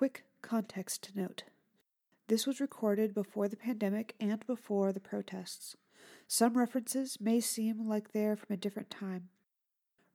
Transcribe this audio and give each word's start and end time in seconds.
quick 0.00 0.24
context 0.40 1.10
note. 1.14 1.42
This 2.26 2.46
was 2.46 2.58
recorded 2.58 3.12
before 3.12 3.48
the 3.48 3.56
pandemic 3.56 4.14
and 4.18 4.42
before 4.46 4.94
the 4.94 4.98
protests. 4.98 5.76
Some 6.26 6.56
references 6.56 7.18
may 7.20 7.38
seem 7.38 7.86
like 7.86 8.12
they're 8.12 8.34
from 8.34 8.54
a 8.54 8.56
different 8.56 8.88
time. 8.88 9.28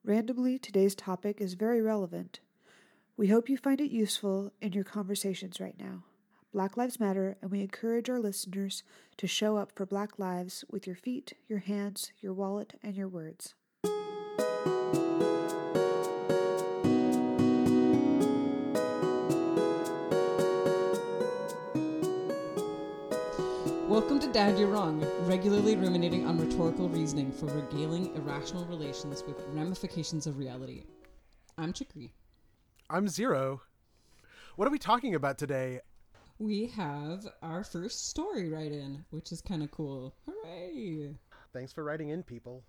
Randomly, 0.03 0.57
today's 0.57 0.95
topic 0.95 1.39
is 1.39 1.53
very 1.53 1.83
relevant. 1.83 2.39
We 3.15 3.27
hope 3.27 3.47
you 3.47 3.57
find 3.57 3.79
it 3.79 3.91
useful 3.91 4.51
in 4.59 4.73
your 4.73 4.83
conversations 4.83 5.59
right 5.59 5.79
now. 5.79 6.05
Black 6.51 6.77
Lives 6.77 6.99
Matter, 6.99 7.37
and 7.39 7.51
we 7.51 7.61
encourage 7.61 8.09
our 8.09 8.19
listeners 8.19 8.81
to 9.17 9.27
show 9.27 9.55
up 9.55 9.71
for 9.75 9.85
Black 9.85 10.17
lives 10.17 10.65
with 10.67 10.87
your 10.87 10.95
feet, 10.95 11.33
your 11.47 11.59
hands, 11.59 12.11
your 12.21 12.33
wallet, 12.33 12.73
and 12.81 12.95
your 12.95 13.07
words. 13.07 13.53
Dad 24.35 24.59
You're 24.59 24.67
Wrong, 24.67 25.01
regularly 25.21 25.77
ruminating 25.77 26.25
on 26.25 26.37
rhetorical 26.37 26.89
reasoning 26.89 27.31
for 27.31 27.45
regaling 27.45 28.13
irrational 28.17 28.65
relations 28.65 29.23
with 29.25 29.41
ramifications 29.53 30.27
of 30.27 30.37
reality. 30.37 30.83
I'm 31.57 31.71
Chikri. 31.71 32.09
I'm 32.89 33.07
Zero. 33.07 33.61
What 34.57 34.67
are 34.67 34.71
we 34.71 34.77
talking 34.77 35.15
about 35.15 35.37
today? 35.37 35.79
We 36.37 36.67
have 36.75 37.25
our 37.41 37.63
first 37.63 38.09
story 38.09 38.49
right 38.49 38.73
in, 38.73 39.05
which 39.11 39.31
is 39.31 39.39
kind 39.39 39.63
of 39.63 39.71
cool. 39.71 40.13
Hooray! 40.25 41.15
Thanks 41.53 41.71
for 41.71 41.85
writing 41.85 42.09
in, 42.09 42.21
people. 42.21 42.65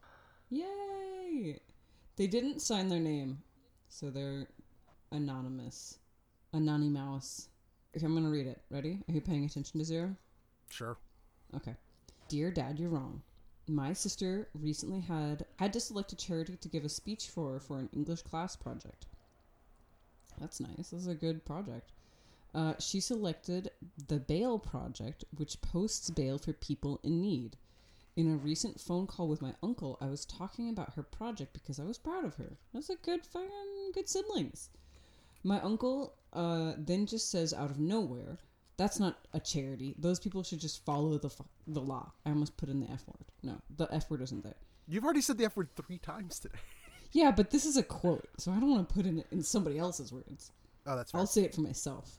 Yay! 0.50 1.58
They 2.14 2.28
didn't 2.28 2.62
sign 2.62 2.86
their 2.86 3.00
name, 3.00 3.42
so 3.88 4.10
they're 4.10 4.46
anonymous. 5.10 5.98
Anonymous. 6.52 7.48
Okay, 7.96 8.06
I'm 8.06 8.14
gonna 8.14 8.30
read 8.30 8.46
it. 8.46 8.62
Ready? 8.70 9.00
Are 9.08 9.12
you 9.12 9.20
paying 9.20 9.44
attention 9.44 9.80
to 9.80 9.84
Zero? 9.84 10.14
Sure. 10.70 10.96
Okay. 11.56 11.74
Dear 12.28 12.50
Dad, 12.50 12.78
you're 12.78 12.90
wrong. 12.90 13.22
My 13.68 13.92
sister 13.92 14.48
recently 14.54 15.00
had 15.00 15.44
had 15.56 15.72
to 15.72 15.80
select 15.80 16.12
a 16.12 16.16
charity 16.16 16.56
to 16.56 16.68
give 16.68 16.84
a 16.84 16.88
speech 16.88 17.28
for 17.28 17.58
for 17.60 17.78
an 17.78 17.88
English 17.92 18.22
class 18.22 18.54
project. 18.54 19.06
That's 20.40 20.60
nice. 20.60 20.90
This 20.90 20.92
is 20.92 21.06
a 21.06 21.14
good 21.14 21.44
project. 21.44 21.92
Uh, 22.54 22.74
she 22.78 23.00
selected 23.00 23.70
the 24.08 24.18
Bail 24.18 24.58
Project, 24.58 25.24
which 25.36 25.60
posts 25.60 26.10
bail 26.10 26.38
for 26.38 26.52
people 26.52 27.00
in 27.02 27.20
need. 27.20 27.56
In 28.16 28.32
a 28.32 28.36
recent 28.36 28.80
phone 28.80 29.06
call 29.06 29.28
with 29.28 29.42
my 29.42 29.54
uncle, 29.62 29.98
I 30.00 30.06
was 30.06 30.24
talking 30.24 30.70
about 30.70 30.94
her 30.94 31.02
project 31.02 31.52
because 31.52 31.78
I 31.78 31.84
was 31.84 31.98
proud 31.98 32.24
of 32.24 32.36
her. 32.36 32.56
That's 32.72 32.88
a 32.88 32.96
good 32.96 33.26
fucking 33.26 33.92
good 33.92 34.08
siblings. 34.08 34.70
My 35.44 35.60
uncle 35.60 36.14
uh, 36.32 36.72
then 36.78 37.04
just 37.04 37.30
says 37.30 37.52
out 37.52 37.70
of 37.70 37.78
nowhere, 37.78 38.38
"That's 38.76 39.00
not 39.00 39.18
a 39.32 39.40
charity. 39.40 39.94
Those 39.98 40.20
people 40.20 40.42
should 40.42 40.60
just 40.60 40.84
follow 40.84 41.18
the 41.18 41.30
the 41.66 41.80
law." 41.80 42.12
I 42.24 42.30
almost 42.30 42.56
put 42.56 42.68
in 42.68 42.80
the 42.80 42.90
f 42.90 43.06
word. 43.06 43.26
No, 43.42 43.60
the 43.76 43.92
f 43.92 44.10
word 44.10 44.22
isn't 44.22 44.42
there. 44.42 44.56
You've 44.88 45.04
already 45.04 45.20
said 45.20 45.38
the 45.38 45.44
F 45.44 45.56
word 45.56 45.68
three 45.76 45.98
times 45.98 46.38
today. 46.38 46.58
Yeah, 47.12 47.30
but 47.30 47.50
this 47.50 47.64
is 47.64 47.76
a 47.76 47.82
quote, 47.82 48.28
so 48.36 48.50
I 48.50 48.56
don't 48.58 48.68
want 48.68 48.88
to 48.88 48.94
put 48.94 49.06
in 49.06 49.24
in 49.30 49.42
somebody 49.42 49.78
else's 49.78 50.12
words. 50.12 50.50
Oh, 50.86 50.96
that's 50.96 51.12
fair. 51.12 51.20
I'll 51.20 51.26
say 51.26 51.44
it 51.44 51.54
for 51.54 51.60
myself. 51.62 52.18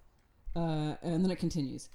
Uh, 0.56 0.96
and 1.04 1.24
then 1.24 1.30
it 1.30 1.38
continues. 1.38 1.90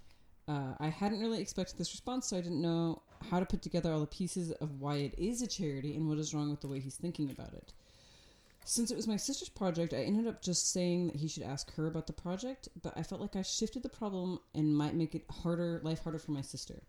Uh, 0.47 0.75
I 0.79 0.89
hadn't 0.89 1.19
really 1.19 1.41
expected 1.41 1.79
this 1.79 1.91
response, 1.93 2.29
so 2.29 2.37
I 2.37 2.43
didn't 2.43 2.61
know 2.61 3.03
how 3.31 3.41
to 3.41 3.47
put 3.47 3.63
together 3.63 3.91
all 3.91 4.01
the 4.01 4.07
pieces 4.07 4.53
of 4.53 4.79
why 4.79 4.97
it 4.97 5.15
is 5.19 5.43
a 5.43 5.47
charity 5.47 5.97
and 5.97 6.07
what 6.09 6.19
is 6.19 6.35
wrong 6.35 6.51
with 6.51 6.61
the 6.61 6.69
way 6.69 6.81
he's 6.81 6.95
thinking 6.95 7.31
about 7.31 7.55
it. 7.55 7.73
Since 8.65 8.91
it 8.91 8.97
was 8.97 9.09
my 9.09 9.17
sister's 9.17 9.49
project, 9.49 9.93
I 9.93 10.03
ended 10.03 10.29
up 10.29 10.41
just 10.41 10.73
saying 10.73 11.09
that 11.09 11.17
he 11.17 11.27
should 11.29 11.43
ask 11.43 11.75
her 11.75 11.87
about 11.87 12.07
the 12.07 12.13
project, 12.13 12.69
but 12.81 12.93
I 12.97 13.03
felt 13.03 13.21
like 13.21 13.35
I 13.35 13.43
shifted 13.43 13.83
the 13.83 13.89
problem 13.89 14.39
and 14.55 14.77
might 14.77 14.95
make 14.95 15.15
it 15.15 15.25
harder, 15.31 15.81
life 15.83 16.03
harder 16.03 16.19
for 16.19 16.31
my 16.31 16.43
sister. 16.43 16.83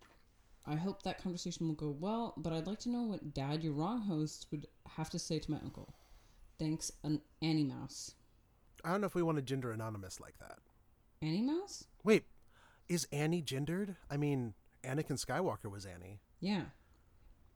I 0.65 0.75
hope 0.75 1.03
that 1.03 1.21
conversation 1.21 1.67
will 1.67 1.75
go 1.75 1.89
well, 1.89 2.35
but 2.37 2.53
I'd 2.53 2.67
like 2.67 2.79
to 2.81 2.89
know 2.89 3.03
what 3.03 3.33
Dad, 3.33 3.63
your 3.63 3.73
wrong 3.73 4.01
host, 4.01 4.47
would 4.51 4.67
have 4.95 5.09
to 5.09 5.19
say 5.19 5.39
to 5.39 5.51
my 5.51 5.57
uncle. 5.57 5.93
Thanks, 6.59 6.91
an 7.03 7.21
Annie 7.41 7.65
Mouse. 7.65 8.13
I 8.85 8.91
don't 8.91 9.01
know 9.01 9.07
if 9.07 9.15
we 9.15 9.23
want 9.23 9.37
to 9.37 9.41
gender 9.41 9.71
anonymous 9.71 10.19
like 10.19 10.37
that. 10.39 10.59
Annie 11.21 11.41
Mouse? 11.41 11.85
Wait, 12.03 12.25
is 12.87 13.07
Annie 13.11 13.41
gendered? 13.41 13.95
I 14.09 14.17
mean, 14.17 14.53
Anakin 14.83 15.19
Skywalker 15.23 15.71
was 15.71 15.85
Annie. 15.85 16.19
Yeah. 16.39 16.63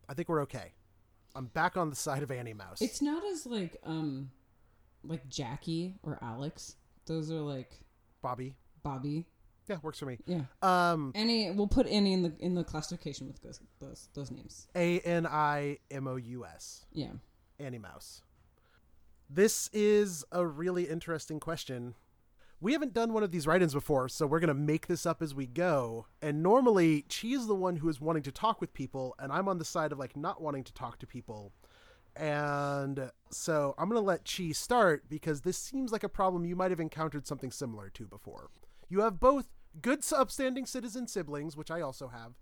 I 0.10 0.14
think 0.14 0.28
we're 0.28 0.42
okay. 0.42 0.74
I'm 1.36 1.48
back 1.48 1.78
on 1.78 1.90
the 1.90 1.96
side 1.96 2.24
of 2.24 2.32
Annie 2.32 2.54
Mouse. 2.54 2.82
It's 2.82 3.02
not 3.02 3.24
as 3.26 3.46
like 3.46 3.78
um 3.84 4.32
like 5.04 5.28
Jackie 5.30 5.96
or 6.04 6.18
Alex. 6.22 6.76
Those 7.06 7.32
are 7.32 7.40
like 7.40 7.72
Bobby. 8.22 8.56
Bobby. 8.84 9.26
Yeah, 9.68 9.78
works 9.82 10.00
for 10.00 10.06
me. 10.06 10.18
Yeah. 10.26 10.44
Um, 10.62 11.12
Any 11.14 11.52
we'll 11.52 11.68
put 11.68 11.88
Annie 11.88 12.14
in 12.14 12.24
the 12.24 12.34
in 12.40 12.56
the 12.56 12.64
classification 12.64 13.28
with 13.28 13.42
those 13.42 13.60
those 13.80 14.10
those 14.14 14.32
names. 14.32 14.68
A 14.76 15.00
N 15.02 15.28
I 15.28 15.80
M 15.92 16.08
O 16.08 16.16
U 16.16 16.46
S. 16.46 16.86
Yeah. 16.94 17.12
Annie 17.60 17.80
Mouse. 17.80 18.22
This 19.30 19.70
is 19.74 20.24
a 20.32 20.46
really 20.46 20.86
interesting 20.86 21.40
question. 21.40 21.96
We 22.60 22.74
haven't 22.74 22.94
done 22.94 23.14
one 23.14 23.22
of 23.22 23.32
these 23.32 23.46
write 23.46 23.62
ins 23.62 23.76
before, 23.76 24.10
so 24.10 24.26
we're 24.26 24.40
going 24.40 24.48
to 24.48 24.54
make 24.56 24.88
this 24.88 25.06
up 25.06 25.22
as 25.22 25.36
we 25.36 25.46
go. 25.46 26.08
And 26.24 26.42
normally, 26.42 27.04
Chi 27.04 27.28
is 27.28 27.46
the 27.46 27.54
one 27.54 27.76
who 27.76 27.90
is 27.90 28.02
wanting 28.02 28.24
to 28.24 28.32
talk 28.32 28.60
with 28.60 28.74
people, 28.74 29.16
and 29.20 29.32
I'm 29.32 29.48
on 29.48 29.60
the 29.60 29.66
side 29.66 29.92
of 29.92 30.00
like 30.00 30.18
not 30.18 30.42
wanting 30.42 30.64
to 30.64 30.74
talk 30.74 30.98
to 31.00 31.08
people. 31.08 31.54
And 32.16 33.12
so 33.30 33.76
I'm 33.78 33.90
going 33.90 34.02
to 34.02 34.06
let 34.06 34.26
Chi 34.26 34.52
start 34.54 35.04
because 35.08 35.42
this 35.42 35.58
seems 35.58 35.92
like 35.92 36.04
a 36.04 36.10
problem 36.10 36.46
you 36.46 36.56
might 36.56 36.72
have 36.72 36.80
encountered 36.80 37.28
something 37.28 37.52
similar 37.52 37.90
to 37.92 38.08
before. 38.08 38.50
You 38.90 39.02
have 39.02 39.20
both 39.20 39.48
good, 39.80 40.04
upstanding 40.12 40.66
citizen 40.66 41.08
siblings, 41.08 41.56
which 41.56 41.70
I 41.70 41.82
also 41.82 42.08
have, 42.08 42.34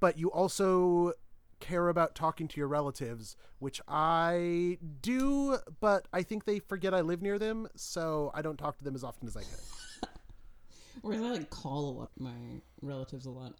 but 0.00 0.18
you 0.18 0.32
also 0.32 1.12
care 1.60 1.88
about 1.88 2.14
talking 2.14 2.48
to 2.48 2.58
your 2.58 2.68
relatives, 2.68 3.36
which 3.58 3.80
I 3.86 4.78
do, 5.02 5.58
but 5.80 6.06
I 6.12 6.22
think 6.22 6.44
they 6.44 6.58
forget 6.58 6.94
I 6.94 7.02
live 7.02 7.22
near 7.22 7.38
them, 7.38 7.68
so 7.76 8.30
I 8.34 8.42
don't 8.42 8.56
talk 8.56 8.78
to 8.78 8.84
them 8.84 8.94
as 8.94 9.04
often 9.04 9.28
as 9.28 9.36
I 9.36 9.42
could. 9.42 10.08
Whereas 11.02 11.22
I 11.22 11.30
like 11.30 11.50
call 11.50 11.90
a 11.90 11.92
lot 12.00 12.10
my 12.18 12.60
relatives 12.82 13.26
a 13.26 13.30
lot. 13.30 13.54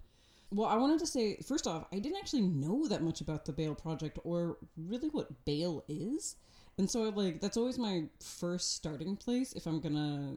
Well, 0.52 0.68
I 0.68 0.76
wanted 0.76 0.98
to 1.00 1.06
say 1.06 1.36
first 1.46 1.66
off, 1.66 1.86
I 1.92 2.00
didn't 2.00 2.18
actually 2.18 2.42
know 2.42 2.88
that 2.88 3.02
much 3.02 3.20
about 3.20 3.44
the 3.44 3.52
Bail 3.52 3.74
Project 3.74 4.18
or 4.24 4.56
really 4.76 5.08
what 5.08 5.44
bail 5.44 5.84
is, 5.88 6.36
and 6.76 6.90
so 6.90 7.02
like 7.02 7.40
that's 7.40 7.56
always 7.56 7.78
my 7.78 8.04
first 8.20 8.74
starting 8.74 9.16
place 9.16 9.52
if 9.52 9.66
I'm 9.66 9.80
gonna 9.80 10.36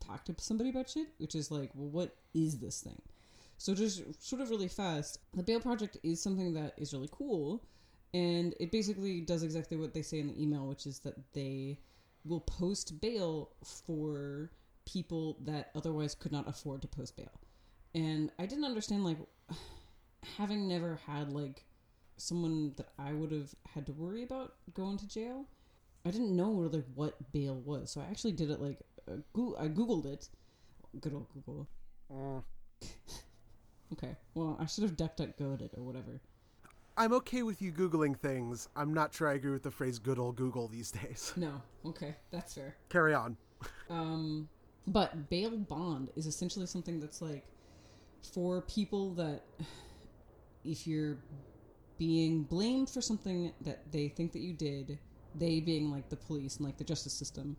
talk 0.00 0.24
to 0.24 0.34
somebody 0.38 0.70
about 0.70 0.88
shit, 0.88 1.08
which 1.18 1.34
is 1.34 1.50
like, 1.50 1.70
well, 1.74 1.88
what 1.88 2.16
is 2.34 2.58
this 2.58 2.80
thing? 2.80 3.00
So 3.58 3.74
just 3.74 4.02
sort 4.22 4.42
of 4.42 4.50
really 4.50 4.68
fast, 4.68 5.18
the 5.34 5.42
Bail 5.42 5.60
Project 5.60 5.96
is 6.02 6.22
something 6.22 6.52
that 6.54 6.74
is 6.76 6.92
really 6.92 7.08
cool, 7.10 7.64
and 8.12 8.54
it 8.60 8.70
basically 8.70 9.20
does 9.20 9.42
exactly 9.42 9.76
what 9.76 9.94
they 9.94 10.02
say 10.02 10.20
in 10.20 10.28
the 10.28 10.40
email, 10.42 10.66
which 10.66 10.86
is 10.86 11.00
that 11.00 11.14
they 11.32 11.78
will 12.24 12.40
post 12.40 13.00
bail 13.00 13.50
for 13.64 14.50
people 14.84 15.36
that 15.44 15.70
otherwise 15.74 16.14
could 16.14 16.32
not 16.32 16.48
afford 16.48 16.82
to 16.82 16.88
post 16.88 17.16
bail. 17.16 17.40
And 17.94 18.30
I 18.38 18.46
didn't 18.46 18.64
understand 18.64 19.04
like 19.04 19.18
having 20.36 20.68
never 20.68 20.98
had 21.06 21.32
like 21.32 21.64
someone 22.16 22.72
that 22.76 22.88
I 22.98 23.12
would 23.12 23.32
have 23.32 23.54
had 23.74 23.86
to 23.86 23.92
worry 23.92 24.22
about 24.22 24.54
going 24.74 24.98
to 24.98 25.08
jail. 25.08 25.46
I 26.04 26.10
didn't 26.10 26.36
know 26.36 26.52
really 26.52 26.84
what 26.94 27.32
bail 27.32 27.56
was, 27.56 27.90
so 27.90 28.00
I 28.00 28.04
actually 28.04 28.32
did 28.32 28.50
it 28.50 28.60
like 28.60 28.80
uh, 29.10 29.16
Goo- 29.32 29.56
I 29.58 29.68
googled 29.68 30.06
it. 30.06 30.28
Good 31.00 31.14
old 31.14 31.26
Google. 31.34 31.68
Mm. 32.12 32.42
Okay, 33.92 34.16
well 34.34 34.56
I 34.60 34.66
should 34.66 34.82
have 34.82 34.96
duck 34.96 35.16
duck 35.16 35.36
goed 35.38 35.62
it 35.62 35.72
or 35.76 35.82
whatever. 35.82 36.20
I'm 36.98 37.12
okay 37.14 37.42
with 37.42 37.60
you 37.60 37.72
Googling 37.72 38.16
things. 38.16 38.68
I'm 38.74 38.94
not 38.94 39.12
sure 39.12 39.28
I 39.28 39.34
agree 39.34 39.52
with 39.52 39.62
the 39.62 39.70
phrase 39.70 39.98
good 39.98 40.18
old 40.18 40.36
Google 40.36 40.66
these 40.68 40.90
days. 40.90 41.32
No, 41.36 41.60
okay, 41.84 42.16
that's 42.30 42.54
fair. 42.54 42.76
Carry 42.88 43.12
on. 43.12 43.36
Um, 43.90 44.48
but 44.86 45.28
bail 45.28 45.50
bond 45.50 46.10
is 46.16 46.26
essentially 46.26 46.66
something 46.66 46.98
that's 47.00 47.20
like 47.20 47.44
for 48.32 48.62
people 48.62 49.12
that 49.14 49.42
if 50.64 50.86
you're 50.86 51.18
being 51.98 52.42
blamed 52.42 52.90
for 52.90 53.00
something 53.00 53.52
that 53.60 53.90
they 53.92 54.08
think 54.08 54.32
that 54.32 54.40
you 54.40 54.52
did, 54.52 54.98
they 55.34 55.60
being 55.60 55.90
like 55.90 56.08
the 56.08 56.16
police 56.16 56.56
and 56.56 56.66
like 56.66 56.76
the 56.76 56.84
justice 56.84 57.12
system, 57.12 57.56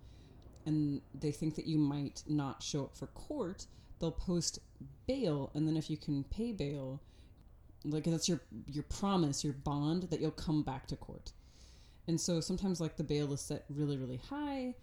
and 0.66 1.02
they 1.20 1.32
think 1.32 1.56
that 1.56 1.66
you 1.66 1.78
might 1.78 2.24
not 2.28 2.62
show 2.62 2.86
up 2.86 2.98
for 2.98 3.08
court, 3.08 3.68
they'll 4.00 4.12
post 4.12 4.60
bail, 5.08 5.52
and 5.54 5.68
then 5.68 5.78
if 5.78 5.90
you 5.90 5.98
can 5.98 6.24
pay 6.26 6.52
bail, 6.52 7.02
like 7.84 8.04
that's 8.04 8.28
your 8.28 8.42
your 8.66 8.84
promise, 8.84 9.44
your 9.44 9.54
bond 9.54 10.04
that 10.04 10.20
you'll 10.20 10.32
come 10.32 10.64
back 10.64 10.88
to 10.88 10.96
court. 10.96 11.32
And 12.08 12.20
so 12.20 12.40
sometimes 12.40 12.80
like 12.80 12.96
the 12.96 13.04
bail 13.04 13.34
is 13.34 13.42
set 13.42 13.66
really 13.70 13.98
really 13.98 14.18
high, 14.30 14.76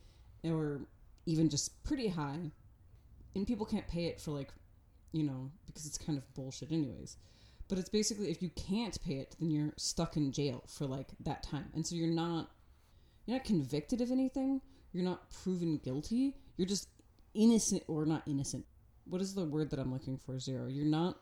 or 0.44 0.80
even 1.26 1.48
just 1.48 1.82
pretty 1.84 2.08
high, 2.08 2.50
and 3.34 3.46
people 3.46 3.66
can't 3.66 3.88
pay 3.88 4.06
it 4.06 4.20
for 4.20 4.30
like, 4.30 4.50
you 5.12 5.22
know, 5.22 5.50
because 5.66 5.86
it's 5.86 5.98
kind 5.98 6.18
of 6.18 6.34
bullshit 6.34 6.70
anyways. 6.70 7.16
But 7.68 7.78
it's 7.78 7.88
basically 7.88 8.30
if 8.30 8.42
you 8.42 8.50
can't 8.50 9.00
pay 9.02 9.14
it, 9.14 9.36
then 9.40 9.50
you're 9.50 9.72
stuck 9.76 10.16
in 10.16 10.32
jail 10.32 10.64
for 10.68 10.86
like 10.86 11.08
that 11.20 11.42
time, 11.42 11.70
and 11.74 11.86
so 11.86 11.94
you're 11.94 12.08
not 12.08 12.50
you're 13.26 13.38
not 13.38 13.44
convicted 13.44 14.00
of 14.00 14.10
anything. 14.10 14.60
You're 14.92 15.04
not 15.04 15.30
proven 15.30 15.78
guilty. 15.78 16.36
You're 16.56 16.68
just 16.68 16.88
innocent 17.34 17.82
or 17.88 18.06
not 18.06 18.22
innocent. 18.26 18.64
What 19.06 19.20
is 19.20 19.34
the 19.34 19.44
word 19.44 19.70
that 19.70 19.78
I'm 19.78 19.92
looking 19.92 20.18
for? 20.18 20.38
Zero. 20.38 20.66
You're 20.66 20.86
not 20.86 21.18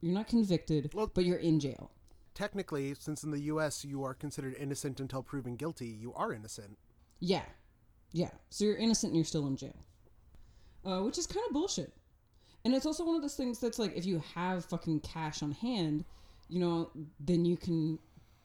you're 0.00 0.14
not 0.14 0.28
convicted, 0.28 0.92
Well- 0.94 1.10
but 1.12 1.24
you're 1.24 1.38
in 1.38 1.58
jail. 1.60 1.90
Technically, 2.34 2.94
since 2.94 3.24
in 3.24 3.32
the 3.32 3.40
U.S. 3.40 3.84
you 3.84 4.04
are 4.04 4.14
considered 4.14 4.54
innocent 4.58 5.00
until 5.00 5.24
proven 5.24 5.56
guilty, 5.56 5.88
you 5.88 6.14
are 6.14 6.32
innocent. 6.32 6.78
Yeah. 7.18 7.42
Yeah. 8.12 8.30
So 8.50 8.64
you're 8.64 8.76
innocent 8.76 9.10
and 9.10 9.16
you're 9.16 9.24
still 9.24 9.46
in 9.48 9.56
jail. 9.56 9.74
Uh, 10.84 11.00
which 11.02 11.18
is 11.18 11.26
kind 11.26 11.44
of 11.48 11.52
bullshit. 11.52 11.92
And 12.64 12.74
it's 12.74 12.86
also 12.86 13.04
one 13.04 13.16
of 13.16 13.22
those 13.22 13.34
things 13.34 13.58
that's 13.58 13.78
like 13.78 13.96
if 13.96 14.06
you 14.06 14.22
have 14.34 14.64
fucking 14.66 15.00
cash 15.00 15.42
on 15.42 15.50
hand, 15.50 16.04
you 16.48 16.60
know, 16.60 16.90
then 17.18 17.44
you 17.44 17.56
can 17.56 17.98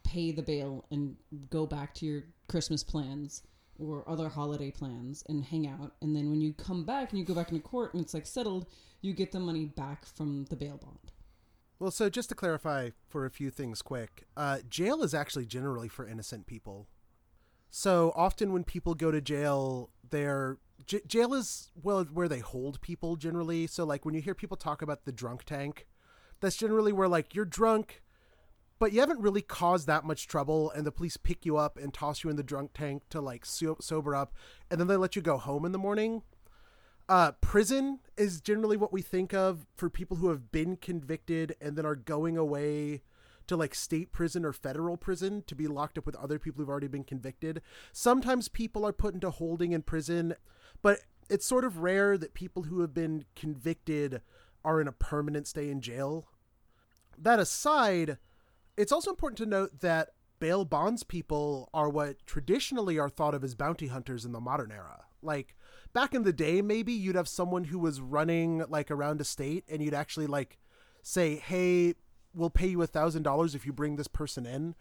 pay 0.04 0.32
the 0.32 0.42
bail 0.42 0.86
and 0.90 1.16
go 1.52 1.66
back 1.68 1.94
to 1.96 2.06
your 2.06 2.24
Christmas 2.48 2.84
plans 2.84 3.44
or 3.80 4.08
other 4.08 4.30
holiday 4.30 4.72
plans 4.72 5.24
and 5.28 5.44
hang 5.44 5.68
out. 5.68 5.94
And 6.02 6.16
then 6.16 6.30
when 6.30 6.42
you 6.42 6.54
come 6.54 6.86
back 6.86 7.10
and 7.10 7.20
you 7.20 7.26
go 7.26 7.34
back 7.34 7.50
into 7.52 7.62
court 7.62 7.94
and 7.94 8.04
it's 8.04 8.14
like 8.14 8.28
settled, 8.28 8.68
you 9.02 9.14
get 9.14 9.32
the 9.32 9.40
money 9.40 9.66
back 9.66 10.06
from 10.06 10.46
the 10.50 10.56
bail 10.56 10.78
bond. 10.78 11.12
Well, 11.80 11.92
so 11.92 12.10
just 12.10 12.30
to 12.30 12.36
clarify 12.36 12.92
for 13.10 13.26
a 13.26 13.32
few 13.32 13.50
things 13.50 13.82
quick, 13.82 14.26
uh, 14.38 14.60
jail 14.70 15.04
is 15.04 15.14
actually 15.14 15.46
generally 15.46 15.90
for 15.90 16.08
innocent 16.08 16.46
people. 16.46 16.88
So 17.70 18.14
often 18.16 18.54
when 18.54 18.64
people 18.64 18.94
go 18.94 19.10
to 19.10 19.20
jail, 19.20 19.90
they're 20.10 20.60
j- 20.86 21.02
jail 21.08 21.34
is 21.34 21.72
well 21.82 22.04
where 22.06 22.28
they 22.28 22.40
hold 22.40 22.80
people 22.82 23.16
generally. 23.16 23.66
So 23.66 23.84
like 23.84 24.06
when 24.06 24.14
you 24.14 24.22
hear 24.22 24.36
people 24.36 24.58
talk 24.58 24.84
about 24.84 25.06
the 25.06 25.12
drunk 25.12 25.44
tank, 25.44 25.88
that's 26.40 26.56
generally 26.56 26.94
where 26.94 27.08
like 27.08 27.34
you're 27.34 27.46
drunk, 27.46 28.03
but 28.84 28.92
you 28.92 29.00
haven't 29.00 29.22
really 29.22 29.42
caused 29.42 29.88
that 29.88 30.04
much 30.04 30.28
trouble, 30.28 30.70
and 30.72 30.86
the 30.86 30.92
police 30.92 31.16
pick 31.16 31.46
you 31.46 31.56
up 31.56 31.78
and 31.78 31.94
toss 31.94 32.22
you 32.22 32.30
in 32.30 32.36
the 32.36 32.44
drunk 32.44 32.72
tank 32.74 33.02
to 33.10 33.22
like 33.22 33.46
so- 33.46 33.78
sober 33.80 34.14
up, 34.14 34.34
and 34.70 34.78
then 34.78 34.88
they 34.88 34.98
let 34.98 35.16
you 35.16 35.22
go 35.22 35.38
home 35.38 35.64
in 35.64 35.72
the 35.72 35.78
morning. 35.78 36.22
Uh, 37.08 37.32
prison 37.40 38.00
is 38.18 38.42
generally 38.42 38.76
what 38.76 38.92
we 38.92 39.02
think 39.02 39.34
of 39.34 39.66
for 39.74 39.90
people 39.90 40.18
who 40.18 40.28
have 40.28 40.52
been 40.52 40.76
convicted 40.76 41.56
and 41.62 41.78
then 41.78 41.86
are 41.86 41.96
going 41.96 42.36
away 42.36 43.04
to 43.48 43.56
like 43.56 43.74
state 43.74 44.12
prison 44.12 44.44
or 44.44 44.52
federal 44.52 44.98
prison 44.98 45.46
to 45.48 45.56
be 45.56 45.66
locked 45.66 45.98
up 45.98 46.06
with 46.06 46.18
other 46.18 46.38
people 46.38 46.60
who've 46.60 46.70
already 46.70 46.90
been 46.90 47.06
convicted. 47.06 47.62
Sometimes 47.94 48.50
people 48.50 48.86
are 48.86 48.92
put 48.92 49.14
into 49.14 49.30
holding 49.30 49.72
in 49.72 49.82
prison, 49.84 50.34
but 50.82 51.00
it's 51.30 51.46
sort 51.46 51.64
of 51.64 51.78
rare 51.78 52.18
that 52.18 52.34
people 52.34 52.64
who 52.64 52.82
have 52.82 52.94
been 52.94 53.24
convicted 53.34 54.20
are 54.66 54.82
in 54.82 54.90
a 54.90 54.92
permanent 54.92 55.48
stay 55.48 55.70
in 55.70 55.80
jail. 55.80 56.28
That 57.18 57.40
aside, 57.40 58.18
it's 58.78 58.92
also 58.92 59.12
important 59.12 59.38
to 59.38 59.46
note 59.46 59.80
that 59.82 60.10
bail 60.40 60.66
bonds 60.66 61.04
people 61.04 61.70
are 61.74 61.90
what 61.90 62.26
traditionally 62.26 63.00
are 63.00 63.10
thought 63.10 63.36
of 63.36 63.44
as 63.44 63.56
bounty 63.56 63.88
hunters 63.88 64.26
in 64.26 64.32
the 64.32 64.42
modern 64.42 64.72
era. 64.72 65.06
Like 65.22 65.56
back 65.94 66.14
in 66.14 66.24
the 66.24 66.34
day, 66.34 66.62
maybe 66.62 66.92
you'd 66.92 67.16
have 67.16 67.28
someone 67.28 67.66
who 67.66 67.80
was 67.80 68.02
running 68.02 68.64
like 68.68 68.92
around 68.92 69.22
a 69.22 69.24
state 69.24 69.64
and 69.70 69.82
you'd 69.82 69.94
actually 69.94 70.28
like 70.28 70.58
say, 71.02 71.36
hey, 71.36 71.94
we'll 72.34 72.50
pay 72.50 72.68
you 72.68 72.82
a 72.82 72.88
thousand 72.88 73.24
dollars 73.24 73.56
if 73.56 73.66
you 73.66 73.72
bring 73.72 73.96
this 73.96 74.08
person 74.08 74.46
in. 74.46 74.76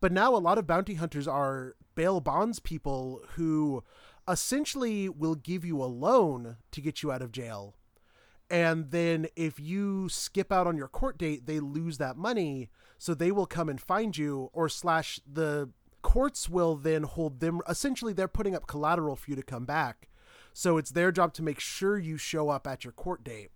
But 0.00 0.12
now 0.12 0.34
a 0.34 0.38
lot 0.38 0.58
of 0.58 0.66
bounty 0.66 0.94
hunters 0.94 1.28
are 1.28 1.76
bail 1.94 2.20
bonds 2.20 2.58
people 2.58 3.22
who 3.34 3.84
essentially 4.28 5.08
will 5.08 5.34
give 5.34 5.64
you 5.64 5.82
a 5.82 5.84
loan 5.84 6.56
to 6.70 6.80
get 6.80 7.02
you 7.02 7.12
out 7.12 7.22
of 7.22 7.32
jail. 7.32 7.76
And 8.52 8.90
then 8.90 9.28
if 9.34 9.58
you 9.58 10.10
skip 10.10 10.52
out 10.52 10.66
on 10.66 10.76
your 10.76 10.86
court 10.86 11.16
date, 11.16 11.46
they 11.46 11.58
lose 11.58 11.96
that 11.96 12.18
money. 12.18 12.68
So 12.98 13.14
they 13.14 13.32
will 13.32 13.46
come 13.46 13.70
and 13.70 13.80
find 13.80 14.14
you, 14.16 14.50
or 14.52 14.68
slash 14.68 15.18
the 15.26 15.70
courts 16.02 16.50
will 16.50 16.76
then 16.76 17.04
hold 17.04 17.40
them. 17.40 17.62
Essentially, 17.66 18.12
they're 18.12 18.28
putting 18.28 18.54
up 18.54 18.66
collateral 18.66 19.16
for 19.16 19.30
you 19.30 19.36
to 19.36 19.42
come 19.42 19.64
back. 19.64 20.10
So 20.52 20.76
it's 20.76 20.90
their 20.90 21.10
job 21.10 21.32
to 21.34 21.42
make 21.42 21.60
sure 21.60 21.96
you 21.96 22.18
show 22.18 22.50
up 22.50 22.66
at 22.66 22.84
your 22.84 22.92
court 22.92 23.24
date, 23.24 23.48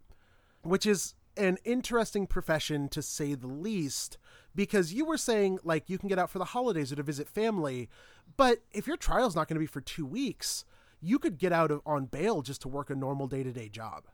which 0.63 0.87
is 0.87 1.15
an 1.37 1.59
interesting 1.65 2.27
profession 2.27 2.89
to 2.89 3.03
say 3.03 3.35
the 3.35 3.47
least. 3.47 4.17
Because 4.55 4.95
you 4.95 5.05
were 5.05 5.19
saying, 5.19 5.59
like, 5.63 5.91
you 5.91 5.99
can 5.99 6.09
get 6.09 6.19
out 6.19 6.31
for 6.31 6.39
the 6.39 6.47
holidays 6.47 6.91
or 6.91 6.97
to 6.97 7.03
visit 7.03 7.29
family. 7.29 7.91
But 8.39 8.61
if 8.73 8.87
your 8.87 8.97
trial's 8.97 9.37
not 9.37 9.47
going 9.47 9.57
to 9.57 9.61
be 9.61 9.67
for 9.67 9.83
two 9.83 10.07
weeks, 10.07 10.65
you 11.03 11.19
could 11.19 11.37
get 11.37 11.53
out 11.53 11.71
of, 11.71 11.83
on 11.85 12.07
bail 12.07 12.41
just 12.41 12.63
to 12.63 12.69
work 12.69 12.89
a 12.89 12.95
normal 12.95 13.27
day 13.27 13.43
to 13.43 13.53
day 13.53 13.69
job. 13.69 14.05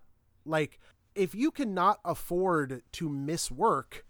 Like, 0.45 0.79
if 1.15 1.35
you 1.35 1.51
cannot 1.51 2.01
afford 2.05 2.83
to 2.93 3.09
miss 3.09 3.51
work 3.51 4.05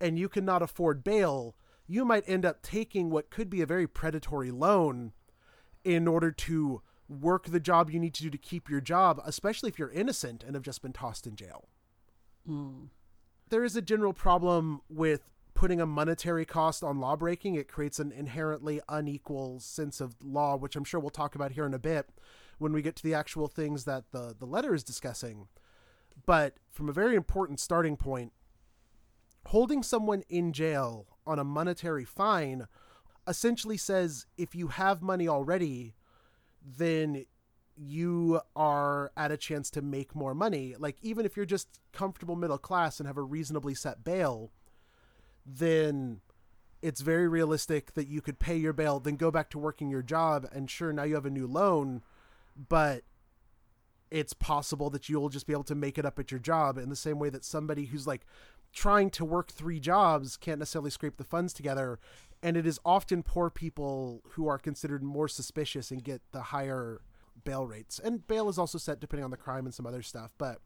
and 0.00 0.18
you 0.18 0.28
cannot 0.28 0.62
afford 0.62 1.04
bail, 1.04 1.56
you 1.86 2.04
might 2.04 2.28
end 2.28 2.44
up 2.44 2.62
taking 2.62 3.10
what 3.10 3.30
could 3.30 3.50
be 3.50 3.60
a 3.60 3.66
very 3.66 3.86
predatory 3.86 4.50
loan 4.50 5.12
in 5.84 6.08
order 6.08 6.30
to 6.30 6.82
work 7.08 7.46
the 7.46 7.60
job 7.60 7.90
you 7.90 8.00
need 8.00 8.14
to 8.14 8.22
do 8.22 8.30
to 8.30 8.38
keep 8.38 8.70
your 8.70 8.80
job, 8.80 9.20
especially 9.24 9.68
if 9.68 9.78
you're 9.78 9.90
innocent 9.90 10.42
and 10.42 10.54
have 10.54 10.62
just 10.62 10.82
been 10.82 10.92
tossed 10.92 11.26
in 11.26 11.36
jail. 11.36 11.68
Mm. 12.48 12.88
There 13.50 13.64
is 13.64 13.76
a 13.76 13.82
general 13.82 14.14
problem 14.14 14.80
with 14.88 15.30
putting 15.52 15.80
a 15.80 15.86
monetary 15.86 16.44
cost 16.44 16.82
on 16.82 16.98
lawbreaking. 16.98 17.54
It 17.54 17.68
creates 17.68 17.98
an 17.98 18.12
inherently 18.12 18.80
unequal 18.88 19.60
sense 19.60 20.00
of 20.00 20.16
law, 20.22 20.56
which 20.56 20.76
I'm 20.76 20.84
sure 20.84 20.98
we'll 20.98 21.10
talk 21.10 21.34
about 21.34 21.52
here 21.52 21.66
in 21.66 21.74
a 21.74 21.78
bit 21.78 22.08
when 22.58 22.72
we 22.72 22.82
get 22.82 22.96
to 22.96 23.02
the 23.02 23.14
actual 23.14 23.48
things 23.48 23.84
that 23.84 24.04
the, 24.12 24.34
the 24.38 24.46
letter 24.46 24.74
is 24.74 24.82
discussing. 24.82 25.48
But 26.26 26.56
from 26.70 26.88
a 26.88 26.92
very 26.92 27.14
important 27.16 27.60
starting 27.60 27.96
point, 27.96 28.32
holding 29.46 29.82
someone 29.82 30.22
in 30.28 30.52
jail 30.52 31.06
on 31.26 31.38
a 31.38 31.44
monetary 31.44 32.04
fine 32.04 32.66
essentially 33.26 33.76
says 33.76 34.26
if 34.36 34.54
you 34.54 34.68
have 34.68 35.02
money 35.02 35.28
already, 35.28 35.94
then 36.64 37.24
you 37.76 38.40
are 38.54 39.12
at 39.16 39.32
a 39.32 39.36
chance 39.36 39.70
to 39.70 39.82
make 39.82 40.14
more 40.14 40.34
money. 40.34 40.74
Like, 40.78 40.96
even 41.02 41.26
if 41.26 41.36
you're 41.36 41.46
just 41.46 41.80
comfortable 41.92 42.36
middle 42.36 42.58
class 42.58 43.00
and 43.00 43.06
have 43.06 43.16
a 43.16 43.22
reasonably 43.22 43.74
set 43.74 44.04
bail, 44.04 44.52
then 45.44 46.20
it's 46.82 47.00
very 47.00 47.26
realistic 47.26 47.94
that 47.94 48.08
you 48.08 48.20
could 48.20 48.38
pay 48.38 48.56
your 48.56 48.72
bail, 48.72 49.00
then 49.00 49.16
go 49.16 49.30
back 49.30 49.50
to 49.50 49.58
working 49.58 49.90
your 49.90 50.02
job, 50.02 50.46
and 50.52 50.70
sure, 50.70 50.92
now 50.92 51.02
you 51.02 51.14
have 51.14 51.26
a 51.26 51.30
new 51.30 51.46
loan, 51.46 52.02
but 52.68 53.02
it's 54.14 54.32
possible 54.32 54.90
that 54.90 55.08
you'll 55.08 55.28
just 55.28 55.44
be 55.44 55.52
able 55.52 55.64
to 55.64 55.74
make 55.74 55.98
it 55.98 56.06
up 56.06 56.20
at 56.20 56.30
your 56.30 56.38
job 56.38 56.78
in 56.78 56.88
the 56.88 56.94
same 56.94 57.18
way 57.18 57.28
that 57.30 57.44
somebody 57.44 57.86
who's 57.86 58.06
like 58.06 58.24
trying 58.72 59.10
to 59.10 59.24
work 59.24 59.50
three 59.50 59.80
jobs 59.80 60.36
can't 60.36 60.60
necessarily 60.60 60.90
scrape 60.90 61.16
the 61.16 61.24
funds 61.24 61.52
together. 61.52 61.98
And 62.40 62.56
it 62.56 62.64
is 62.64 62.78
often 62.84 63.24
poor 63.24 63.50
people 63.50 64.22
who 64.30 64.46
are 64.46 64.56
considered 64.56 65.02
more 65.02 65.26
suspicious 65.26 65.90
and 65.90 66.04
get 66.04 66.22
the 66.30 66.42
higher 66.42 67.00
bail 67.42 67.66
rates. 67.66 67.98
And 67.98 68.24
bail 68.24 68.48
is 68.48 68.56
also 68.56 68.78
set 68.78 69.00
depending 69.00 69.24
on 69.24 69.32
the 69.32 69.36
crime 69.36 69.64
and 69.64 69.74
some 69.74 69.86
other 69.86 70.02
stuff. 70.02 70.30
But 70.38 70.60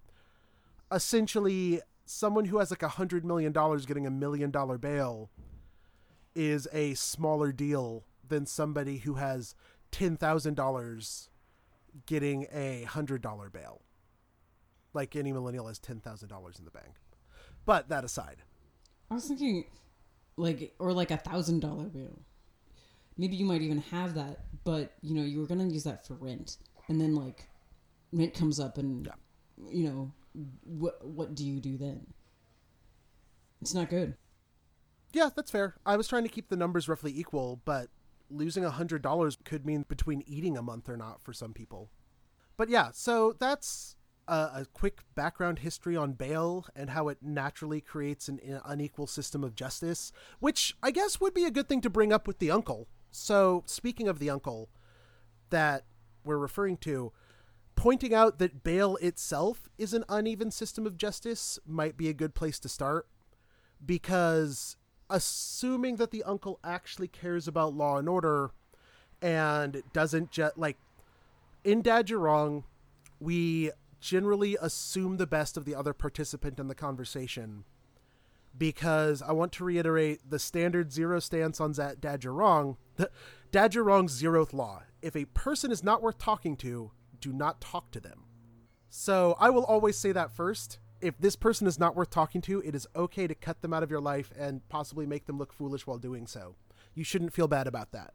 essentially, 0.92 1.80
someone 2.04 2.44
who 2.44 2.58
has 2.58 2.70
like 2.70 2.82
a 2.82 2.88
hundred 2.88 3.25
million 3.25 3.52
dollars 3.52 3.87
getting 3.87 4.06
a 4.06 4.11
million 4.11 4.50
dollar 4.50 4.76
bail 4.76 5.30
is 6.34 6.68
a 6.70 6.92
smaller 6.92 7.50
deal 7.52 8.04
than 8.28 8.44
somebody 8.44 8.99
who 8.99 9.14
has 9.14 9.54
ten 9.90 10.18
thousand 10.18 10.52
dollars 10.52 11.30
getting 12.07 12.47
a 12.52 12.83
hundred 12.85 13.23
dollar 13.23 13.50
bail. 13.50 13.83
Like 14.95 15.16
any 15.16 15.33
millennial 15.33 15.66
has 15.68 15.78
ten 15.78 16.00
thousand 16.00 16.28
dollars 16.28 16.59
in 16.59 16.64
the 16.64 16.71
bank. 16.71 16.95
But 17.66 17.88
that 17.90 18.04
aside, 18.04 18.42
I 19.11 19.14
was 19.14 19.26
thinking, 19.26 19.64
like, 20.37 20.75
or 20.78 20.92
like 20.92 21.11
a 21.11 21.16
thousand 21.18 21.61
dollar 21.61 21.85
bill. 21.85 22.21
Maybe 23.16 23.37
you 23.37 23.45
might 23.45 23.62
even 23.62 23.78
have 23.90 24.14
that, 24.14 24.45
but 24.64 24.92
you 25.02 25.14
know, 25.14 25.23
you 25.23 25.40
were 25.40 25.47
gonna 25.47 25.66
use 25.66 25.85
that 25.85 26.07
for 26.07 26.14
rent, 26.14 26.57
and 26.88 27.00
then 27.00 27.14
like, 27.14 27.49
rent 28.12 28.33
comes 28.35 28.59
up, 28.61 28.78
and 28.78 29.07
Yeah. 29.07 29.71
you 29.71 29.88
know, 29.88 30.12
what 30.64 31.04
what 31.07 31.35
do 31.35 31.45
you 31.45 31.61
do 31.61 31.76
then? 31.76 32.07
It's 33.61 33.75
not 33.75 33.90
good. 33.90 34.14
yeah, 35.12 35.30
that's 35.35 35.50
fair. 35.50 35.75
I 35.85 35.97
was 35.97 36.07
trying 36.07 36.23
to 36.23 36.28
keep 36.28 36.49
the 36.49 36.57
numbers 36.57 36.88
roughly 36.88 37.12
equal, 37.18 37.61
but 37.64 37.88
losing 38.30 38.64
a 38.64 38.70
hundred 38.70 39.02
dollars 39.02 39.37
could 39.44 39.64
mean 39.64 39.85
between 39.88 40.23
eating 40.26 40.56
a 40.56 40.62
month 40.62 40.88
or 40.88 40.97
not 40.97 41.23
for 41.23 41.32
some 41.32 41.52
people. 41.52 41.90
But 42.56 42.68
yeah, 42.68 42.90
so 42.92 43.35
that's 43.38 43.97
a, 44.26 44.32
a 44.32 44.66
quick 44.73 45.00
background 45.14 45.61
history 45.61 45.97
on 45.97 46.12
bail 46.12 46.66
and 46.76 46.90
how 46.90 47.08
it 47.08 47.18
naturally 47.23 47.80
creates 47.80 48.28
an 48.28 48.38
in- 48.38 48.61
unequal 48.64 49.06
system 49.06 49.42
of 49.42 49.54
justice, 49.54 50.12
which 50.38 50.75
I 50.82 50.90
guess 50.90 51.20
would 51.20 51.35
be 51.35 51.44
a 51.44 51.50
good 51.50 51.68
thing 51.68 51.80
to 51.82 51.90
bring 51.90 52.12
up 52.12 52.26
with 52.26 52.38
the 52.38 52.50
uncle. 52.50 52.88
So, 53.11 53.62
speaking 53.66 54.08
of 54.08 54.18
the 54.18 54.30
uncle 54.30 54.68
that 55.50 55.85
we're 56.25 56.38
referring 56.38 56.76
to, 56.78 57.12
pointing 57.75 58.12
out 58.12 58.38
that 58.38 58.62
bail 58.62 58.97
itself 58.97 59.68
is 59.78 59.94
an 59.94 60.04
uneven 60.08 60.50
system 60.50 60.85
of 60.85 60.99
justice 60.99 61.58
might 61.64 61.97
be 61.97 62.08
a 62.08 62.14
good 62.14 62.35
place 62.35 62.58
to 62.58 62.68
start 62.68 63.06
because 63.85 64.76
assuming 65.10 65.96
that 65.96 66.10
the 66.10 66.22
uncle 66.24 66.58
actually 66.62 67.08
cares 67.08 67.48
about 67.48 67.74
law 67.74 67.96
and 67.98 68.08
order 68.08 68.50
and 69.20 69.82
doesn't 69.92 70.30
just 70.30 70.56
like 70.56 70.76
in 71.64 71.82
dad 71.82 72.08
you're 72.08 72.20
wrong 72.20 72.64
we 73.20 73.70
generally 74.00 74.56
assume 74.60 75.16
the 75.16 75.26
best 75.26 75.56
of 75.56 75.64
the 75.64 75.74
other 75.74 75.92
participant 75.92 76.58
in 76.58 76.68
the 76.68 76.74
conversation. 76.74 77.64
Because 78.56 79.22
i 79.22 79.32
want 79.32 79.52
to 79.52 79.64
reiterate 79.64 80.20
the 80.28 80.38
standard 80.38 80.92
zero 80.92 81.20
stance 81.20 81.60
on 81.60 81.72
that 81.72 82.00
dad 82.00 82.24
you're 82.24 82.32
wrong 82.32 82.76
zeroth 83.52 84.52
law. 84.52 84.82
If 85.00 85.14
a 85.14 85.26
person 85.26 85.70
is 85.70 85.84
not 85.84 86.02
worth 86.02 86.18
talking 86.18 86.56
to 86.58 86.92
do 87.20 87.32
not 87.32 87.60
talk 87.60 87.90
to 87.92 88.00
them. 88.00 88.24
So 88.88 89.36
I 89.38 89.50
will 89.50 89.64
always 89.64 89.96
say 89.96 90.12
that 90.12 90.32
first. 90.32 90.78
If 91.00 91.19
this 91.19 91.37
person 91.37 91.67
is 91.67 91.78
not 91.78 91.95
worth 91.95 92.11
talking 92.11 92.40
to, 92.43 92.61
it 92.62 92.75
is 92.75 92.87
okay 92.97 93.26
to 93.26 93.35
cut 93.35 93.62
them 93.62 93.73
out 93.73 93.83
of 93.83 93.90
your 93.90 94.00
life 94.00 94.33
and 94.38 94.67
possibly 94.69 95.07
make 95.07 95.26
them 95.26 95.38
look 95.38 95.52
foolish 95.52 95.87
while 95.87 95.99
doing 95.99 96.26
so. 96.26 96.57
You 96.95 97.05
shouldn't 97.05 97.33
feel 97.33 97.49
bad 97.49 97.67
about 97.67 97.93
that. 97.93 98.14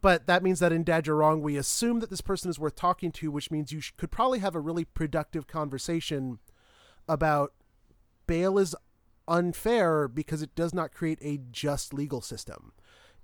But 0.00 0.26
that 0.26 0.42
means 0.42 0.60
that 0.60 0.72
in 0.72 0.84
Dad 0.84 1.06
You're 1.06 1.16
Wrong, 1.16 1.40
we 1.40 1.56
assume 1.56 2.00
that 2.00 2.10
this 2.10 2.20
person 2.20 2.50
is 2.50 2.58
worth 2.58 2.76
talking 2.76 3.10
to, 3.12 3.30
which 3.30 3.50
means 3.50 3.72
you 3.72 3.80
sh- 3.80 3.92
could 3.96 4.10
probably 4.10 4.40
have 4.40 4.54
a 4.54 4.60
really 4.60 4.84
productive 4.84 5.46
conversation 5.46 6.38
about 7.08 7.52
bail 8.26 8.58
is 8.58 8.76
unfair 9.28 10.08
because 10.08 10.42
it 10.42 10.54
does 10.54 10.74
not 10.74 10.92
create 10.92 11.18
a 11.22 11.40
just 11.50 11.94
legal 11.94 12.20
system. 12.20 12.72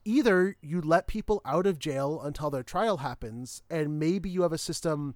Either 0.04 0.56
you 0.60 0.80
let 0.80 1.06
people 1.06 1.40
out 1.44 1.66
of 1.66 1.78
jail 1.78 2.20
until 2.20 2.50
their 2.50 2.62
trial 2.62 2.98
happens, 2.98 3.62
and 3.70 3.98
maybe 3.98 4.28
you 4.28 4.42
have 4.42 4.52
a 4.52 4.58
system 4.58 5.14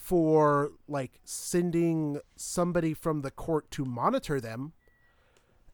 for 0.00 0.72
like 0.88 1.20
sending 1.24 2.18
somebody 2.34 2.94
from 2.94 3.20
the 3.20 3.30
court 3.30 3.70
to 3.70 3.84
monitor 3.84 4.40
them, 4.40 4.72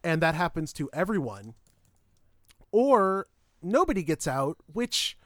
and 0.03 0.21
that 0.21 0.35
happens 0.35 0.73
to 0.73 0.91
everyone, 0.93 1.55
or 2.73 3.29
nobody 3.63 4.03
gets 4.03 4.27
out, 4.27 4.59
which 4.71 5.17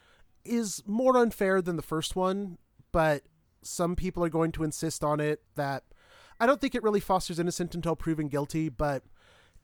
is 0.44 0.82
more 0.86 1.16
unfair 1.16 1.62
than 1.62 1.76
the 1.76 1.82
first 1.82 2.14
one, 2.14 2.58
but 2.92 3.22
some 3.62 3.96
people 3.96 4.22
are 4.22 4.28
going 4.28 4.52
to 4.52 4.64
insist 4.64 5.02
on 5.02 5.18
it 5.18 5.42
that 5.54 5.82
I 6.38 6.44
don't 6.46 6.60
think 6.60 6.74
it 6.74 6.82
really 6.82 7.00
fosters 7.00 7.38
innocent 7.38 7.74
until 7.74 7.96
proven 7.96 8.28
guilty, 8.28 8.68
but 8.68 9.02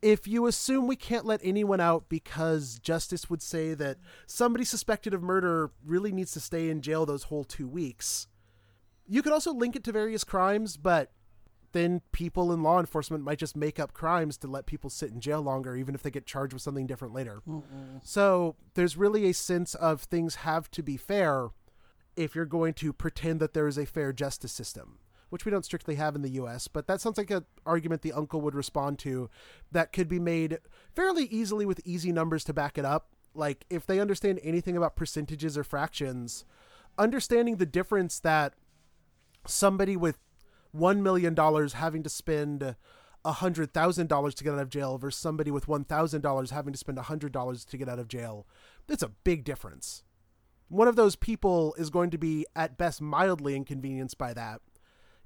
if 0.01 0.27
you 0.27 0.47
assume 0.47 0.87
we 0.87 0.97
can't 0.97 1.27
let 1.27 1.41
anyone 1.45 1.81
out 1.81 2.09
because 2.09 2.79
justice 2.79 3.29
would 3.29 3.43
say 3.43 3.75
that 3.75 3.99
somebody 4.27 4.65
suspected 4.65 5.13
of 5.15 5.23
murder 5.23 5.71
really 5.85 6.11
needs 6.11 6.33
to 6.33 6.41
stay 6.41 6.71
in 6.71 6.81
jail 6.81 7.05
those 7.05 7.25
whole 7.25 7.45
two 7.45 7.69
weeks, 7.69 8.29
you 9.09 9.23
could 9.23 9.33
also 9.33 9.53
link 9.53 9.77
it 9.77 9.85
to 9.85 9.93
various 9.93 10.25
crimes, 10.25 10.77
but 10.77 11.13
then 11.73 12.01
people 12.13 12.53
in 12.53 12.63
law 12.63 12.81
enforcement 12.81 13.23
might 13.23 13.39
just 13.39 13.57
make 13.57 13.79
up 13.79 13.93
crimes 13.93 14.37
to 14.39 14.47
let 14.47 14.67
people 14.67 14.89
sit 14.89 15.11
in 15.11 15.21
jail 15.21 15.43
longer, 15.43 15.77
even 15.77 15.95
if 15.95 16.03
they 16.03 16.11
get 16.11 16.27
charged 16.27 16.53
with 16.53 16.63
something 16.63 16.87
different 16.87 17.13
later. 17.13 17.43
Mm-mm. 17.47 18.01
So 18.03 18.57
there's 18.75 18.97
really 18.97 19.29
a 19.29 19.35
sense 19.35 19.75
of 19.75 20.03
things 20.03 20.37
have 20.37 20.71
to 20.73 20.83
be 20.83 20.97
fair 20.97 21.49
if 22.17 22.35
you're 22.35 22.47
going 22.47 22.73
to 22.75 22.93
pretend 22.93 23.41
that 23.41 23.53
there 23.53 23.69
is 23.69 23.77
a 23.77 23.85
fair 23.85 24.13
justice 24.13 24.53
system 24.53 24.99
which 25.29 25.45
we 25.45 25.51
don't 25.51 25.65
strictly 25.65 25.97
have 25.97 26.15
in 26.15 26.23
the 26.23 26.31
US, 26.31 26.69
but 26.69 26.87
that 26.87 27.01
sounds 27.01 27.19
like 27.19 27.31
an 27.31 27.45
argument 27.65 28.03
the 28.03 28.13
uncle 28.13 28.41
would 28.41 28.55
respond 28.55 28.99
to 29.01 29.29
that 29.73 29.93
could 29.93 30.09
be 30.09 30.21
made 30.21 30.59
fairly 30.95 31.25
easily 31.25 31.67
with 31.67 31.81
easy 31.85 32.13
numbers 32.13 32.45
to 32.45 32.53
back 32.53 32.79
it 32.79 32.85
up. 32.85 33.09
Like, 33.35 33.67
if 33.69 33.87
they 33.87 34.01
understand 34.01 34.41
anything 34.43 34.77
about 34.77 34.97
percentages 34.97 35.59
or 35.59 35.65
fractions, 35.65 36.45
understanding 36.97 37.57
the 37.57 37.67
difference 37.67 38.21
that 38.21 38.55
somebody 39.47 39.97
with 39.97 40.19
$1 40.77 41.01
million 41.01 41.37
having 41.75 42.03
to 42.03 42.11
spend 42.11 42.77
$100,000 43.25 44.35
to 44.35 44.45
get 44.45 44.53
out 44.53 44.59
of 44.59 44.69
jail 44.69 44.99
versus 44.99 45.21
somebody 45.21 45.51
with 45.51 45.67
$1,000 45.67 46.51
having 46.51 46.73
to 46.73 46.79
spend 46.79 46.99
$100 46.99 47.69
to 47.69 47.77
get 47.77 47.89
out 47.89 47.99
of 47.99 48.09
jail, 48.09 48.47
it's 48.89 49.03
a 49.03 49.13
big 49.25 49.45
difference. 49.45 50.05
One 50.69 50.89
of 50.89 50.97
those 50.97 51.17
people 51.17 51.75
is 51.79 51.91
going 51.91 52.11
to 52.11 52.19
be, 52.19 52.45
at 52.57 52.77
best, 52.77 53.01
mildly 53.01 53.55
inconvenienced 53.55 54.19
by 54.19 54.35
that 54.35 54.61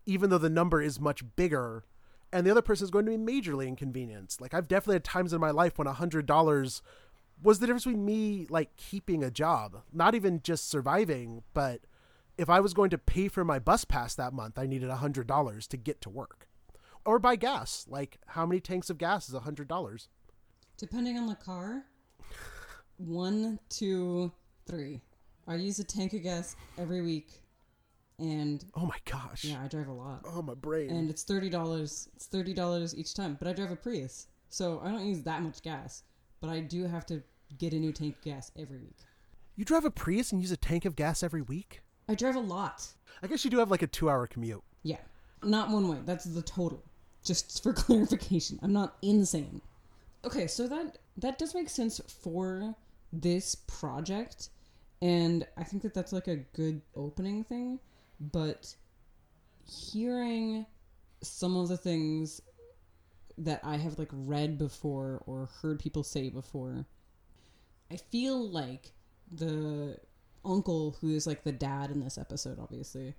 even 0.07 0.31
though 0.31 0.39
the 0.39 0.51
number 0.51 0.81
is 0.81 1.01
much 1.01 1.23
bigger 1.37 1.85
and 2.33 2.47
the 2.47 2.51
other 2.51 2.63
person 2.63 2.85
is 2.85 2.91
going 2.91 3.07
to 3.07 3.17
be 3.17 3.33
majorly 3.33 3.67
inconvenienced 3.67 4.41
like 4.41 4.55
i've 4.55 4.69
definitely 4.69 4.97
had 4.97 5.05
times 5.05 5.33
in 5.33 5.41
my 5.41 5.51
life 5.51 5.79
when 5.79 5.87
a 5.87 5.93
hundred 5.93 6.27
dollars 6.27 6.83
was 7.43 7.59
the 7.59 7.67
difference 7.67 7.85
between 7.85 8.05
me 8.05 8.47
like 8.51 8.77
keeping 8.77 9.23
a 9.23 9.31
job 9.31 9.83
not 9.93 10.15
even 10.15 10.41
just 10.43 10.69
surviving 10.69 11.43
but 11.55 11.81
if 12.41 12.49
i 12.51 12.59
was 12.61 12.75
going 12.75 12.91
to 12.91 12.99
pay 12.99 13.29
for 13.29 13.45
my 13.45 13.59
bus 13.59 13.85
pass 13.85 14.15
that 14.15 14.33
month 14.33 14.59
i 14.59 14.67
needed 14.67 14.89
a 14.91 14.97
hundred 14.97 15.27
dollars 15.27 15.67
to 15.67 15.77
get 15.77 16.01
to 16.01 16.09
work 16.11 16.49
or 17.05 17.19
buy 17.19 17.37
gas 17.37 17.87
like 17.89 18.19
how 18.29 18.45
many 18.47 18.61
tanks 18.61 18.91
of 18.91 18.99
gas 18.99 19.29
is 19.29 19.35
a 19.35 19.41
hundred 19.41 19.69
dollars 19.69 20.09
Depending 20.79 21.19
on 21.19 21.27
the 21.27 21.35
car, 21.35 21.85
one, 22.97 23.59
two, 23.69 24.33
three. 24.67 25.01
I 25.47 25.57
use 25.57 25.79
a 25.79 25.85
tank 25.85 26.13
of 26.15 26.23
gas 26.23 26.57
every 26.79 27.03
week, 27.03 27.43
and 28.19 28.65
oh 28.75 28.87
my 28.87 28.97
gosh 29.05 29.45
yeah, 29.45 29.61
I 29.63 29.69
drive 29.69 29.89
a 29.89 29.93
lot. 29.93 30.23
oh 30.27 30.43
my 30.43 30.55
brain 30.55 30.91
And 30.91 31.11
it's 31.11 31.23
thirty 31.23 31.51
dollars. 31.51 32.09
It's 32.17 32.27
thirty 32.27 32.55
dollars 32.55 32.97
each 32.97 33.15
time. 33.15 33.37
But 33.39 33.49
I 33.49 33.53
drive 33.53 33.71
a 33.73 33.77
Prius, 33.77 34.29
so 34.49 34.81
I 34.85 34.91
don't 34.91 35.07
use 35.07 35.23
that 35.25 35.43
much 35.43 35.63
gas. 35.63 36.03
But 36.41 36.51
I 36.51 36.61
do 36.61 36.87
have 36.87 37.05
to 37.07 37.23
get 37.59 37.73
a 37.73 37.79
new 37.79 37.93
tank 37.93 38.17
of 38.17 38.23
gas 38.23 38.51
every 38.59 38.79
week. 38.79 38.97
you 39.57 39.65
drive 39.65 39.85
a 39.85 39.91
prius 39.91 40.31
and 40.33 40.41
use 40.41 40.53
a 40.53 40.57
tank 40.57 40.85
of 40.85 40.95
gas 40.97 41.23
every 41.23 41.43
week 41.43 41.81
I 42.11 42.15
drive 42.17 42.35
a 42.35 42.41
lot. 42.41 42.85
i 43.23 43.29
guess 43.29 43.45
you 43.45 43.53
do 43.53 43.59
have 43.59 43.71
like 43.71 43.83
a 43.83 43.87
two 43.87 44.11
hour 44.11 44.27
commute 44.27 44.63
Yeah, 44.83 44.97
not 45.45 45.71
one 45.71 45.87
way. 45.89 45.99
That's 46.05 46.25
the 46.25 46.43
total. 46.43 46.83
Just 47.25 47.63
for 47.63 47.73
clarification, 47.73 48.59
I'm 48.63 48.73
not 48.73 48.97
insane. 49.01 49.61
Okay, 50.25 50.49
so 50.49 50.67
that 50.67 50.99
that 51.19 51.39
does 51.39 51.55
make 51.55 51.69
sense 51.69 52.01
for 52.23 52.75
this 53.13 53.55
project, 53.55 54.49
and 55.01 55.47
I 55.57 55.63
think 55.63 55.83
that 55.85 55.95
that's 55.95 56.13
like 56.13 56.27
a 56.27 56.37
good 56.37 56.83
opening 56.97 57.45
thing. 57.45 57.79
But 58.21 58.75
hearing 59.65 60.67
some 61.23 61.57
of 61.57 61.69
the 61.69 61.77
things 61.77 62.41
that 63.39 63.61
I 63.63 63.77
have 63.77 64.01
like 64.01 64.11
read 64.13 64.59
before 64.59 65.23
or 65.27 65.49
heard 65.63 65.79
people 65.79 66.03
say 66.03 66.29
before, 66.29 66.87
I 67.91 67.97
feel 67.97 68.49
like 68.49 68.91
the 69.31 69.97
uncle 70.45 70.97
who 71.01 71.11
is 71.11 71.27
like 71.27 71.45
the 71.45 71.53
dad 71.53 71.91
in 71.91 72.01
this 72.01 72.19
episode, 72.19 72.59
obviously, 72.59 73.15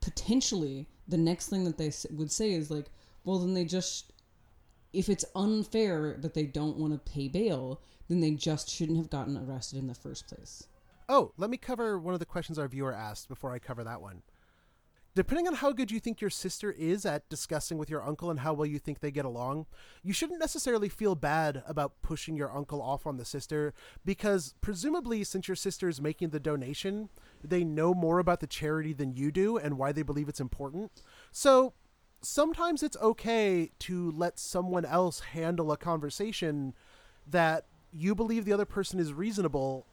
potentially 0.00 0.88
the 1.08 1.18
next 1.18 1.48
thing 1.48 1.64
that 1.64 1.78
they 1.78 1.92
would 2.10 2.30
say 2.30 2.52
is 2.52 2.70
like, 2.70 2.86
well, 3.24 3.38
then 3.38 3.54
they 3.54 3.64
just, 3.64 4.12
if 4.92 5.08
it's 5.08 5.24
unfair 5.34 6.16
that 6.18 6.34
they 6.34 6.44
don't 6.44 6.76
want 6.76 6.92
to 6.92 7.12
pay 7.12 7.28
bail, 7.28 7.80
then 8.08 8.20
they 8.20 8.32
just 8.32 8.68
shouldn't 8.68 8.98
have 8.98 9.10
gotten 9.10 9.36
arrested 9.36 9.78
in 9.78 9.86
the 9.86 9.94
first 9.94 10.26
place. 10.28 10.66
Oh, 11.08 11.32
let 11.36 11.50
me 11.50 11.56
cover 11.56 11.98
one 11.98 12.14
of 12.14 12.20
the 12.20 12.26
questions 12.26 12.58
our 12.58 12.68
viewer 12.68 12.94
asked 12.94 13.28
before 13.28 13.52
I 13.52 13.58
cover 13.58 13.84
that 13.84 14.00
one. 14.00 14.22
Depending 15.14 15.48
on 15.48 15.54
how 15.54 15.72
good 15.72 15.90
you 15.90 15.98
think 15.98 16.20
your 16.20 16.30
sister 16.30 16.70
is 16.70 17.04
at 17.04 17.28
discussing 17.28 17.78
with 17.78 17.90
your 17.90 18.06
uncle 18.06 18.30
and 18.30 18.40
how 18.40 18.52
well 18.52 18.66
you 18.66 18.78
think 18.78 19.00
they 19.00 19.10
get 19.10 19.24
along, 19.24 19.66
you 20.04 20.12
shouldn't 20.12 20.38
necessarily 20.38 20.88
feel 20.88 21.16
bad 21.16 21.64
about 21.66 22.00
pushing 22.00 22.36
your 22.36 22.54
uncle 22.56 22.80
off 22.80 23.06
on 23.06 23.16
the 23.16 23.24
sister 23.24 23.74
because 24.04 24.54
presumably 24.60 25.24
since 25.24 25.48
your 25.48 25.56
sister 25.56 25.88
is 25.88 26.00
making 26.00 26.30
the 26.30 26.38
donation, 26.38 27.08
they 27.42 27.64
know 27.64 27.92
more 27.92 28.20
about 28.20 28.38
the 28.38 28.46
charity 28.46 28.92
than 28.92 29.12
you 29.12 29.32
do 29.32 29.56
and 29.56 29.76
why 29.76 29.90
they 29.90 30.02
believe 30.02 30.28
it's 30.28 30.40
important. 30.40 30.92
So, 31.32 31.72
sometimes 32.22 32.82
it's 32.82 32.98
okay 32.98 33.70
to 33.78 34.12
let 34.12 34.38
someone 34.38 34.84
else 34.84 35.20
handle 35.20 35.72
a 35.72 35.76
conversation 35.76 36.74
that 37.26 37.64
you 37.92 38.14
believe 38.14 38.44
the 38.44 38.52
other 38.52 38.64
person 38.64 39.00
is 39.00 39.12
reasonable 39.12 39.86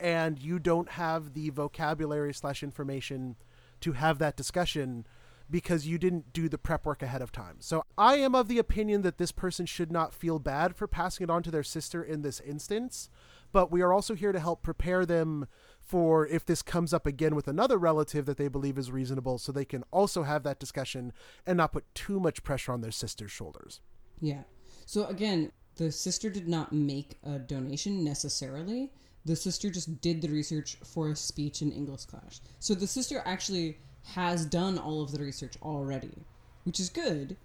and 0.00 0.38
you 0.38 0.58
don't 0.58 0.90
have 0.90 1.34
the 1.34 1.50
vocabulary 1.50 2.34
slash 2.34 2.62
information 2.62 3.36
to 3.84 3.92
have 3.92 4.18
that 4.18 4.36
discussion 4.36 5.06
because 5.50 5.86
you 5.86 5.98
didn't 5.98 6.32
do 6.32 6.48
the 6.48 6.56
prep 6.56 6.86
work 6.86 7.02
ahead 7.02 7.20
of 7.20 7.30
time. 7.30 7.56
So 7.60 7.84
I 7.98 8.16
am 8.16 8.34
of 8.34 8.48
the 8.48 8.58
opinion 8.58 9.02
that 9.02 9.18
this 9.18 9.30
person 9.30 9.66
should 9.66 9.92
not 9.92 10.14
feel 10.14 10.38
bad 10.38 10.74
for 10.74 10.86
passing 10.86 11.24
it 11.24 11.30
on 11.30 11.42
to 11.42 11.50
their 11.50 11.62
sister 11.62 12.02
in 12.02 12.22
this 12.22 12.40
instance, 12.40 13.10
but 13.52 13.70
we 13.70 13.82
are 13.82 13.92
also 13.92 14.14
here 14.14 14.32
to 14.32 14.40
help 14.40 14.62
prepare 14.62 15.04
them 15.04 15.46
for 15.82 16.26
if 16.26 16.46
this 16.46 16.62
comes 16.62 16.94
up 16.94 17.06
again 17.06 17.34
with 17.34 17.46
another 17.46 17.76
relative 17.76 18.24
that 18.24 18.38
they 18.38 18.48
believe 18.48 18.78
is 18.78 18.90
reasonable 18.90 19.36
so 19.36 19.52
they 19.52 19.66
can 19.66 19.84
also 19.90 20.22
have 20.22 20.44
that 20.44 20.58
discussion 20.58 21.12
and 21.46 21.58
not 21.58 21.72
put 21.72 21.84
too 21.94 22.18
much 22.18 22.42
pressure 22.42 22.72
on 22.72 22.80
their 22.80 22.90
sister's 22.90 23.30
shoulders. 23.30 23.80
Yeah. 24.22 24.44
So 24.86 25.04
again, 25.08 25.52
the 25.76 25.92
sister 25.92 26.30
did 26.30 26.48
not 26.48 26.72
make 26.72 27.18
a 27.22 27.38
donation 27.38 28.02
necessarily. 28.02 28.92
The 29.24 29.36
sister 29.36 29.70
just 29.70 30.00
did 30.00 30.20
the 30.20 30.28
research 30.28 30.76
for 30.84 31.10
a 31.10 31.16
speech 31.16 31.62
in 31.62 31.72
English 31.72 32.04
class. 32.04 32.40
So 32.58 32.74
the 32.74 32.86
sister 32.86 33.22
actually 33.24 33.78
has 34.04 34.44
done 34.44 34.78
all 34.78 35.02
of 35.02 35.12
the 35.12 35.18
research 35.18 35.54
already, 35.62 36.12
which 36.64 36.78
is 36.78 36.90
good, 36.90 37.36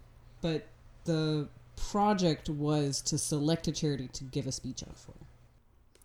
but 0.42 0.68
the 1.06 1.48
project 1.78 2.50
was 2.50 3.02
to 3.02 3.18
select 3.18 3.68
a 3.68 3.72
charity 3.72 4.10
to 4.10 4.26
give 4.26 4.46
a 4.46 4.52
speech 4.52 4.84
out 4.84 4.98
for. 4.98 5.14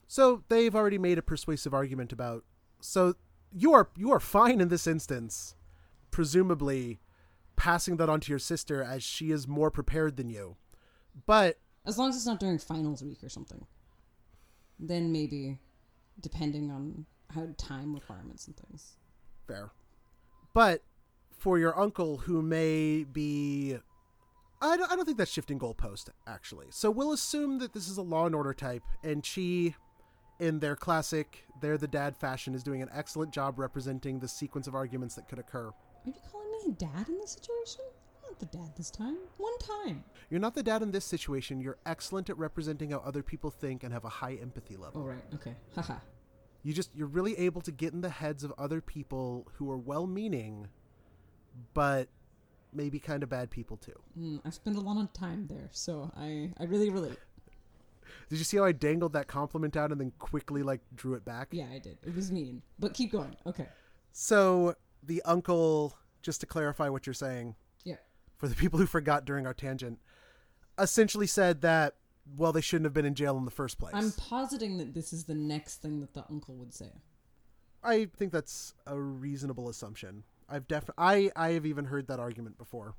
So 0.07 0.45
they've 0.49 0.75
already 0.75 0.99
made 0.99 1.19
a 1.19 1.23
persuasive 1.23 1.75
argument 1.75 2.13
about. 2.13 2.45
So 2.81 3.15
you 3.53 3.73
are 3.73 3.89
you 3.97 4.13
are 4.13 4.21
fine 4.21 4.61
in 4.61 4.69
this 4.69 4.87
instance, 4.87 5.57
presumably 6.11 7.01
passing 7.57 7.97
that 7.97 8.09
on 8.09 8.21
to 8.21 8.31
your 8.31 8.39
sister 8.39 8.83
as 8.83 9.03
she 9.03 9.31
is 9.31 9.49
more 9.49 9.71
prepared 9.71 10.17
than 10.17 10.29
you. 10.29 10.57
But 11.27 11.59
As 11.85 11.99
long 11.99 12.11
as 12.11 12.17
it's 12.17 12.27
not 12.27 12.41
during 12.41 12.59
finals 12.59 13.03
week 13.03 13.23
or 13.23 13.29
something. 13.29 13.67
Then 14.79 15.13
maybe, 15.13 15.59
depending 16.21 16.71
on 16.71 17.07
how 17.35 17.49
time 17.57 17.95
requirements 17.95 18.47
and 18.47 18.57
things. 18.57 18.97
fair. 19.47 19.71
But 20.53 20.83
for 21.37 21.59
your 21.59 21.79
uncle 21.79 22.19
who 22.19 22.41
may 22.43 23.05
be 23.05 23.77
I 24.63 24.77
don't, 24.77 24.91
I 24.91 24.97
don't 24.97 25.05
think 25.05 25.19
that's 25.19 25.31
shifting 25.31 25.59
goalpost 25.59 26.09
actually. 26.27 26.69
So 26.71 26.91
we'll 26.91 27.13
assume 27.13 27.59
that 27.59 27.73
this 27.73 27.89
is 27.89 27.99
a 27.99 28.03
law 28.03 28.27
and 28.27 28.35
order 28.35 28.55
type 28.55 28.83
and 29.03 29.25
she 29.25 29.75
in 30.41 30.61
their 30.61 30.77
classic 30.77 31.45
they're 31.61 31.79
the 31.79 31.89
dad 31.89 32.17
fashion 32.17 32.55
is 32.55 32.63
doing 32.63 32.83
an 32.83 32.89
excellent 32.93 33.33
job 33.33 33.59
representing 33.59 34.19
the 34.19 34.29
sequence 34.29 34.67
of 34.67 34.75
arguments 34.75 35.15
that 35.17 35.29
could 35.29 35.39
occur. 35.39 35.69
Are 35.69 35.75
you 36.07 36.15
calling 36.31 36.51
me 36.67 36.75
dad 36.79 37.09
in 37.09 37.19
this 37.19 37.33
situation? 37.33 37.85
Not 38.35 38.51
the 38.51 38.59
dad 38.59 38.73
this 38.77 38.91
time. 38.91 39.17
One 39.37 39.59
time. 39.59 40.03
You're 40.29 40.41
not 40.41 40.57
the 40.57 40.63
dad 40.65 40.83
in 40.83 40.91
this 40.91 41.05
situation. 41.05 41.61
You're 41.61 41.79
excellent 41.87 42.29
at 42.29 42.37
representing 42.37 42.91
how 42.91 42.99
other 42.99 43.23
people 43.23 43.51
think 43.51 43.85
and 43.85 43.93
have 43.93 44.05
a 44.05 44.09
high 44.09 44.35
empathy 44.43 44.77
level. 44.77 45.03
Oh, 45.03 45.05
right. 45.05 45.23
Okay. 45.35 45.55
Haha. 45.77 45.99
You 46.65 46.73
just 46.73 46.91
you're 46.97 47.07
really 47.07 47.39
able 47.39 47.61
to 47.61 47.71
get 47.71 47.93
in 47.93 48.01
the 48.01 48.09
heads 48.09 48.43
of 48.43 48.53
other 48.59 48.81
people 48.81 49.47
who 49.55 49.71
are 49.71 49.77
well-meaning, 49.77 50.67
but 51.75 52.09
maybe 52.73 52.99
kind 52.99 53.23
of 53.23 53.29
bad 53.29 53.51
people 53.51 53.77
too. 53.77 53.95
Mm, 54.19 54.41
I've 54.45 54.55
spent 54.55 54.77
a 54.77 54.81
lot 54.81 55.01
of 55.01 55.13
time 55.13 55.47
there, 55.47 55.69
so 55.71 56.11
I, 56.17 56.51
I 56.59 56.65
really 56.65 56.91
relate. 56.91 57.19
Did 58.29 58.39
you 58.41 58.45
see 58.45 58.57
how 58.57 58.65
I 58.65 58.73
dangled 58.73 59.13
that 59.13 59.29
compliment 59.29 59.77
out 59.77 59.93
and 59.93 60.01
then 60.01 60.13
quickly 60.19 60.65
like 60.65 60.81
drew 60.97 61.15
it 61.15 61.25
back? 61.25 61.49
Yeah, 61.53 61.67
I 61.73 61.79
did. 61.79 61.99
It 62.05 62.17
was 62.17 62.33
mean. 62.33 62.63
But 62.81 62.95
keep 62.95 63.13
going. 63.13 63.37
Okay. 63.47 63.69
So 64.11 64.75
the 65.05 65.23
uncle, 65.25 65.97
just 66.23 66.41
to 66.41 66.47
clarify 66.47 66.89
what 66.89 67.07
you're 67.07 67.15
saying. 67.15 67.55
For 68.45 68.49
the 68.49 68.55
people 68.57 68.79
who 68.79 68.85
forgot 68.85 69.25
during 69.25 69.47
our 69.47 69.55
tangent, 69.55 69.99
essentially 70.79 71.27
said 71.27 71.63
that 71.63 71.95
well 72.37 72.53
they 72.53 72.61
shouldn't 72.61 72.85
have 72.85 72.93
been 72.93 73.07
in 73.07 73.15
jail 73.15 73.39
in 73.39 73.47
the 73.47 73.51
first 73.51 73.79
place. 73.79 73.95
I'm 73.95 74.13
positing 74.13 74.77
that 74.77 74.93
this 74.93 75.15
is 75.15 75.25
the 75.25 75.35
next 75.35 75.81
thing 75.81 76.01
that 76.01 76.13
the 76.13 76.27
uncle 76.29 76.55
would 76.57 76.75
say. 76.75 76.91
I 77.83 78.07
think 78.17 78.33
that's 78.33 78.75
a 78.87 79.01
reasonable 79.01 79.71
assumption. 79.71 80.25
I've 80.47 80.69
def 80.69 80.91
I 80.99 81.31
I 81.35 81.53
have 81.53 81.65
even 81.65 81.87
heard 81.87 82.07
that 82.09 82.21
argument 82.21 82.59
before. 82.59 82.97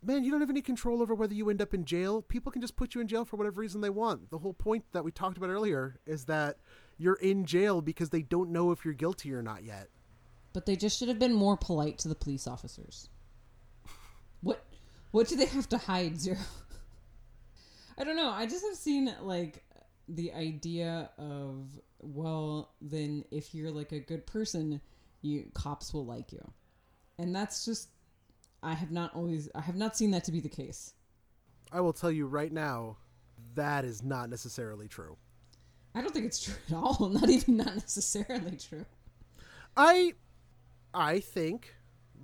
Man, 0.00 0.22
you 0.22 0.30
don't 0.30 0.40
have 0.40 0.50
any 0.50 0.62
control 0.62 1.02
over 1.02 1.14
whether 1.14 1.34
you 1.34 1.50
end 1.50 1.60
up 1.60 1.74
in 1.74 1.84
jail. 1.84 2.22
People 2.22 2.52
can 2.52 2.60
just 2.60 2.76
put 2.76 2.94
you 2.94 3.00
in 3.00 3.08
jail 3.08 3.24
for 3.24 3.36
whatever 3.36 3.60
reason 3.60 3.80
they 3.80 3.90
want. 3.90 4.30
The 4.30 4.38
whole 4.38 4.52
point 4.52 4.84
that 4.92 5.02
we 5.02 5.10
talked 5.10 5.38
about 5.38 5.50
earlier 5.50 5.98
is 6.06 6.26
that 6.26 6.58
you're 6.98 7.14
in 7.14 7.46
jail 7.46 7.80
because 7.80 8.10
they 8.10 8.22
don't 8.22 8.50
know 8.50 8.70
if 8.70 8.84
you're 8.84 8.94
guilty 8.94 9.32
or 9.32 9.42
not 9.42 9.64
yet. 9.64 9.88
But 10.52 10.66
they 10.66 10.76
just 10.76 11.00
should 11.00 11.08
have 11.08 11.18
been 11.18 11.34
more 11.34 11.56
polite 11.56 11.98
to 11.98 12.08
the 12.08 12.14
police 12.14 12.46
officers. 12.46 13.08
What 15.14 15.28
do 15.28 15.36
they 15.36 15.46
have 15.46 15.68
to 15.68 15.78
hide, 15.78 16.20
Zero? 16.20 16.38
I 17.96 18.02
don't 18.02 18.16
know. 18.16 18.30
I 18.30 18.46
just 18.46 18.64
have 18.64 18.74
seen 18.74 19.14
like 19.22 19.62
the 20.08 20.32
idea 20.32 21.08
of 21.18 21.68
well, 22.02 22.72
then 22.80 23.24
if 23.30 23.54
you're 23.54 23.70
like 23.70 23.92
a 23.92 24.00
good 24.00 24.26
person, 24.26 24.80
you 25.22 25.52
cops 25.54 25.94
will 25.94 26.04
like 26.04 26.32
you. 26.32 26.44
And 27.16 27.32
that's 27.32 27.64
just 27.64 27.90
I 28.60 28.74
have 28.74 28.90
not 28.90 29.14
always 29.14 29.48
I 29.54 29.60
have 29.60 29.76
not 29.76 29.96
seen 29.96 30.10
that 30.10 30.24
to 30.24 30.32
be 30.32 30.40
the 30.40 30.48
case. 30.48 30.94
I 31.70 31.80
will 31.80 31.92
tell 31.92 32.10
you 32.10 32.26
right 32.26 32.52
now, 32.52 32.96
that 33.54 33.84
is 33.84 34.02
not 34.02 34.28
necessarily 34.30 34.88
true. 34.88 35.16
I 35.94 36.00
don't 36.00 36.12
think 36.12 36.26
it's 36.26 36.42
true 36.42 36.56
at 36.68 36.74
all. 36.74 37.08
Not 37.12 37.30
even 37.30 37.58
not 37.58 37.76
necessarily 37.76 38.56
true. 38.56 38.84
I 39.76 40.14
I 40.92 41.20
think 41.20 41.72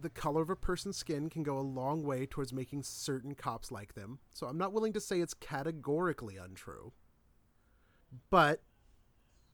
the 0.00 0.10
color 0.10 0.42
of 0.42 0.50
a 0.50 0.56
person's 0.56 0.96
skin 0.96 1.28
can 1.30 1.42
go 1.42 1.58
a 1.58 1.60
long 1.60 2.02
way 2.02 2.26
towards 2.26 2.52
making 2.52 2.82
certain 2.82 3.34
cops 3.34 3.70
like 3.70 3.94
them. 3.94 4.18
So 4.32 4.46
I'm 4.46 4.58
not 4.58 4.72
willing 4.72 4.92
to 4.94 5.00
say 5.00 5.20
it's 5.20 5.34
categorically 5.34 6.36
untrue. 6.36 6.92
But 8.30 8.62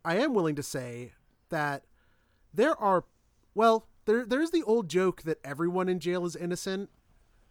I 0.05 0.17
am 0.17 0.35
willing 0.35 0.57
to 0.57 0.63
say 0.63 1.13
that 1.51 1.85
there 2.55 2.77
are 2.77 3.05
well, 3.55 3.89
there 4.05 4.25
there's 4.25 4.51
the 4.51 4.63
old 4.63 4.89
joke 4.89 5.23
that 5.23 5.39
everyone 5.45 5.89
in 5.89 5.99
jail 5.99 6.25
is 6.25 6.37
innocent 6.37 6.91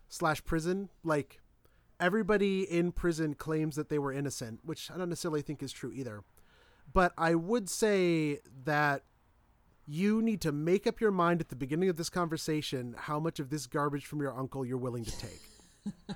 slash 0.08 0.44
prison. 0.44 0.90
Like 1.04 1.42
everybody 2.00 2.64
in 2.64 2.92
prison 2.92 3.34
claims 3.34 3.75
that 3.75 3.90
they 3.90 4.00
were 4.00 4.12
innocent, 4.12 4.60
which 4.64 4.90
I 4.92 4.98
don't 4.98 5.10
necessarily 5.10 5.42
think 5.42 5.62
is 5.62 5.72
true 5.72 5.92
either. 5.94 6.24
But 6.92 7.14
I 7.18 7.36
would 7.36 7.70
say 7.70 8.40
that 8.64 9.04
you 9.88 10.22
need 10.22 10.42
to 10.42 10.51
make 10.51 10.88
up 10.88 11.00
your 11.00 11.12
mind 11.12 11.42
at 11.42 11.50
the 11.50 11.56
beginning 11.56 11.89
of 11.89 11.98
this 11.98 12.10
conversation 12.10 12.96
how 12.98 13.20
much 13.20 13.39
of 13.39 13.50
this 13.50 13.68
garbage 13.68 14.06
from 14.06 14.22
your 14.22 14.38
uncle 14.38 14.65
you're 14.65 14.77
willing 14.77 15.06
to 15.06 15.18
take. 15.18 15.42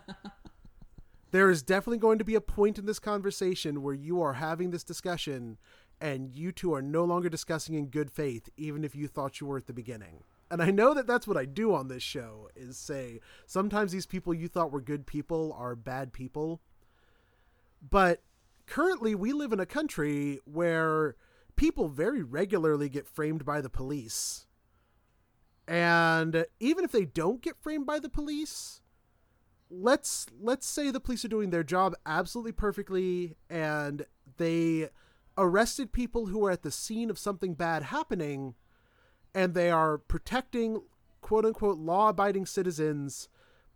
there 1.32 1.50
is 1.50 1.62
definitely 1.62 2.00
going 2.00 2.18
to 2.18 2.26
be 2.26 2.36
a 2.36 2.42
point 2.42 2.80
in 2.80 2.86
this 2.86 3.00
conversation 3.00 3.84
where 3.84 3.94
you 3.94 4.22
are 4.22 4.34
having 4.34 4.72
this 4.72 4.84
discussion 4.84 5.58
and 6.02 6.36
you 6.36 6.52
two 6.52 6.74
are 6.74 6.82
no 6.82 7.04
longer 7.04 7.30
discussing 7.30 7.76
in 7.76 7.88
good 7.88 8.10
faith 8.10 8.50
even 8.58 8.84
if 8.84 8.96
you 8.96 9.08
thought 9.08 9.40
you 9.40 9.48
were 9.48 9.58
at 9.58 9.68
the 9.68 9.74
beginning. 9.74 10.24
And 10.52 10.64
I 10.64 10.72
know 10.72 10.96
that 10.96 11.06
that's 11.06 11.28
what 11.28 11.38
I 11.38 11.46
do 11.46 11.74
on 11.76 11.90
this 11.90 12.02
show 12.02 12.50
is 12.56 12.78
say 12.78 13.20
sometimes 13.46 13.92
these 13.92 14.08
people 14.08 14.34
you 14.34 14.48
thought 14.48 14.72
were 14.72 14.82
good 14.82 15.06
people 15.06 15.56
are 15.58 15.76
bad 15.76 16.12
people. 16.12 16.60
But 17.88 18.24
currently 18.66 19.14
we 19.14 19.32
live 19.32 19.54
in 19.54 19.60
a 19.60 19.66
country 19.66 20.40
where 20.46 21.16
people 21.60 21.90
very 21.90 22.24
regularly 22.24 22.88
get 22.88 23.06
framed 23.06 23.44
by 23.44 23.60
the 23.60 23.70
police. 23.70 24.46
And 25.68 26.46
even 26.62 26.86
if 26.86 26.92
they 26.94 27.04
don't 27.04 27.42
get 27.42 27.62
framed 27.62 27.86
by 27.86 28.00
the 28.00 28.08
police, 28.08 28.80
let's 29.70 30.26
let's 30.42 30.66
say 30.66 30.90
the 30.90 31.02
police 31.02 31.26
are 31.26 31.28
doing 31.28 31.50
their 31.50 31.66
job 31.66 31.94
absolutely 32.06 32.54
perfectly 32.54 33.36
and 33.50 34.06
they 34.38 34.88
arrested 35.38 35.92
people 35.92 36.28
who 36.28 36.44
are 36.46 36.52
at 36.52 36.64
the 36.64 36.72
scene 36.72 37.10
of 37.10 37.20
something 37.20 37.54
bad 37.54 37.84
happening 37.84 38.56
and 39.36 39.54
they 39.54 39.70
are 39.70 39.98
protecting 39.98 40.82
quote 41.22 41.46
unquote 41.46 41.78
law 41.78 42.10
abiding 42.10 42.46
citizens 42.46 43.28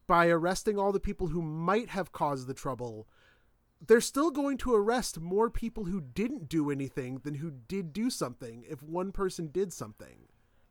by 0.08 0.30
arresting 0.30 0.80
all 0.80 0.92
the 0.94 1.00
people 1.00 1.28
who 1.28 1.42
might 1.42 1.90
have 1.90 2.12
caused 2.12 2.48
the 2.48 2.56
trouble 2.56 3.08
they're 3.86 4.02
still 4.02 4.32
going 4.32 4.58
to 4.60 4.74
arrest 4.74 5.20
more 5.20 5.50
people 5.50 5.86
who 5.86 6.02
didn't 6.02 6.50
do 6.50 6.72
anything 6.72 7.20
than 7.24 7.36
who 7.36 7.52
did 7.52 7.94
do 7.94 8.10
something 8.10 8.64
if 8.70 8.82
one 8.82 9.12
person 9.12 9.48
did 9.48 9.74
something. 9.74 10.28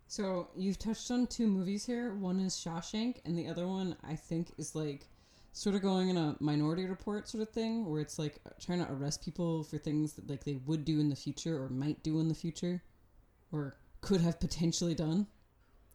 So 0.07 0.49
you've 0.57 0.79
touched 0.79 1.11
on 1.11 1.27
two 1.27 1.47
movies 1.47 1.85
here. 1.87 2.15
One 2.15 2.41
is 2.41 2.55
Shawshank, 2.55 3.17
and 3.25 3.37
the 3.37 3.49
other 3.49 3.67
one 3.67 3.97
I 4.07 4.15
think 4.15 4.53
is 4.59 4.75
like 4.75 5.09
sort 5.53 5.75
of 5.75 5.83
going 5.83 6.09
in 6.09 6.17
a 6.17 6.37
Minority 6.41 6.87
Report 6.87 7.29
sort 7.29 7.43
of 7.43 7.51
thing, 7.51 7.91
where 7.91 8.01
it's 8.01 8.19
like 8.19 8.39
trying 8.61 8.85
to 8.85 8.93
arrest 8.93 9.25
people 9.25 9.65
for 9.65 9.79
things 9.79 10.15
that 10.15 10.29
like 10.29 10.45
they 10.45 10.61
would 10.67 10.85
do 10.85 11.01
in 11.01 11.09
the 11.09 11.17
future 11.17 11.63
or 11.63 11.69
might 11.69 12.03
do 12.03 12.21
in 12.21 12.29
the 12.29 12.35
future, 12.35 12.83
or 13.53 13.77
could 14.01 14.21
have 14.21 14.41
potentially 14.41 14.95
done. 14.95 15.27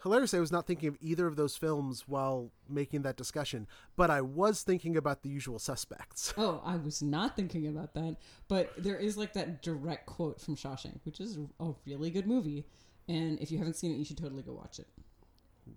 Hilarious, 0.08 0.34
I 0.34 0.40
was 0.40 0.54
not 0.54 0.66
thinking 0.66 0.88
of 0.88 0.98
either 1.02 1.28
of 1.28 1.36
those 1.36 1.58
films 1.58 2.06
while 2.08 2.50
making 2.70 3.02
that 3.02 3.18
discussion, 3.18 3.68
but 3.98 4.10
I 4.10 4.22
was 4.22 4.64
thinking 4.64 4.96
about 4.96 5.22
the 5.22 5.28
usual 5.30 5.60
suspects. 5.60 6.34
Oh, 6.38 6.62
I 6.64 6.78
was 6.78 7.02
not 7.02 7.36
thinking 7.36 7.68
about 7.68 7.94
that, 7.96 8.16
but 8.48 8.72
there 8.78 8.96
is 8.96 9.18
like 9.18 9.34
that 9.34 9.62
direct 9.62 10.06
quote 10.06 10.40
from 10.40 10.56
Shawshank, 10.56 11.00
which 11.04 11.20
is 11.20 11.38
a 11.60 11.72
really 11.86 12.10
good 12.10 12.26
movie. 12.26 12.66
And 13.10 13.38
if 13.42 13.52
you 13.52 13.58
haven't 13.58 13.76
seen 13.76 13.92
it, 13.92 13.98
you 13.98 14.06
should 14.06 14.18
totally 14.18 14.44
go 14.44 14.54
watch 14.54 14.80
it. 14.80 14.88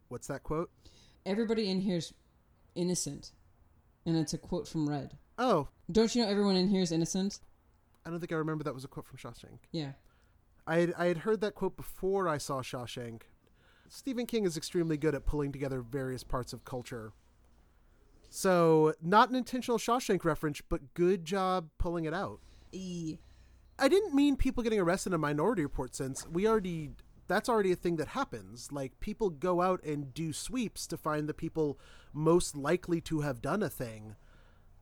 What's 0.09 0.29
that 0.29 0.45
quote? 0.45 0.71
Everybody 1.27 1.69
in 1.69 1.81
here's 1.81 2.13
innocent. 2.77 3.33
And 4.07 4.17
it's 4.17 4.33
a 4.33 4.39
quote 4.39 4.69
from 4.69 4.89
Red. 4.89 5.17
Oh, 5.39 5.69
Don't 5.91 6.15
you 6.15 6.23
know 6.23 6.31
everyone 6.31 6.55
in 6.55 6.69
here 6.69 6.83
is 6.83 6.93
innocent? 6.93 7.41
I 8.07 8.11
don't 8.11 8.21
think 8.21 8.33
I 8.33 8.37
remember 8.37 8.63
that 8.63 8.75
was 8.75 8.85
a 8.85 8.89
quote 8.89 9.07
from 9.07 9.19
Shawshank. 9.19 9.59
Yeah. 9.73 9.93
I 10.69 10.77
had, 10.77 10.95
I 10.97 11.07
had 11.07 11.19
heard 11.19 11.41
that 11.41 11.57
quote 11.57 11.77
before 11.77 12.29
I 12.29 12.39
saw 12.39 12.61
Shawshank. 12.63 13.23
Stephen 13.93 14.25
King 14.25 14.47
is 14.47 14.57
extremely 14.57 14.97
good 14.97 15.17
at 15.17 15.27
pulling 15.27 15.51
together 15.51 15.83
various 15.83 16.23
parts 16.23 16.53
of 16.53 16.65
culture. 16.65 17.13
So, 18.31 18.95
not 19.03 19.31
an 19.31 19.35
intentional 19.35 19.79
Shawshank 19.79 20.25
reference, 20.25 20.61
but 20.61 20.95
good 20.95 21.25
job 21.25 21.69
pulling 21.77 22.05
it 22.05 22.15
out. 22.15 22.39
E. 22.71 23.19
I 23.81 23.89
didn't 23.89 24.15
mean 24.15 24.37
people 24.37 24.63
getting 24.63 24.79
arrested 24.79 25.11
in 25.11 25.15
a 25.15 25.19
minority 25.19 25.63
report 25.63 25.97
sense. 25.97 26.25
We 26.29 26.47
already 26.47 26.93
that's 27.27 27.49
already 27.49 27.73
a 27.73 27.77
thing 27.77 27.97
that 27.97 28.09
happens. 28.09 28.71
Like 28.71 29.01
people 29.01 29.29
go 29.29 29.61
out 29.61 29.83
and 29.83 30.15
do 30.15 30.33
sweeps 30.33 30.87
to 30.87 30.97
find 30.97 31.29
the 31.29 31.35
people 31.35 31.79
most 32.13 32.57
likely 32.57 33.01
to 33.03 33.23
have 33.23 33.43
done 33.43 33.63
a 33.63 33.69
thing. 33.69 34.15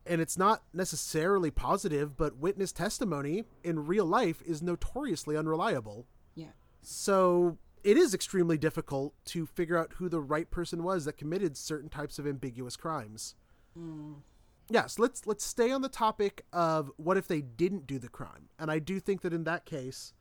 And 0.04 0.20
it's 0.20 0.36
not 0.36 0.62
necessarily 0.74 1.50
positive, 1.50 2.16
but 2.16 2.36
witness 2.36 2.72
testimony 2.72 3.44
in 3.64 3.86
real 3.86 4.06
life 4.06 4.42
is 4.44 4.62
notoriously 4.62 5.36
unreliable. 5.36 6.06
Yeah. 6.34 6.52
So 6.82 7.58
it 7.88 7.96
is 7.96 8.12
extremely 8.12 8.58
difficult 8.58 9.14
to 9.24 9.46
figure 9.46 9.78
out 9.78 9.94
who 9.94 10.10
the 10.10 10.20
right 10.20 10.50
person 10.50 10.82
was 10.82 11.06
that 11.06 11.16
committed 11.16 11.56
certain 11.56 11.88
types 11.88 12.18
of 12.18 12.26
ambiguous 12.26 12.76
crimes. 12.76 13.34
Mm. 13.78 14.16
Yes, 14.68 14.98
let's 14.98 15.26
let's 15.26 15.42
stay 15.42 15.70
on 15.72 15.80
the 15.80 15.88
topic 15.88 16.44
of 16.52 16.90
what 16.98 17.16
if 17.16 17.26
they 17.26 17.40
didn't 17.40 17.86
do 17.86 17.98
the 17.98 18.10
crime. 18.10 18.50
And 18.58 18.70
I 18.70 18.78
do 18.78 19.00
think 19.00 19.22
that 19.22 19.32
in 19.32 19.44
that 19.44 19.64
case, 19.64 20.12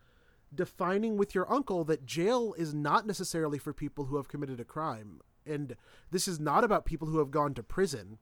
defining 0.56 1.17
with 1.17 1.36
your 1.36 1.51
uncle 1.51 1.84
that 1.84 2.06
jail 2.06 2.56
is 2.58 2.73
not 2.73 3.06
necessarily 3.06 3.58
for 3.58 3.73
people 3.73 4.06
who 4.06 4.15
have 4.15 4.30
committed 4.30 4.62
a 4.62 4.65
crime. 4.65 5.19
And 5.45 5.75
this 6.10 6.25
is 6.25 6.39
not 6.39 6.63
about 6.63 6.86
people 6.86 7.10
who 7.10 7.19
have 7.19 7.32
gone 7.32 7.53
to 7.56 7.63
prison 7.63 8.17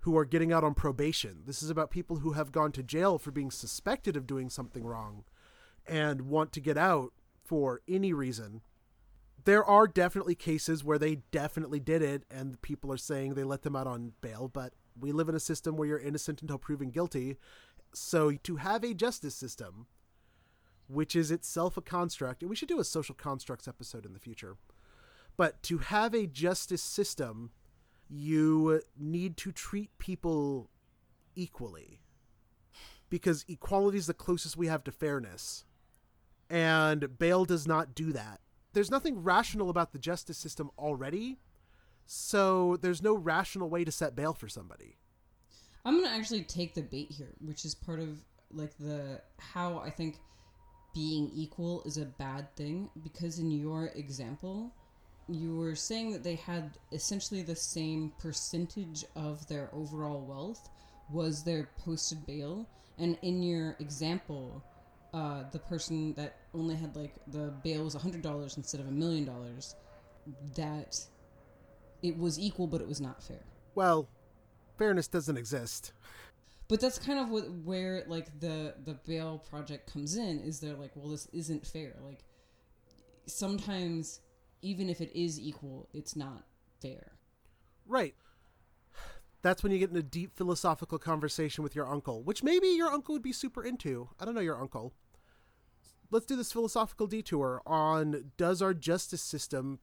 who 0.00 0.16
are 0.16 0.24
getting 0.24 0.54
out 0.54 0.64
on 0.64 0.72
probation. 0.72 1.42
This 1.44 1.62
is 1.62 1.68
about 1.68 1.90
people 1.90 2.16
who 2.16 2.32
have 2.32 2.50
gone 2.50 2.72
to 2.72 2.82
jail 2.82 3.18
for 3.18 3.30
being 3.30 3.50
suspected 3.50 4.16
of 4.16 4.26
doing 4.26 4.48
something 4.48 4.84
wrong 4.84 5.24
and 5.86 6.22
want 6.22 6.50
to 6.52 6.60
get 6.60 6.78
out 6.78 7.12
for 7.54 7.82
any 7.86 8.12
reason. 8.12 8.62
There 9.44 9.64
are 9.64 9.86
definitely 9.86 10.34
cases 10.34 10.82
where 10.82 10.98
they 10.98 11.18
definitely 11.30 11.78
did 11.78 12.02
it 12.02 12.24
and 12.28 12.60
people 12.62 12.90
are 12.90 12.96
saying 12.96 13.34
they 13.34 13.44
let 13.44 13.62
them 13.62 13.76
out 13.76 13.86
on 13.86 14.14
bail, 14.20 14.50
but 14.52 14.72
we 14.98 15.12
live 15.12 15.28
in 15.28 15.36
a 15.36 15.40
system 15.40 15.76
where 15.76 15.86
you're 15.86 16.00
innocent 16.00 16.42
until 16.42 16.58
proven 16.58 16.90
guilty. 16.90 17.36
So 17.94 18.32
to 18.32 18.56
have 18.56 18.82
a 18.82 18.92
justice 18.92 19.36
system, 19.36 19.86
which 20.88 21.14
is 21.14 21.30
itself 21.30 21.76
a 21.76 21.80
construct, 21.80 22.42
and 22.42 22.50
we 22.50 22.56
should 22.56 22.66
do 22.66 22.80
a 22.80 22.84
social 22.84 23.14
constructs 23.14 23.68
episode 23.68 24.04
in 24.04 24.14
the 24.14 24.18
future. 24.18 24.56
But 25.36 25.62
to 25.62 25.78
have 25.78 26.12
a 26.12 26.26
justice 26.26 26.82
system, 26.82 27.52
you 28.10 28.80
need 28.98 29.36
to 29.36 29.52
treat 29.52 29.96
people 29.98 30.70
equally. 31.36 32.00
Because 33.10 33.44
equality 33.46 33.98
is 33.98 34.08
the 34.08 34.12
closest 34.12 34.56
we 34.56 34.66
have 34.66 34.82
to 34.82 34.90
fairness. 34.90 35.64
And 36.50 37.18
bail 37.18 37.44
does 37.44 37.66
not 37.66 37.94
do 37.94 38.12
that. 38.12 38.40
There's 38.72 38.90
nothing 38.90 39.22
rational 39.22 39.70
about 39.70 39.92
the 39.92 39.98
justice 39.98 40.36
system 40.36 40.70
already, 40.78 41.38
so 42.06 42.76
there's 42.76 43.02
no 43.02 43.14
rational 43.14 43.70
way 43.70 43.84
to 43.84 43.92
set 43.92 44.16
bail 44.16 44.34
for 44.34 44.48
somebody. 44.48 44.96
I'm 45.84 46.02
gonna 46.02 46.14
actually 46.14 46.42
take 46.42 46.74
the 46.74 46.82
bait 46.82 47.10
here, 47.10 47.34
which 47.40 47.64
is 47.64 47.74
part 47.74 48.00
of 48.00 48.20
like 48.52 48.76
the 48.78 49.20
how 49.38 49.78
I 49.78 49.90
think 49.90 50.16
being 50.94 51.30
equal 51.34 51.82
is 51.84 51.98
a 51.98 52.04
bad 52.04 52.54
thing 52.56 52.88
because 53.02 53.38
in 53.38 53.50
your 53.50 53.86
example, 53.94 54.72
you 55.28 55.56
were 55.56 55.74
saying 55.74 56.12
that 56.12 56.22
they 56.22 56.36
had 56.36 56.78
essentially 56.92 57.42
the 57.42 57.56
same 57.56 58.12
percentage 58.18 59.04
of 59.16 59.46
their 59.48 59.70
overall 59.72 60.20
wealth 60.20 60.68
was 61.10 61.42
their 61.42 61.68
posted 61.78 62.24
bail, 62.26 62.66
and 62.98 63.18
in 63.22 63.42
your 63.42 63.76
example, 63.78 64.62
uh, 65.14 65.44
the 65.52 65.60
person 65.60 66.12
that 66.14 66.38
only 66.52 66.74
had 66.74 66.96
like 66.96 67.14
the 67.28 67.54
bail 67.62 67.84
was 67.84 67.94
hundred 67.94 68.20
dollars 68.20 68.56
instead 68.56 68.80
of 68.80 68.88
a 68.88 68.90
million 68.90 69.24
dollars, 69.24 69.76
that 70.56 70.98
it 72.02 72.18
was 72.18 72.38
equal, 72.38 72.66
but 72.66 72.80
it 72.80 72.88
was 72.88 73.00
not 73.00 73.22
fair. 73.22 73.44
Well, 73.76 74.08
fairness 74.76 75.06
doesn't 75.06 75.36
exist. 75.36 75.92
But 76.66 76.80
that's 76.80 76.98
kind 76.98 77.20
of 77.20 77.30
what 77.30 77.44
where 77.64 78.02
like 78.08 78.40
the 78.40 78.74
the 78.84 78.94
bail 79.06 79.38
project 79.48 79.92
comes 79.92 80.16
in 80.16 80.40
is 80.40 80.58
they're 80.58 80.74
like, 80.74 80.90
well, 80.96 81.08
this 81.08 81.28
isn't 81.32 81.64
fair. 81.64 81.94
Like 82.04 82.24
sometimes 83.26 84.20
even 84.62 84.90
if 84.90 85.00
it 85.00 85.12
is 85.14 85.38
equal, 85.38 85.88
it's 85.94 86.16
not 86.16 86.42
fair. 86.82 87.12
Right. 87.86 88.16
That's 89.42 89.62
when 89.62 89.70
you 89.70 89.78
get 89.78 89.90
in 89.90 89.96
a 89.96 90.02
deep 90.02 90.36
philosophical 90.36 90.98
conversation 90.98 91.62
with 91.62 91.76
your 91.76 91.86
uncle, 91.86 92.22
which 92.22 92.42
maybe 92.42 92.68
your 92.68 92.88
uncle 92.88 93.12
would 93.12 93.22
be 93.22 93.32
super 93.32 93.62
into. 93.62 94.08
I 94.18 94.24
don't 94.24 94.34
know 94.34 94.40
your 94.40 94.58
uncle. 94.58 94.94
Let's 96.14 96.26
do 96.26 96.36
this 96.36 96.52
philosophical 96.52 97.08
detour 97.08 97.60
on 97.66 98.30
does 98.36 98.62
our 98.62 98.72
justice 98.72 99.20
system 99.20 99.80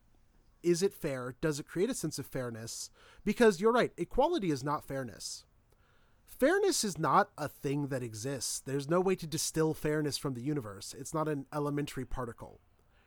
is 0.64 0.82
it 0.82 0.94
fair? 0.94 1.36
Does 1.42 1.60
it 1.60 1.68
create 1.68 1.90
a 1.90 1.94
sense 1.94 2.18
of 2.20 2.26
fairness? 2.26 2.90
Because 3.26 3.60
you're 3.60 3.74
right, 3.74 3.92
equality 3.98 4.50
is 4.50 4.64
not 4.64 4.88
fairness. 4.88 5.44
Fairness 6.26 6.86
is 6.86 6.98
not 6.98 7.32
a 7.38 7.50
thing 7.50 7.88
that 7.88 8.02
exists. 8.02 8.62
There's 8.62 8.88
no 8.88 9.02
way 9.02 9.16
to 9.16 9.28
distill 9.28 9.74
fairness 9.74 10.18
from 10.18 10.34
the 10.34 10.42
universe. 10.42 10.96
It's 10.98 11.14
not 11.14 11.28
an 11.28 11.48
elementary 11.54 12.06
particle. 12.06 12.62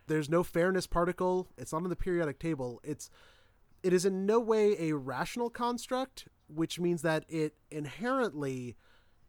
There's 0.06 0.28
no 0.28 0.42
fairness 0.42 0.87
particle. 0.87 1.48
It's 1.56 1.72
not 1.72 1.82
on 1.82 1.88
the 1.88 1.96
periodic 1.96 2.38
table. 2.38 2.78
It's 2.84 3.08
it 3.82 3.94
is 3.94 4.04
in 4.04 4.26
no 4.26 4.38
way 4.38 4.76
a 4.78 4.96
rational 4.96 5.48
construct, 5.48 6.28
which 6.46 6.78
means 6.78 7.00
that 7.00 7.24
it 7.30 7.54
inherently 7.70 8.76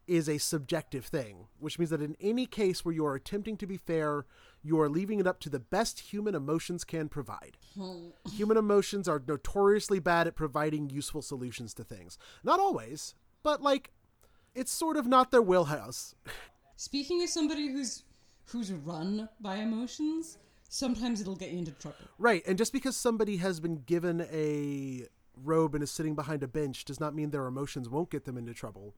is 0.07 0.29
a 0.29 0.37
subjective 0.37 1.05
thing, 1.05 1.47
which 1.59 1.79
means 1.79 1.89
that 1.89 2.01
in 2.01 2.15
any 2.19 2.45
case 2.45 2.83
where 2.83 2.93
you 2.93 3.05
are 3.05 3.15
attempting 3.15 3.57
to 3.57 3.67
be 3.67 3.77
fair, 3.77 4.25
you 4.63 4.79
are 4.79 4.89
leaving 4.89 5.19
it 5.19 5.27
up 5.27 5.39
to 5.41 5.49
the 5.49 5.59
best 5.59 5.99
human 5.99 6.35
emotions 6.35 6.83
can 6.83 7.09
provide. 7.09 7.57
Hmm. 7.75 8.09
human 8.31 8.57
emotions 8.57 9.07
are 9.07 9.21
notoriously 9.27 9.99
bad 9.99 10.27
at 10.27 10.35
providing 10.35 10.89
useful 10.89 11.21
solutions 11.21 11.73
to 11.75 11.83
things. 11.83 12.17
Not 12.43 12.59
always, 12.59 13.15
but 13.43 13.61
like 13.61 13.91
it's 14.53 14.71
sort 14.71 14.97
of 14.97 15.05
not 15.05 15.31
their 15.31 15.41
wheelhouse. 15.41 16.15
Speaking 16.77 17.21
as 17.21 17.31
somebody 17.31 17.67
who's 17.67 18.03
who's 18.45 18.71
run 18.71 19.27
by 19.41 19.57
emotions, 19.57 20.37
sometimes 20.69 21.21
it'll 21.21 21.35
get 21.35 21.51
you 21.51 21.59
into 21.59 21.71
trouble. 21.71 21.97
Right, 22.17 22.43
and 22.47 22.57
just 22.57 22.73
because 22.73 22.95
somebody 22.95 23.37
has 23.37 23.59
been 23.59 23.83
given 23.85 24.27
a 24.31 25.07
robe 25.43 25.75
and 25.75 25.83
is 25.83 25.91
sitting 25.91 26.15
behind 26.15 26.43
a 26.43 26.47
bench 26.47 26.85
does 26.85 26.99
not 26.99 27.13
mean 27.15 27.31
their 27.31 27.47
emotions 27.47 27.89
won't 27.89 28.09
get 28.09 28.25
them 28.25 28.37
into 28.37 28.53
trouble. 28.53 28.93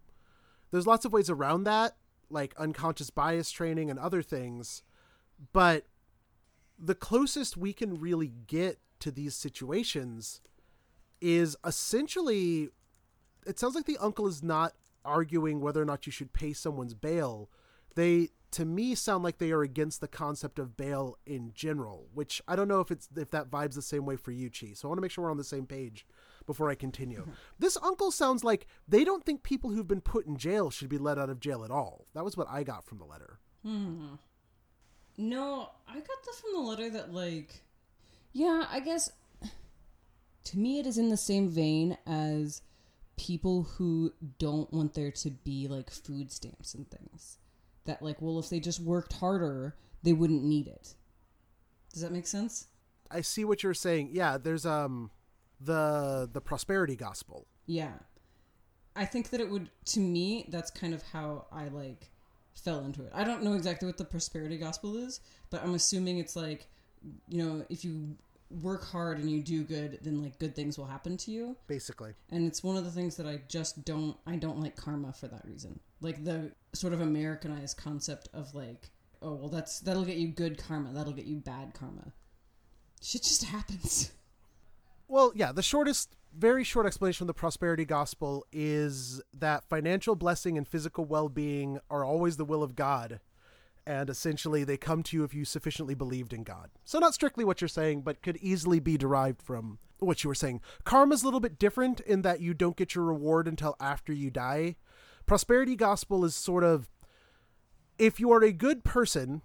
There's 0.72 0.88
lots 0.88 1.06
of 1.06 1.14
ways 1.14 1.30
around 1.30 1.64
that, 1.64 1.96
like 2.30 2.54
unconscious 2.58 3.10
bias 3.10 3.52
training 3.52 3.90
and 3.90 4.00
other 4.00 4.22
things, 4.22 4.84
but 5.54 5.86
the 6.78 6.96
closest 6.96 7.58
we 7.58 7.74
can 7.74 8.00
really 8.00 8.32
get 8.48 8.80
to 9.00 9.12
these 9.12 9.36
situations 9.36 10.42
is 11.22 11.56
essentially 11.66 12.70
it 13.46 13.58
sounds 13.58 13.76
like 13.76 13.86
the 13.86 13.98
uncle 13.98 14.28
is 14.28 14.44
not 14.44 14.74
arguing 15.06 15.62
whether 15.62 15.82
or 15.82 15.86
not 15.86 16.06
you 16.06 16.12
should 16.12 16.34
pay 16.34 16.52
someone's 16.54 16.94
bail. 16.94 17.50
They 17.96 18.30
to 18.52 18.66
me 18.66 18.96
sound 18.96 19.24
like 19.24 19.38
they 19.38 19.52
are 19.52 19.62
against 19.62 20.02
the 20.02 20.08
concept 20.08 20.60
of 20.60 20.78
bail 20.78 21.18
in 21.26 21.52
general, 21.54 22.08
which 22.14 22.42
I 22.48 22.56
don't 22.56 22.68
know 22.68 22.82
if 22.82 22.92
it's 22.92 23.08
if 23.16 23.32
that 23.32 23.50
vibes 23.50 23.76
the 23.76 23.82
same 23.82 24.06
way 24.06 24.16
for 24.16 24.32
you, 24.32 24.50
Chi. 24.50 24.74
So 24.74 24.88
I 24.88 24.90
want 24.90 24.98
to 24.98 25.02
make 25.02 25.12
sure 25.12 25.24
we're 25.24 25.32
on 25.32 25.38
the 25.38 25.44
same 25.44 25.66
page 25.66 26.06
before 26.48 26.72
I 26.72 26.76
continue. 26.76 27.28
This 27.60 27.78
uncle 27.84 28.10
sounds 28.10 28.44
like 28.44 28.66
they 28.88 29.04
don't 29.04 29.26
think 29.26 29.44
people 29.44 29.70
who've 29.70 29.88
been 29.88 30.02
put 30.02 30.26
in 30.26 30.38
jail 30.38 30.72
should 30.72 30.90
be 30.90 30.98
let 30.98 31.20
out 31.20 31.30
of 31.30 31.40
jail 31.40 31.64
at 31.64 31.72
all. 31.72 32.06
That 32.16 32.24
was 32.24 32.36
what 32.36 32.48
I 32.50 32.64
got 32.64 32.86
from 32.86 32.98
the 32.98 33.06
letter. 33.06 33.40
Hmm. 33.64 34.16
No, 35.18 35.70
I 35.88 35.96
got 35.96 36.24
that 36.26 36.36
from 36.42 36.54
the 36.54 36.60
letter 36.70 36.90
that 36.92 37.14
like 37.14 37.64
yeah, 38.34 38.66
I 38.70 38.80
guess 38.80 39.12
to 40.46 40.58
me 40.58 40.80
it 40.80 40.86
is 40.86 40.98
in 40.98 41.10
the 41.10 41.18
same 41.18 41.50
vein 41.50 41.98
as 42.06 42.62
people 43.18 43.64
who 43.64 44.14
don't 44.38 44.72
want 44.72 44.94
there 44.94 45.12
to 45.12 45.32
be 45.32 45.68
like 45.68 45.90
food 45.90 46.32
stamps 46.32 46.74
and 46.74 46.90
things. 46.90 47.40
That 47.86 48.02
like, 48.02 48.22
well, 48.22 48.40
if 48.40 48.50
they 48.50 48.60
just 48.60 48.80
worked 48.80 49.14
harder, 49.14 49.76
they 50.04 50.14
wouldn't 50.14 50.44
need 50.44 50.68
it. 50.68 50.94
Does 51.92 52.02
that 52.04 52.12
make 52.12 52.28
sense? 52.28 52.68
I 53.10 53.22
see 53.22 53.44
what 53.44 53.64
you're 53.64 53.74
saying. 53.74 54.10
Yeah, 54.12 54.38
there's 54.38 54.66
um 54.66 55.12
the 55.60 56.30
the 56.32 56.42
prosperity 56.42 56.96
gospel. 56.96 57.48
Yeah. 57.66 57.94
I 58.96 59.06
think 59.06 59.30
that 59.30 59.40
it 59.40 59.50
would 59.50 59.70
to 59.86 60.00
me 60.00 60.48
that's 60.50 60.72
kind 60.72 60.94
of 60.94 61.04
how 61.14 61.46
I 61.52 61.68
like 61.68 62.10
fell 62.56 62.80
into 62.80 63.04
it. 63.04 63.12
I 63.14 63.24
don't 63.24 63.44
know 63.44 63.54
exactly 63.54 63.86
what 63.86 63.98
the 63.98 64.06
prosperity 64.06 64.58
gospel 64.58 64.98
is, 64.98 65.20
but 65.50 65.64
I'm 65.64 65.76
assuming 65.76 66.18
it's 66.18 66.36
like 66.36 66.68
you 67.30 67.44
know, 67.44 67.66
if 67.70 67.86
you 67.86 68.18
work 68.50 68.86
hard 68.86 69.20
and 69.20 69.30
you 69.30 69.42
do 69.42 69.64
good, 69.64 70.00
then 70.02 70.22
like 70.22 70.40
good 70.40 70.56
things 70.56 70.78
will 70.78 70.86
happen 70.86 71.18
to 71.18 71.32
you. 71.32 71.56
Basically. 71.68 72.14
And 72.32 72.48
it's 72.48 72.64
one 72.64 72.78
of 72.78 72.86
the 72.86 72.92
things 72.92 73.18
that 73.18 73.28
I 73.28 73.42
just 73.48 73.86
don't 73.86 74.18
I 74.26 74.36
don't 74.36 74.60
like 74.60 74.76
karma 74.76 75.14
for 75.14 75.28
that 75.28 75.46
reason. 75.46 75.80
Like 76.02 76.24
the 76.24 76.52
sort 76.74 76.94
of 76.94 77.02
Americanized 77.02 77.78
concept 77.78 78.30
of 78.34 78.54
like, 78.56 78.90
oh 79.22 79.34
well 79.34 79.50
that's 79.50 79.80
that'll 79.80 80.06
get 80.06 80.18
you 80.18 80.30
good 80.30 80.58
karma, 80.58 80.92
that'll 80.94 81.14
get 81.14 81.26
you 81.26 81.38
bad 81.38 81.74
karma. 81.74 82.14
Shit 83.02 83.24
just 83.24 83.44
happens. 83.44 84.12
Well, 85.08 85.32
yeah, 85.36 85.52
the 85.52 85.64
shortest 85.64 86.16
very 86.36 86.64
short 86.64 86.86
explanation 86.86 87.24
of 87.24 87.28
the 87.28 87.34
prosperity 87.34 87.86
gospel 87.86 88.46
is 88.52 89.22
that 89.34 89.64
financial 89.64 90.16
blessing 90.16 90.58
and 90.58 90.68
physical 90.68 91.06
well-being 91.06 91.80
are 91.90 92.04
always 92.04 92.38
the 92.38 92.46
will 92.46 92.62
of 92.62 92.76
God 92.76 93.20
and 93.88 94.10
essentially 94.10 94.66
they 94.66 94.76
come 94.76 95.02
to 95.02 95.16
you 95.16 95.24
if 95.24 95.34
you 95.34 95.46
sufficiently 95.46 95.96
believed 95.96 96.34
in 96.34 96.44
God. 96.44 96.70
So 96.84 97.00
not 97.00 97.14
strictly 97.14 97.46
what 97.46 97.62
you're 97.62 97.70
saying, 97.70 98.02
but 98.02 98.22
could 98.22 98.36
easily 98.42 98.82
be 98.82 98.98
derived 98.98 99.42
from 99.42 99.80
what 100.00 100.24
you 100.24 100.28
were 100.28 100.36
saying. 100.36 100.60
Karma's 100.84 101.24
a 101.24 101.26
little 101.26 101.40
bit 101.40 101.58
different 101.58 102.02
in 102.02 102.22
that 102.24 102.42
you 102.42 102.54
don't 102.54 102.76
get 102.76 102.96
your 102.96 103.06
reward 103.06 103.48
until 103.48 103.78
after 103.80 104.12
you 104.12 104.30
die. 104.30 104.76
Prosperity 105.26 105.78
gospel 105.78 106.26
is 106.26 106.36
sort 106.36 106.66
of 106.66 106.90
if 107.98 108.20
you 108.20 108.30
are 108.32 108.44
a 108.44 108.52
good 108.52 108.84
person, 108.84 109.42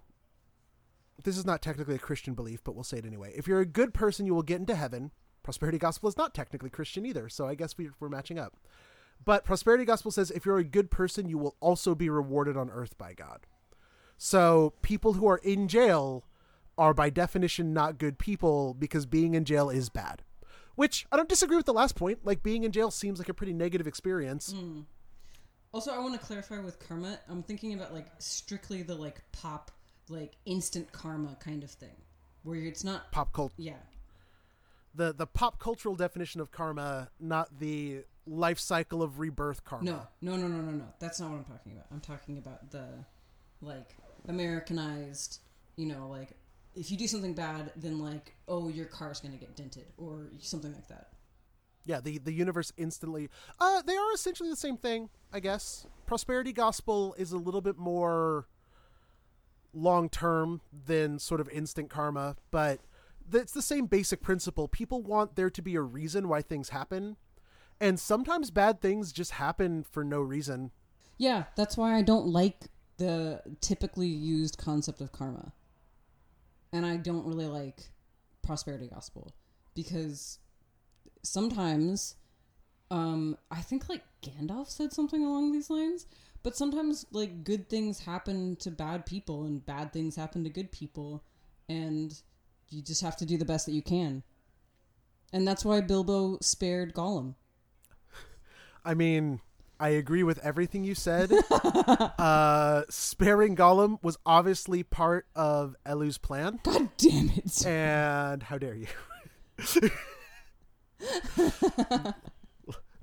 this 1.23 1.37
is 1.37 1.45
not 1.45 1.61
technically 1.61 1.95
a 1.95 1.99
Christian 1.99 2.33
belief, 2.33 2.61
but 2.65 2.75
we'll 2.75 2.83
say 2.83 2.97
it 2.97 3.05
anyway. 3.05 3.31
If 3.35 3.47
you're 3.47 3.61
a 3.61 3.65
good 3.65 3.93
person, 3.93 4.25
you 4.25 4.35
will 4.35 4.43
get 4.43 4.59
into 4.59 4.75
heaven. 4.75 5.11
Prosperity 5.43 5.77
gospel 5.77 6.09
is 6.09 6.17
not 6.17 6.33
technically 6.33 6.69
Christian 6.69 7.05
either, 7.05 7.29
so 7.29 7.47
I 7.47 7.55
guess 7.55 7.77
we, 7.77 7.89
we're 7.99 8.09
matching 8.09 8.39
up. 8.39 8.55
But 9.25 9.45
prosperity 9.45 9.85
gospel 9.85 10.11
says 10.11 10.31
if 10.31 10.45
you're 10.45 10.57
a 10.57 10.63
good 10.63 10.89
person, 10.89 11.29
you 11.29 11.37
will 11.37 11.55
also 11.59 11.95
be 11.95 12.09
rewarded 12.09 12.57
on 12.57 12.69
earth 12.69 12.97
by 12.97 13.13
God. 13.13 13.45
So 14.17 14.73
people 14.81 15.13
who 15.13 15.27
are 15.27 15.37
in 15.37 15.67
jail 15.67 16.25
are 16.77 16.93
by 16.93 17.09
definition 17.09 17.73
not 17.73 17.97
good 17.97 18.17
people 18.17 18.73
because 18.73 19.05
being 19.05 19.35
in 19.35 19.45
jail 19.45 19.69
is 19.69 19.89
bad. 19.89 20.23
Which 20.75 21.05
I 21.11 21.17
don't 21.17 21.29
disagree 21.29 21.57
with 21.57 21.67
the 21.67 21.73
last 21.73 21.95
point. 21.95 22.19
Like 22.23 22.41
being 22.41 22.63
in 22.63 22.71
jail 22.71 22.89
seems 22.89 23.19
like 23.19 23.29
a 23.29 23.33
pretty 23.33 23.53
negative 23.53 23.85
experience. 23.85 24.53
Mm. 24.53 24.85
Also, 25.71 25.91
I 25.91 25.99
want 25.99 26.13
to 26.13 26.25
clarify 26.25 26.59
with 26.59 26.79
karma. 26.79 27.19
I'm 27.29 27.43
thinking 27.43 27.73
about 27.73 27.93
like 27.93 28.07
strictly 28.19 28.81
the 28.81 28.95
like 28.95 29.21
pop, 29.31 29.71
like 30.09 30.33
instant 30.45 30.91
karma 30.91 31.35
kind 31.39 31.63
of 31.63 31.71
thing, 31.71 31.95
where 32.43 32.59
it's 32.59 32.83
not 32.83 33.11
pop 33.11 33.33
culture. 33.33 33.55
Yeah. 33.57 33.73
The 34.95 35.13
the 35.13 35.27
pop 35.27 35.59
cultural 35.59 35.95
definition 35.95 36.39
of 36.41 36.51
karma, 36.51 37.09
not 37.19 37.59
the 37.59 38.03
life 38.25 38.59
cycle 38.59 39.01
of 39.01 39.19
rebirth 39.19 39.63
karma. 39.63 39.85
No, 39.85 40.01
no, 40.21 40.37
no, 40.37 40.47
no, 40.47 40.61
no, 40.61 40.71
no. 40.71 40.85
That's 40.99 41.19
not 41.19 41.31
what 41.31 41.37
I'm 41.37 41.45
talking 41.45 41.73
about. 41.73 41.85
I'm 41.91 41.99
talking 41.99 42.37
about 42.37 42.71
the 42.71 42.85
like 43.61 43.95
Americanized, 44.27 45.39
you 45.75 45.87
know, 45.87 46.07
like 46.09 46.33
if 46.75 46.91
you 46.91 46.97
do 46.97 47.07
something 47.07 47.33
bad, 47.33 47.71
then 47.75 47.99
like, 47.99 48.35
oh, 48.47 48.69
your 48.69 48.85
car's 48.85 49.19
gonna 49.19 49.37
get 49.37 49.55
dented 49.55 49.85
or 49.97 50.29
something 50.39 50.73
like 50.73 50.87
that. 50.87 51.09
Yeah, 51.85 51.99
the 51.99 52.17
the 52.17 52.31
universe 52.31 52.71
instantly. 52.77 53.29
Uh, 53.59 53.81
they 53.81 53.95
are 53.95 54.13
essentially 54.13 54.49
the 54.49 54.55
same 54.55 54.77
thing, 54.77 55.09
I 55.31 55.39
guess. 55.39 55.85
Prosperity 56.05 56.53
gospel 56.53 57.13
is 57.17 57.31
a 57.31 57.37
little 57.37 57.61
bit 57.61 57.77
more 57.77 58.47
long 59.73 60.07
term 60.07 60.61
than 60.85 61.19
sort 61.19 61.41
of 61.41 61.49
instant 61.49 61.89
karma, 61.89 62.35
but 62.51 62.79
It's 63.31 63.53
the 63.53 63.61
same 63.61 63.85
basic 63.85 64.21
principle. 64.21 64.67
People 64.67 65.01
want 65.01 65.35
there 65.35 65.49
to 65.49 65.61
be 65.61 65.75
a 65.75 65.81
reason 65.81 66.27
why 66.27 66.41
things 66.41 66.69
happen, 66.69 67.17
and 67.79 67.99
sometimes 67.99 68.51
bad 68.51 68.81
things 68.81 69.11
just 69.11 69.31
happen 69.31 69.83
for 69.83 70.03
no 70.03 70.21
reason. 70.21 70.71
Yeah, 71.17 71.45
that's 71.55 71.77
why 71.77 71.95
I 71.95 72.01
don't 72.01 72.27
like 72.27 72.69
the 72.97 73.41
typically 73.61 74.07
used 74.07 74.57
concept 74.57 75.01
of 75.01 75.11
karma. 75.11 75.53
And 76.71 76.85
I 76.85 76.97
don't 76.97 77.25
really 77.25 77.47
like 77.47 77.89
prosperity 78.41 78.87
gospel 78.87 79.33
because 79.73 80.39
sometimes 81.21 82.15
um 82.91 83.37
I 83.49 83.61
think 83.61 83.87
like 83.87 84.03
Gandalf 84.21 84.69
said 84.69 84.91
something 84.91 85.23
along 85.23 85.51
these 85.51 85.69
lines, 85.69 86.07
but 86.41 86.57
sometimes 86.57 87.05
like 87.11 87.43
good 87.43 87.69
things 87.69 87.99
happen 87.99 88.55
to 88.57 88.71
bad 88.71 89.05
people 89.05 89.43
and 89.45 89.65
bad 89.65 89.93
things 89.93 90.15
happen 90.15 90.43
to 90.43 90.49
good 90.49 90.71
people 90.71 91.23
and 91.69 92.21
you 92.73 92.81
just 92.81 93.01
have 93.01 93.15
to 93.17 93.25
do 93.25 93.37
the 93.37 93.45
best 93.45 93.65
that 93.67 93.73
you 93.73 93.81
can. 93.81 94.23
And 95.31 95.47
that's 95.47 95.63
why 95.63 95.81
Bilbo 95.81 96.37
spared 96.41 96.93
Gollum. 96.93 97.35
I 98.85 98.93
mean, 98.93 99.41
I 99.79 99.89
agree 99.89 100.23
with 100.23 100.39
everything 100.39 100.83
you 100.83 100.95
said. 100.95 101.31
uh, 101.51 102.83
sparing 102.89 103.55
Gollum 103.55 103.99
was 104.01 104.17
obviously 104.25 104.83
part 104.83 105.25
of 105.35 105.75
Eru's 105.85 106.17
plan. 106.17 106.59
God 106.63 106.89
damn 106.97 107.29
it. 107.29 107.65
And 107.65 108.43
how 108.43 108.57
dare 108.57 108.75
you? 108.75 108.87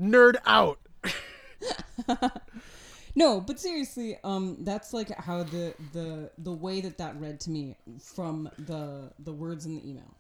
Nerd 0.01 0.37
out. 0.47 0.79
No, 3.15 3.41
but 3.41 3.59
seriously, 3.59 4.19
um, 4.25 4.59
that's 4.61 4.93
like 4.93 5.11
how 5.19 5.43
the 5.43 5.75
the 5.93 6.31
the 6.39 6.53
way 6.53 6.81
that 6.81 6.99
that 6.99 7.19
read 7.21 7.41
to 7.41 7.51
me 7.51 7.77
from 8.03 8.51
the 8.59 9.13
the 9.19 9.33
words 9.33 9.67
in 9.67 9.77
the 9.77 9.89
email. 9.89 10.17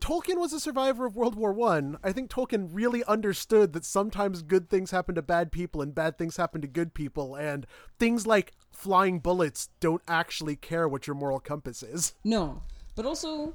Tolkien 0.00 0.38
was 0.38 0.52
a 0.52 0.58
survivor 0.58 1.06
of 1.06 1.14
World 1.14 1.36
War 1.36 1.52
One. 1.52 1.98
I. 2.02 2.08
I 2.08 2.12
think 2.12 2.30
Tolkien 2.30 2.68
really 2.72 3.02
understood 3.04 3.72
that 3.72 3.84
sometimes 3.84 4.42
good 4.42 4.68
things 4.68 4.90
happen 4.90 5.14
to 5.14 5.22
bad 5.22 5.50
people 5.50 5.80
and 5.80 5.94
bad 5.94 6.18
things 6.18 6.36
happen 6.36 6.60
to 6.60 6.66
good 6.66 6.92
people, 6.92 7.36
and 7.36 7.66
things 7.98 8.26
like 8.26 8.52
flying 8.70 9.20
bullets 9.20 9.70
don't 9.80 10.02
actually 10.06 10.56
care 10.56 10.86
what 10.86 11.06
your 11.06 11.16
moral 11.16 11.40
compass 11.40 11.82
is. 11.82 12.14
No, 12.24 12.62
but 12.96 13.06
also 13.06 13.54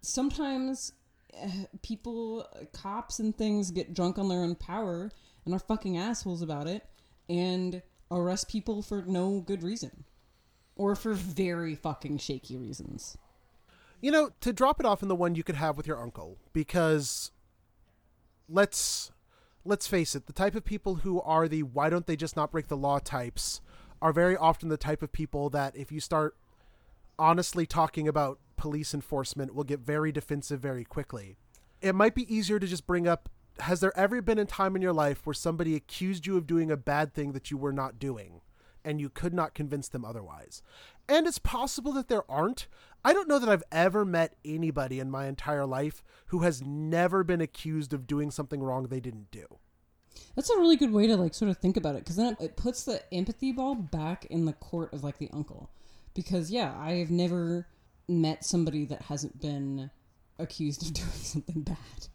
sometimes 0.00 0.92
uh, 1.42 1.48
people, 1.82 2.46
cops 2.72 3.18
and 3.18 3.36
things, 3.36 3.70
get 3.70 3.94
drunk 3.94 4.18
on 4.18 4.28
their 4.28 4.40
own 4.40 4.54
power 4.54 5.10
and 5.44 5.54
are 5.54 5.58
fucking 5.58 5.96
assholes 5.96 6.42
about 6.42 6.66
it, 6.68 6.86
and 7.28 7.82
arrest 8.10 8.48
people 8.48 8.82
for 8.82 9.02
no 9.06 9.40
good 9.40 9.62
reason, 9.62 10.04
or 10.76 10.94
for 10.94 11.14
very 11.14 11.74
fucking 11.74 12.18
shaky 12.18 12.56
reasons 12.56 13.16
you 14.00 14.10
know, 14.10 14.30
to 14.40 14.52
drop 14.52 14.78
it 14.80 14.86
off 14.86 15.02
in 15.02 15.08
the 15.08 15.16
one 15.16 15.34
you 15.34 15.42
could 15.42 15.56
have 15.56 15.76
with 15.76 15.86
your 15.86 16.00
uncle, 16.00 16.38
because 16.52 17.30
let's 18.48 19.10
let's 19.64 19.86
face 19.86 20.14
it, 20.14 20.26
the 20.26 20.32
type 20.32 20.54
of 20.54 20.64
people 20.64 20.96
who 20.96 21.20
are 21.22 21.48
the 21.48 21.62
why 21.62 21.90
don't 21.90 22.06
they 22.06 22.16
just 22.16 22.36
not 22.36 22.52
break 22.52 22.68
the 22.68 22.76
law 22.76 22.98
types 22.98 23.60
are 24.00 24.12
very 24.12 24.36
often 24.36 24.68
the 24.68 24.76
type 24.76 25.02
of 25.02 25.12
people 25.12 25.50
that 25.50 25.76
if 25.76 25.90
you 25.90 26.00
start 26.00 26.36
honestly 27.18 27.66
talking 27.66 28.06
about 28.06 28.38
police 28.56 28.94
enforcement 28.94 29.54
will 29.54 29.64
get 29.64 29.80
very 29.80 30.12
defensive 30.12 30.60
very 30.60 30.84
quickly. 30.84 31.36
It 31.82 31.94
might 31.94 32.14
be 32.14 32.32
easier 32.34 32.58
to 32.58 32.66
just 32.66 32.86
bring 32.86 33.06
up 33.06 33.28
has 33.60 33.80
there 33.80 33.96
ever 33.98 34.20
been 34.22 34.38
a 34.38 34.44
time 34.44 34.76
in 34.76 34.82
your 34.82 34.92
life 34.92 35.26
where 35.26 35.34
somebody 35.34 35.74
accused 35.74 36.26
you 36.26 36.36
of 36.36 36.46
doing 36.46 36.70
a 36.70 36.76
bad 36.76 37.14
thing 37.14 37.32
that 37.32 37.50
you 37.50 37.56
were 37.56 37.72
not 37.72 37.98
doing 37.98 38.40
and 38.84 39.00
you 39.00 39.08
could 39.08 39.34
not 39.34 39.54
convince 39.54 39.88
them 39.88 40.04
otherwise? 40.04 40.62
And 41.08 41.26
it's 41.26 41.38
possible 41.38 41.92
that 41.92 42.08
there 42.08 42.30
aren't. 42.30 42.66
I 43.04 43.12
don't 43.12 43.28
know 43.28 43.38
that 43.38 43.48
I've 43.48 43.62
ever 43.72 44.04
met 44.04 44.36
anybody 44.44 45.00
in 45.00 45.10
my 45.10 45.26
entire 45.26 45.66
life 45.66 46.02
who 46.26 46.40
has 46.40 46.62
never 46.62 47.24
been 47.24 47.40
accused 47.40 47.92
of 47.92 48.06
doing 48.06 48.30
something 48.30 48.62
wrong 48.62 48.84
they 48.84 49.00
didn't 49.00 49.30
do. 49.30 49.46
That's 50.34 50.50
a 50.50 50.58
really 50.58 50.76
good 50.76 50.92
way 50.92 51.06
to 51.06 51.16
like 51.16 51.34
sort 51.34 51.50
of 51.50 51.58
think 51.58 51.76
about 51.76 51.94
it 51.94 52.04
because 52.04 52.16
then 52.16 52.36
it, 52.40 52.56
puts 52.56 52.84
the 52.84 53.02
empathy 53.12 53.52
ball 53.52 53.74
back 53.74 54.26
in 54.26 54.44
the 54.44 54.52
court 54.52 54.92
of 54.92 55.02
like 55.02 55.18
the 55.18 55.30
uncle. 55.32 55.70
Because 56.14 56.50
yeah, 56.50 56.74
I 56.78 56.92
have 56.94 57.10
never 57.10 57.66
met 58.08 58.44
somebody 58.44 58.84
that 58.86 59.02
hasn't 59.02 59.40
been 59.40 59.90
accused 60.38 60.82
of 60.82 60.92
doing 60.94 61.08
something 61.10 61.62
bad. 61.62 62.08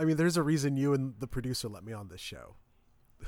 I 0.00 0.04
mean, 0.04 0.16
there's 0.16 0.38
a 0.38 0.42
reason 0.42 0.78
you 0.78 0.94
and 0.94 1.12
the 1.18 1.26
producer 1.26 1.68
let 1.68 1.84
me 1.84 1.92
on 1.92 2.08
this 2.08 2.22
show. 2.22 2.56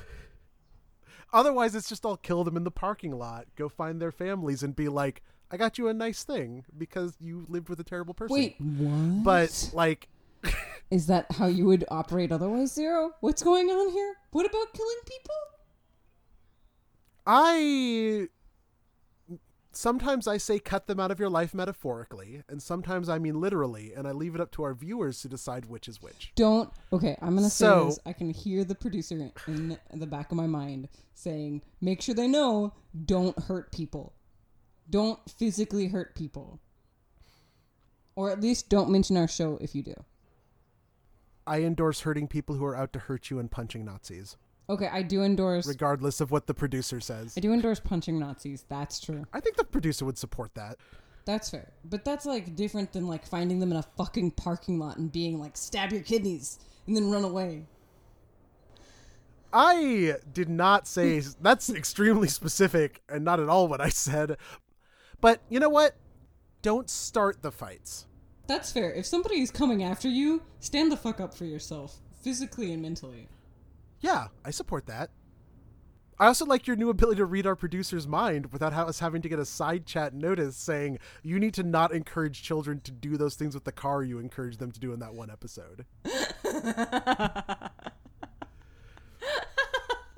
Otherwise, 1.33 1.75
it's 1.75 1.87
just 1.87 2.03
I'll 2.03 2.17
kill 2.17 2.43
them 2.43 2.57
in 2.57 2.63
the 2.63 2.71
parking 2.71 3.11
lot, 3.11 3.45
go 3.55 3.69
find 3.69 4.01
their 4.01 4.11
families, 4.11 4.63
and 4.63 4.75
be 4.75 4.89
like, 4.89 5.21
I 5.51 5.57
got 5.57 5.77
you 5.77 5.87
a 5.87 5.93
nice 5.93 6.23
thing 6.23 6.65
because 6.75 7.15
you 7.19 7.45
lived 7.47 7.69
with 7.69 7.79
a 7.79 7.83
terrible 7.83 8.15
person. 8.15 8.33
Wait, 8.33 8.55
what? 8.59 9.23
But, 9.23 9.69
like. 9.73 10.09
Is 10.89 11.05
that 11.07 11.27
how 11.33 11.45
you 11.45 11.65
would 11.65 11.85
operate 11.89 12.31
otherwise, 12.31 12.73
Zero? 12.73 13.11
What's 13.19 13.43
going 13.43 13.69
on 13.69 13.91
here? 13.91 14.15
What 14.31 14.47
about 14.47 14.73
killing 14.73 14.97
people? 15.05 15.35
I 17.27 18.29
sometimes 19.75 20.27
I 20.27 20.37
say 20.37 20.59
cut 20.59 20.87
them 20.87 20.99
out 20.99 21.11
of 21.11 21.19
your 21.19 21.29
life 21.29 21.53
metaphorically, 21.53 22.43
and 22.47 22.61
sometimes 22.61 23.09
I 23.09 23.19
mean 23.19 23.39
literally, 23.41 23.93
and 23.93 24.07
I 24.07 24.11
leave 24.11 24.35
it 24.35 24.41
up 24.41 24.51
to 24.53 24.63
our 24.63 24.73
viewers 24.73 25.21
to 25.21 25.27
decide 25.27 25.65
which 25.65 25.87
is 25.87 26.01
which. 26.01 26.31
Don't. 26.35 26.71
Okay, 26.91 27.17
I'm 27.21 27.35
gonna 27.35 27.49
say 27.49 27.85
this. 27.85 27.99
I 28.05 28.13
can 28.13 28.29
hear 28.29 28.63
the 28.63 28.75
producer 28.75 29.31
in 29.47 29.77
the 29.93 30.07
back 30.07 30.31
of 30.31 30.37
my 30.37 30.47
mind 30.47 30.89
saying, 31.13 31.61
"Make 31.81 32.01
sure 32.01 32.15
they 32.15 32.27
know. 32.27 32.73
Don't 33.05 33.37
hurt 33.43 33.71
people. 33.71 34.13
Don't 34.89 35.19
physically 35.29 35.87
hurt 35.87 36.15
people, 36.15 36.59
or 38.15 38.29
at 38.29 38.41
least 38.41 38.69
don't 38.69 38.89
mention 38.89 39.17
our 39.17 39.27
show 39.27 39.57
if 39.61 39.73
you 39.73 39.83
do." 39.83 39.95
I 41.45 41.61
endorse 41.63 42.01
hurting 42.01 42.29
people 42.29 42.55
who 42.55 42.65
are 42.65 42.75
out 42.75 42.93
to 42.93 42.99
hurt 42.99 43.29
you 43.29 43.37
and 43.37 43.51
punching 43.51 43.83
Nazis. 43.83 44.37
Okay, 44.69 44.87
I 44.91 45.01
do 45.01 45.23
endorse. 45.23 45.67
Regardless 45.67 46.21
of 46.21 46.31
what 46.31 46.47
the 46.47 46.53
producer 46.53 46.99
says. 46.99 47.33
I 47.35 47.41
do 47.41 47.53
endorse 47.53 47.79
punching 47.79 48.17
Nazis. 48.17 48.65
That's 48.69 48.99
true. 48.99 49.25
I 49.33 49.39
think 49.39 49.57
the 49.57 49.65
producer 49.65 50.05
would 50.05 50.17
support 50.17 50.53
that. 50.55 50.77
That's 51.25 51.49
fair. 51.49 51.71
But 51.85 52.05
that's 52.05 52.25
like 52.25 52.55
different 52.55 52.93
than 52.93 53.07
like 53.07 53.25
finding 53.25 53.59
them 53.59 53.71
in 53.71 53.77
a 53.77 53.83
fucking 53.97 54.31
parking 54.31 54.79
lot 54.79 54.97
and 54.97 55.11
being 55.11 55.39
like, 55.39 55.57
stab 55.57 55.91
your 55.91 56.01
kidneys 56.01 56.59
and 56.87 56.95
then 56.95 57.11
run 57.11 57.23
away. 57.23 57.65
I 59.51 60.15
did 60.33 60.49
not 60.49 60.87
say 60.87 61.19
that's 61.41 61.69
extremely 61.69 62.27
specific 62.27 63.01
and 63.07 63.23
not 63.23 63.39
at 63.39 63.49
all 63.49 63.67
what 63.67 63.81
I 63.81 63.89
said. 63.89 64.37
But 65.21 65.41
you 65.49 65.59
know 65.59 65.69
what? 65.69 65.95
Don't 66.61 66.89
start 66.89 67.41
the 67.41 67.51
fights. 67.51 68.07
That's 68.47 68.71
fair. 68.71 68.91
If 68.91 69.05
somebody 69.05 69.41
is 69.41 69.51
coming 69.51 69.83
after 69.83 70.09
you, 70.09 70.41
stand 70.59 70.91
the 70.91 70.97
fuck 70.97 71.21
up 71.21 71.33
for 71.33 71.45
yourself, 71.45 71.99
physically 72.21 72.73
and 72.73 72.81
mentally. 72.81 73.29
Yeah, 74.03 74.27
I 74.43 74.51
support 74.51 74.85
that. 74.87 75.11
I 76.19 76.27
also 76.27 76.45
like 76.45 76.67
your 76.67 76.75
new 76.75 76.89
ability 76.89 77.17
to 77.17 77.25
read 77.25 77.47
our 77.47 77.55
producer's 77.55 78.05
mind 78.05 78.51
without 78.51 78.73
us 78.73 78.99
having 78.99 79.21
to 79.21 79.29
get 79.29 79.39
a 79.39 79.45
side 79.45 79.85
chat 79.85 80.13
notice 80.13 80.57
saying 80.57 80.99
you 81.23 81.39
need 81.39 81.53
to 81.53 81.63
not 81.63 81.93
encourage 81.93 82.43
children 82.43 82.81
to 82.81 82.91
do 82.91 83.15
those 83.15 83.35
things 83.35 83.55
with 83.55 83.63
the 83.63 83.71
car 83.71 84.03
you 84.03 84.19
encourage 84.19 84.57
them 84.57 84.73
to 84.73 84.79
do 84.79 84.91
in 84.91 84.99
that 84.99 85.13
one 85.13 85.31
episode. 85.31 85.85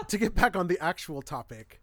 to 0.08 0.17
get 0.17 0.34
back 0.34 0.56
on 0.56 0.67
the 0.67 0.80
actual 0.84 1.21
topic, 1.21 1.80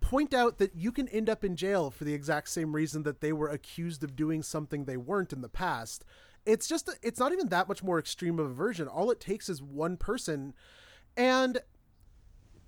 point 0.00 0.34
out 0.34 0.58
that 0.58 0.76
you 0.76 0.92
can 0.92 1.08
end 1.08 1.30
up 1.30 1.42
in 1.42 1.56
jail 1.56 1.90
for 1.90 2.04
the 2.04 2.12
exact 2.12 2.50
same 2.50 2.76
reason 2.76 3.02
that 3.04 3.22
they 3.22 3.32
were 3.32 3.48
accused 3.48 4.04
of 4.04 4.14
doing 4.14 4.42
something 4.42 4.84
they 4.84 4.98
weren't 4.98 5.32
in 5.32 5.40
the 5.40 5.48
past. 5.48 6.04
It's 6.44 6.68
just, 6.68 6.90
it's 7.02 7.18
not 7.18 7.32
even 7.32 7.48
that 7.48 7.66
much 7.66 7.82
more 7.82 7.98
extreme 7.98 8.38
of 8.38 8.50
a 8.50 8.54
version. 8.54 8.86
All 8.88 9.10
it 9.10 9.20
takes 9.20 9.48
is 9.48 9.62
one 9.62 9.96
person 9.96 10.52
and 11.16 11.60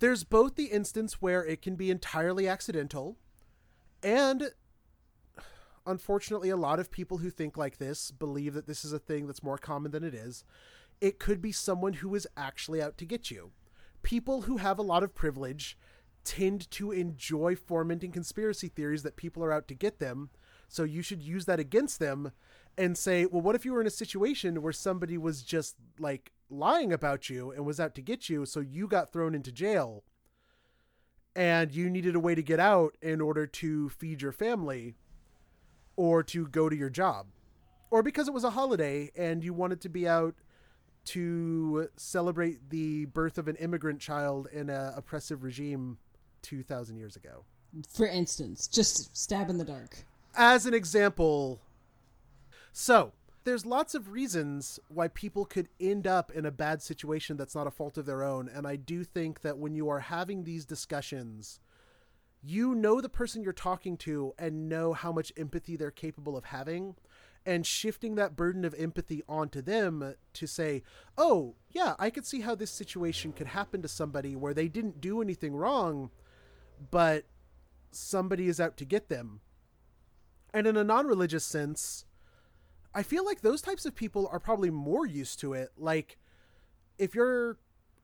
there's 0.01 0.25
both 0.25 0.55
the 0.55 0.67
instance 0.67 1.21
where 1.21 1.45
it 1.45 1.63
can 1.63 1.77
be 1.77 1.91
entirely 1.91 2.49
accidental, 2.49 3.17
and 4.03 4.51
unfortunately, 5.87 6.51
a 6.51 6.57
lot 6.57 6.79
of 6.79 6.91
people 6.91 7.19
who 7.19 7.31
think 7.31 7.57
like 7.57 7.79
this 7.79 8.11
believe 8.11 8.55
that 8.55 8.67
this 8.67 8.85
is 8.85 8.93
a 8.93 8.99
thing 8.99 9.27
that's 9.27 9.43
more 9.43 9.59
common 9.59 9.91
than 9.91 10.05
it 10.05 10.15
is. 10.15 10.45
It 11.01 11.19
could 11.19 11.41
be 11.41 11.53
someone 11.53 11.95
who 11.95 12.15
is 12.15 12.29
actually 12.37 12.83
out 12.83 12.99
to 12.99 13.05
get 13.05 13.31
you. 13.31 13.53
People 14.03 14.43
who 14.43 14.59
have 14.59 14.79
a 14.79 14.83
lot 14.83 15.03
of 15.03 15.15
privilege 15.15 15.79
tend 16.25 16.71
to 16.73 16.93
enjoy 16.93 17.57
fomenting 17.57 18.13
conspiracy 18.13 18.69
theories 18.69 19.03
that 19.03 19.17
people 19.17 19.43
are 19.43 19.53
out 19.53 19.67
to 19.69 19.75
get 19.75 19.99
them. 19.99 20.31
So 20.69 20.85
you 20.85 21.03
should 21.03 21.23
use 21.23 21.47
that 21.47 21.59
against 21.59 21.99
them 21.99 22.33
and 22.79 22.97
say, 22.97 23.27
well, 23.27 23.43
what 23.43 23.57
if 23.57 23.65
you 23.65 23.73
were 23.73 23.81
in 23.81 23.87
a 23.87 23.91
situation 23.91 24.63
where 24.63 24.73
somebody 24.73 25.19
was 25.19 25.43
just 25.43 25.75
like 25.99 26.31
lying 26.49 26.93
about 26.93 27.29
you 27.29 27.51
and 27.51 27.67
was 27.67 27.81
out 27.81 27.95
to 27.97 28.01
get 28.01 28.29
you, 28.29 28.47
so 28.47 28.61
you 28.61 28.87
got 28.87 29.13
thrown 29.13 29.35
into 29.35 29.51
jail 29.51 30.05
and 31.35 31.75
you 31.75 31.91
needed 31.91 32.15
a 32.15 32.21
way 32.21 32.37
to 32.37 32.43
get 32.43 32.61
out 32.61 32.97
in 33.03 33.21
order 33.21 33.47
to 33.47 33.89
feed 33.89 34.23
your 34.23 34.33
family 34.33 34.95
or 35.97 36.23
to 36.23 36.47
go 36.47 36.69
to 36.69 36.77
your 36.77 36.89
job? 36.89 37.27
Or 37.91 38.03
because 38.03 38.29
it 38.29 38.35
was 38.35 38.45
a 38.45 38.51
holiday 38.51 39.11
and 39.17 39.43
you 39.43 39.53
wanted 39.53 39.81
to 39.81 39.89
be 39.89 40.07
out 40.07 40.37
to 41.07 41.89
celebrate 41.97 42.71
the 42.71 43.07
birth 43.07 43.39
of 43.39 43.49
an 43.49 43.57
immigrant 43.57 43.99
child 43.99 44.47
in 44.53 44.71
an 44.71 44.93
oppressive 44.95 45.43
regime 45.43 45.99
2000 46.43 46.97
years 46.97 47.17
ago. 47.17 47.45
For 47.89 48.07
instance 48.07 48.69
just 48.69 49.17
stab 49.17 49.51
in 49.51 49.59
the 49.59 49.65
dark. 49.65 50.05
As 50.37 50.65
an 50.67 50.75
example 50.75 51.61
so 52.81 53.11
there's 53.43 53.67
lots 53.67 53.97
of 53.97 54.13
reasons 54.13 54.79
why 54.87 55.09
people 55.09 55.45
could 55.45 55.69
end 55.81 56.07
up 56.07 56.31
in 56.31 56.47
a 56.47 56.53
bad 56.53 56.81
situation 56.81 57.37
that's 57.37 57.57
not 57.57 57.67
a 57.67 57.73
fault 57.73 57.99
of 57.99 58.07
their 58.07 58.23
own. 58.23 58.49
And 58.49 58.69
I 58.69 58.77
do 58.77 59.03
think 59.03 59.41
that 59.41 59.59
when 59.59 59.75
you 59.75 59.89
are 59.89 59.99
having 59.99 60.45
these 60.45 60.65
discussions, 60.65 61.59
you 62.41 62.77
know 62.77 63.01
the 63.01 63.09
person 63.09 63.43
you're 63.43 63.53
talking 63.53 63.97
to 63.97 64.33
and 64.39 64.69
know 64.69 64.93
how 64.93 65.11
much 65.11 65.33
empathy 65.37 65.75
they're 65.75 65.91
capable 65.91 66.37
of 66.37 66.45
having. 66.45 66.95
And 67.45 67.67
shifting 67.67 68.15
that 68.15 68.37
burden 68.37 68.65
of 68.65 68.77
empathy 68.79 69.25
onto 69.29 69.61
them 69.61 70.15
to 70.35 70.47
say, 70.47 70.85
oh, 71.17 71.57
yeah, 71.73 71.97
I 71.99 72.11
could 72.11 72.27
see 72.27 72.43
how 72.43 72.55
this 72.55 72.71
situation 72.71 73.33
could 73.33 73.49
happen 73.49 73.83
to 73.83 73.89
somebody 73.89 74.37
where 74.37 74.55
they 74.55 74.69
didn't 74.69 75.01
do 75.01 75.21
anything 75.21 75.57
wrong, 75.57 76.11
but 76.93 77.25
somebody 77.91 78.47
is 78.47 78.61
out 78.61 78.77
to 78.77 78.85
get 78.85 79.09
them. 79.09 79.41
And 80.55 80.69
in 80.69 80.77
a 80.77 80.85
non 80.85 81.09
religious 81.09 81.45
sense, 81.45 82.05
I 82.95 83.03
feel 83.03 83.25
like 83.25 83.41
those 83.41 83.63
types 83.63 83.87
of 83.87 83.95
people 83.95 84.29
are 84.33 84.41
probably 84.41 84.71
more 84.71 85.07
used 85.07 85.41
to 85.41 85.53
it. 85.53 85.71
Like, 85.77 86.19
if 86.99 87.15
your 87.15 87.59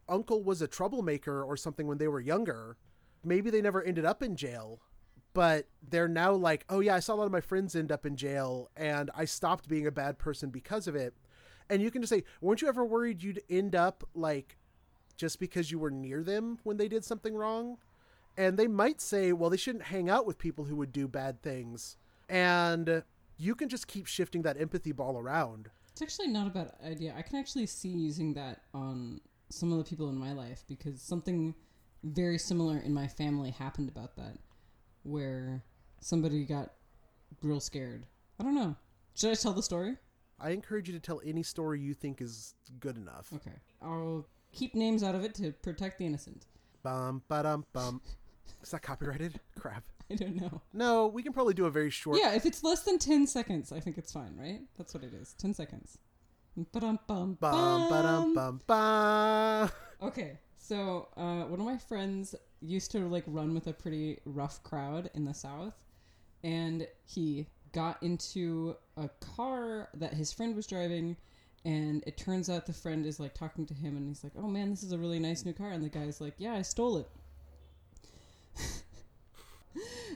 uncle 0.08 0.42
was 0.42 0.62
a 0.62 0.68
troublemaker 0.68 1.42
or 1.42 1.56
something 1.56 1.86
when 1.86 1.98
they 1.98 2.08
were 2.08 2.20
younger, 2.20 2.76
maybe 3.24 3.50
they 3.50 3.62
never 3.62 3.82
ended 3.82 4.04
up 4.04 4.22
in 4.22 4.36
jail, 4.36 4.80
but 5.32 5.66
they're 5.88 6.08
now 6.08 6.32
like, 6.32 6.64
oh 6.68 6.80
yeah, 6.80 6.94
I 6.94 7.00
saw 7.00 7.14
a 7.14 7.16
lot 7.16 7.26
of 7.26 7.32
my 7.32 7.40
friends 7.40 7.74
end 7.74 7.90
up 7.90 8.06
in 8.06 8.16
jail 8.16 8.70
and 8.76 9.10
I 9.14 9.24
stopped 9.24 9.68
being 9.68 9.86
a 9.86 9.92
bad 9.92 10.18
person 10.18 10.50
because 10.50 10.86
of 10.86 10.94
it. 10.94 11.14
And 11.68 11.82
you 11.82 11.90
can 11.90 12.02
just 12.02 12.10
say, 12.10 12.24
weren't 12.40 12.62
you 12.62 12.68
ever 12.68 12.84
worried 12.84 13.22
you'd 13.22 13.42
end 13.48 13.74
up 13.74 14.04
like 14.14 14.58
just 15.16 15.40
because 15.40 15.70
you 15.70 15.78
were 15.78 15.90
near 15.90 16.22
them 16.22 16.58
when 16.62 16.76
they 16.76 16.88
did 16.88 17.04
something 17.04 17.34
wrong? 17.34 17.78
And 18.36 18.58
they 18.58 18.66
might 18.66 19.00
say, 19.00 19.32
well, 19.32 19.50
they 19.50 19.56
shouldn't 19.56 19.84
hang 19.84 20.10
out 20.10 20.26
with 20.26 20.38
people 20.38 20.64
who 20.64 20.76
would 20.76 20.92
do 20.92 21.08
bad 21.08 21.40
things. 21.40 21.96
And 22.28 23.02
you 23.36 23.54
can 23.54 23.68
just 23.68 23.86
keep 23.86 24.06
shifting 24.06 24.42
that 24.42 24.60
empathy 24.60 24.92
ball 24.92 25.18
around. 25.18 25.70
It's 25.92 26.02
actually 26.02 26.28
not 26.28 26.46
a 26.46 26.50
bad 26.50 26.72
idea. 26.84 27.14
I 27.16 27.22
can 27.22 27.38
actually 27.38 27.66
see 27.66 27.88
using 27.88 28.34
that 28.34 28.62
on 28.72 29.20
some 29.48 29.72
of 29.72 29.78
the 29.78 29.84
people 29.84 30.08
in 30.08 30.16
my 30.16 30.32
life 30.32 30.64
because 30.66 31.00
something 31.00 31.54
very 32.02 32.38
similar 32.38 32.78
in 32.78 32.92
my 32.92 33.06
family 33.06 33.50
happened 33.50 33.88
about 33.88 34.16
that, 34.16 34.38
where 35.04 35.62
somebody 36.00 36.44
got 36.44 36.72
real 37.42 37.60
scared. 37.60 38.06
I 38.40 38.42
don't 38.42 38.54
know. 38.54 38.76
Should 39.14 39.30
I 39.30 39.34
tell 39.34 39.52
the 39.52 39.62
story? 39.62 39.96
I 40.40 40.50
encourage 40.50 40.88
you 40.88 40.94
to 40.94 41.00
tell 41.00 41.20
any 41.24 41.42
story 41.42 41.80
you 41.80 41.94
think 41.94 42.20
is 42.20 42.54
good 42.80 42.96
enough. 42.96 43.32
Okay. 43.32 43.56
I'll 43.80 44.26
keep 44.52 44.74
names 44.74 45.02
out 45.02 45.14
of 45.14 45.24
it 45.24 45.34
to 45.36 45.52
protect 45.52 45.98
the 45.98 46.06
innocent. 46.06 46.46
Bum 46.82 47.22
ba 47.28 47.44
dum 47.44 47.64
bum. 47.72 48.00
Is 48.62 48.70
that 48.70 48.82
copyrighted? 48.82 49.40
Crap. 49.58 49.84
I 50.10 50.14
don't 50.16 50.36
know. 50.36 50.60
No, 50.72 51.06
we 51.06 51.22
can 51.22 51.32
probably 51.32 51.54
do 51.54 51.66
a 51.66 51.70
very 51.70 51.90
short. 51.90 52.18
Yeah, 52.20 52.34
if 52.34 52.44
it's 52.46 52.62
less 52.62 52.82
than 52.82 52.98
10 52.98 53.26
seconds, 53.26 53.72
I 53.72 53.80
think 53.80 53.98
it's 53.98 54.12
fine, 54.12 54.36
right? 54.38 54.60
That's 54.76 54.92
what 54.94 55.02
it 55.02 55.14
is. 55.14 55.34
10 55.34 55.54
seconds. 55.54 55.98
Ba-dum, 56.72 57.00
bum, 57.08 57.34
Bum 57.40 57.88
ba 57.88 58.02
dum 58.34 58.60
bum. 58.66 59.70
Okay, 60.00 60.38
so 60.56 61.08
uh, 61.16 61.42
one 61.44 61.58
of 61.58 61.66
my 61.66 61.76
friends 61.76 62.34
used 62.60 62.90
to 62.92 63.00
like 63.08 63.24
run 63.26 63.54
with 63.54 63.66
a 63.66 63.72
pretty 63.72 64.20
rough 64.24 64.62
crowd 64.62 65.10
in 65.14 65.24
the 65.24 65.34
south, 65.34 65.84
and 66.44 66.86
he 67.06 67.48
got 67.72 68.00
into 68.02 68.76
a 68.96 69.08
car 69.18 69.88
that 69.94 70.14
his 70.14 70.32
friend 70.32 70.54
was 70.54 70.66
driving, 70.66 71.16
and 71.64 72.04
it 72.06 72.16
turns 72.16 72.48
out 72.48 72.66
the 72.66 72.72
friend 72.72 73.04
is 73.04 73.18
like 73.18 73.34
talking 73.34 73.66
to 73.66 73.74
him, 73.74 73.96
and 73.96 74.06
he's 74.06 74.22
like, 74.22 74.34
"Oh 74.38 74.46
man, 74.46 74.70
this 74.70 74.84
is 74.84 74.92
a 74.92 74.98
really 74.98 75.18
nice 75.18 75.44
new 75.44 75.52
car," 75.52 75.70
and 75.70 75.82
the 75.82 75.88
guy's 75.88 76.20
like, 76.20 76.34
"Yeah, 76.38 76.54
I 76.54 76.62
stole 76.62 76.98
it." 76.98 77.08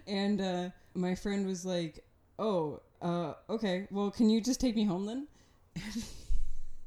And 0.08 0.40
uh, 0.40 0.70
my 0.94 1.14
friend 1.14 1.46
was 1.46 1.64
like, 1.64 2.04
"Oh, 2.38 2.80
uh, 3.00 3.34
okay. 3.50 3.86
Well, 3.90 4.10
can 4.10 4.30
you 4.30 4.40
just 4.40 4.60
take 4.60 4.74
me 4.74 4.84
home 4.84 5.06
then?" 5.06 5.28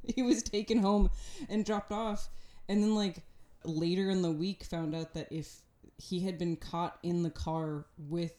he 0.03 0.23
was 0.23 0.43
taken 0.43 0.79
home 0.79 1.09
and 1.49 1.65
dropped 1.65 1.91
off, 1.91 2.29
and 2.67 2.83
then 2.83 2.95
like 2.95 3.23
later 3.63 4.09
in 4.09 4.21
the 4.21 4.31
week 4.31 4.63
found 4.63 4.95
out 4.95 5.13
that 5.13 5.27
if 5.31 5.61
he 5.97 6.21
had 6.21 6.37
been 6.37 6.55
caught 6.55 6.97
in 7.03 7.23
the 7.23 7.29
car 7.29 7.85
with 7.97 8.33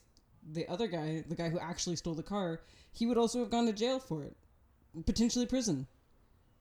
the 0.50 0.68
other 0.68 0.88
guy, 0.88 1.22
the 1.28 1.36
guy 1.36 1.48
who 1.48 1.58
actually 1.58 1.96
stole 1.96 2.14
the 2.14 2.22
car, 2.22 2.60
he 2.92 3.06
would 3.06 3.18
also 3.18 3.38
have 3.38 3.50
gone 3.50 3.66
to 3.66 3.72
jail 3.72 4.00
for 4.00 4.24
it, 4.24 4.36
potentially 5.06 5.46
prison, 5.46 5.86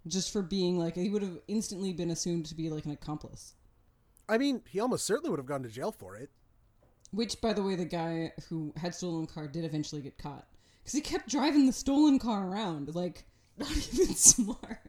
just 0.08 0.32
for 0.32 0.42
being 0.42 0.78
like 0.78 0.96
he 0.96 1.10
would 1.10 1.24
have 1.24 1.40
instantly 1.48 1.92
been 1.94 2.12
assumed 2.12 2.46
to 2.46 2.56
be 2.56 2.70
like 2.70 2.86
an 2.86 2.92
accomplice. 2.92 3.56
I 4.30 4.38
mean, 4.38 4.62
he 4.70 4.80
almost 4.80 5.06
certainly 5.06 5.30
would 5.30 5.40
have 5.40 5.46
gone 5.46 5.64
to 5.64 5.70
jail 5.70 5.92
for 5.92 6.16
it. 6.16 6.30
Which, 7.12 7.41
by 7.41 7.54
the 7.54 7.63
way, 7.63 7.76
the 7.76 7.86
guy 7.86 8.32
who 8.47 8.74
had 8.78 8.95
stolen 8.95 9.21
the 9.26 9.32
car 9.32 9.47
did 9.47 9.65
eventually 9.65 10.02
get 10.02 10.17
caught 10.17 10.47
because 10.82 10.93
he 10.93 11.02
kept 11.02 11.30
driving 11.30 11.65
the 11.65 11.74
stolen 11.74 12.19
car 12.19 12.47
around, 12.47 12.95
like 12.95 13.26
not 13.58 13.71
even 13.71 14.15
smart. 14.15 14.80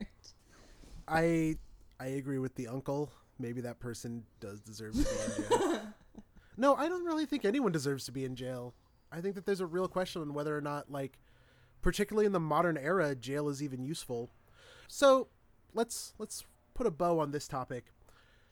I 1.09 1.57
I 1.99 2.07
agree 2.07 2.39
with 2.39 2.55
the 2.55 2.69
uncle. 2.69 3.11
Maybe 3.39 3.61
that 3.63 3.81
person 3.81 4.25
does 4.41 4.61
deserve 4.61 4.93
to 4.93 4.99
be 4.99 5.09
in 5.09 5.61
jail. 5.61 5.81
no, 6.57 6.75
I 6.77 6.89
don't 6.89 7.05
really 7.05 7.27
think 7.27 7.45
anyone 7.45 7.73
deserves 7.73 8.05
to 8.07 8.13
be 8.13 8.25
in 8.25 8.37
jail. 8.37 8.75
I 9.11 9.21
think 9.21 9.35
that 9.35 9.45
there's 9.45 9.61
a 9.61 9.67
real 9.67 9.89
question 9.89 10.23
on 10.23 10.33
whether 10.33 10.57
or 10.57 10.61
not, 10.61 10.91
like, 10.91 11.19
particularly 11.83 12.25
in 12.25 12.33
the 12.33 12.41
modern 12.41 12.79
era, 12.79 13.15
jail 13.15 13.49
is 13.49 13.63
even 13.63 13.83
useful. 13.83 14.31
So 14.89 15.29
let's 15.75 16.15
let's 16.19 16.45
put 16.75 16.87
a 16.87 16.91
bow 16.91 17.19
on 17.19 17.33
this 17.33 17.49
topic. 17.49 17.87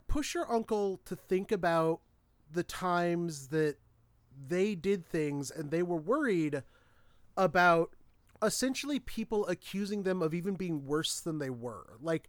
Push 0.08 0.34
your 0.34 0.50
uncle 0.52 1.00
to 1.04 1.14
think 1.14 1.52
about 1.52 2.00
the 2.52 2.62
times 2.62 3.48
that 3.48 3.76
they 4.48 4.74
did 4.74 5.06
things 5.06 5.50
and 5.50 5.70
they 5.70 5.82
were 5.82 5.96
worried 5.96 6.62
about 7.36 7.94
essentially 8.42 8.98
people 8.98 9.46
accusing 9.46 10.02
them 10.02 10.22
of 10.22 10.34
even 10.34 10.54
being 10.54 10.86
worse 10.86 11.20
than 11.20 11.38
they 11.38 11.50
were. 11.50 11.98
Like 12.00 12.28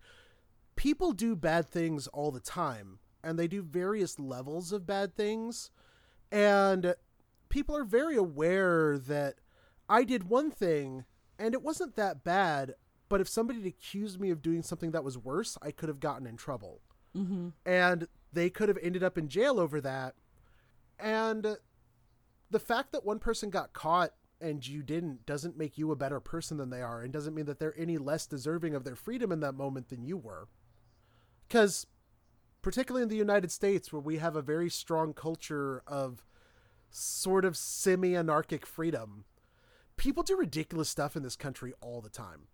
people 0.76 1.14
do 1.14 1.36
bad 1.36 1.68
things 1.68 2.08
all 2.08 2.32
the 2.32 2.40
time 2.40 3.00
and 3.24 3.38
they 3.38 3.48
do 3.48 3.62
various 3.62 4.20
levels 4.20 4.72
of 4.72 4.86
bad 4.86 5.16
things 5.16 5.72
and 6.32 6.96
people 7.50 7.76
are 7.76 7.84
very 7.84 8.16
aware 8.16 8.98
that 8.98 9.36
I 9.90 10.04
did 10.04 10.30
one 10.30 10.52
thing 10.52 11.06
and 11.38 11.54
it 11.54 11.62
wasn't 11.62 11.96
that 11.96 12.24
bad, 12.24 12.76
but 13.10 13.22
if 13.22 13.28
somebody 13.28 13.60
had 13.60 13.68
accused 13.68 14.20
me 14.20 14.30
of 14.30 14.42
doing 14.42 14.64
something 14.64 14.92
that 14.92 15.04
was 15.04 15.18
worse, 15.18 15.58
I 15.62 15.72
could 15.72 15.90
have 15.90 16.00
gotten 16.00 16.28
in 16.28 16.38
trouble. 16.38 16.82
Mm-hmm. 17.16 17.50
And 17.66 18.08
they 18.34 18.50
could 18.50 18.70
have 18.70 18.78
ended 18.82 19.04
up 19.04 19.17
in 19.17 19.28
jail 19.28 19.60
over 19.60 19.82
that. 19.82 20.15
And 21.00 21.58
the 22.50 22.60
fact 22.60 22.91
that 22.91 23.06
one 23.06 23.20
person 23.20 23.50
got 23.50 23.74
caught 23.74 24.13
and 24.39 24.67
you 24.67 24.82
didn't 24.82 25.26
doesn't 25.26 25.58
make 25.58 25.78
you 25.78 25.91
a 25.91 25.96
better 25.96 26.20
person 26.20 26.58
than 26.58 26.70
they 26.70 26.82
are 26.82 27.02
and 27.02 27.13
doesn't 27.13 27.36
mean 27.36 27.46
that 27.46 27.60
they're 27.60 27.78
any 27.78 27.98
less 27.98 28.26
deserving 28.26 28.76
of 28.76 28.84
their 28.84 28.96
freedom 28.96 29.32
in 29.32 29.39
that 29.39 29.54
moment 29.54 29.89
than 29.89 30.04
you 30.04 30.17
were. 30.17 30.48
Because, 31.48 31.86
particularly 32.62 33.04
in 33.04 33.10
the 33.10 33.15
United 33.15 33.52
States, 33.52 33.91
where 33.91 34.02
we 34.02 34.17
have 34.17 34.36
a 34.36 34.41
very 34.41 34.70
strong 34.70 35.13
culture 35.13 35.84
of 35.86 36.26
sort 36.89 37.46
of 37.46 37.56
semi 37.56 38.15
anarchic 38.15 38.65
freedom, 38.65 39.26
people 39.96 40.24
do 40.24 40.36
ridiculous 40.36 40.89
stuff 40.89 41.15
in 41.15 41.24
this 41.24 41.36
country 41.36 41.74
all 41.82 42.02
the 42.02 42.10
time. 42.10 42.48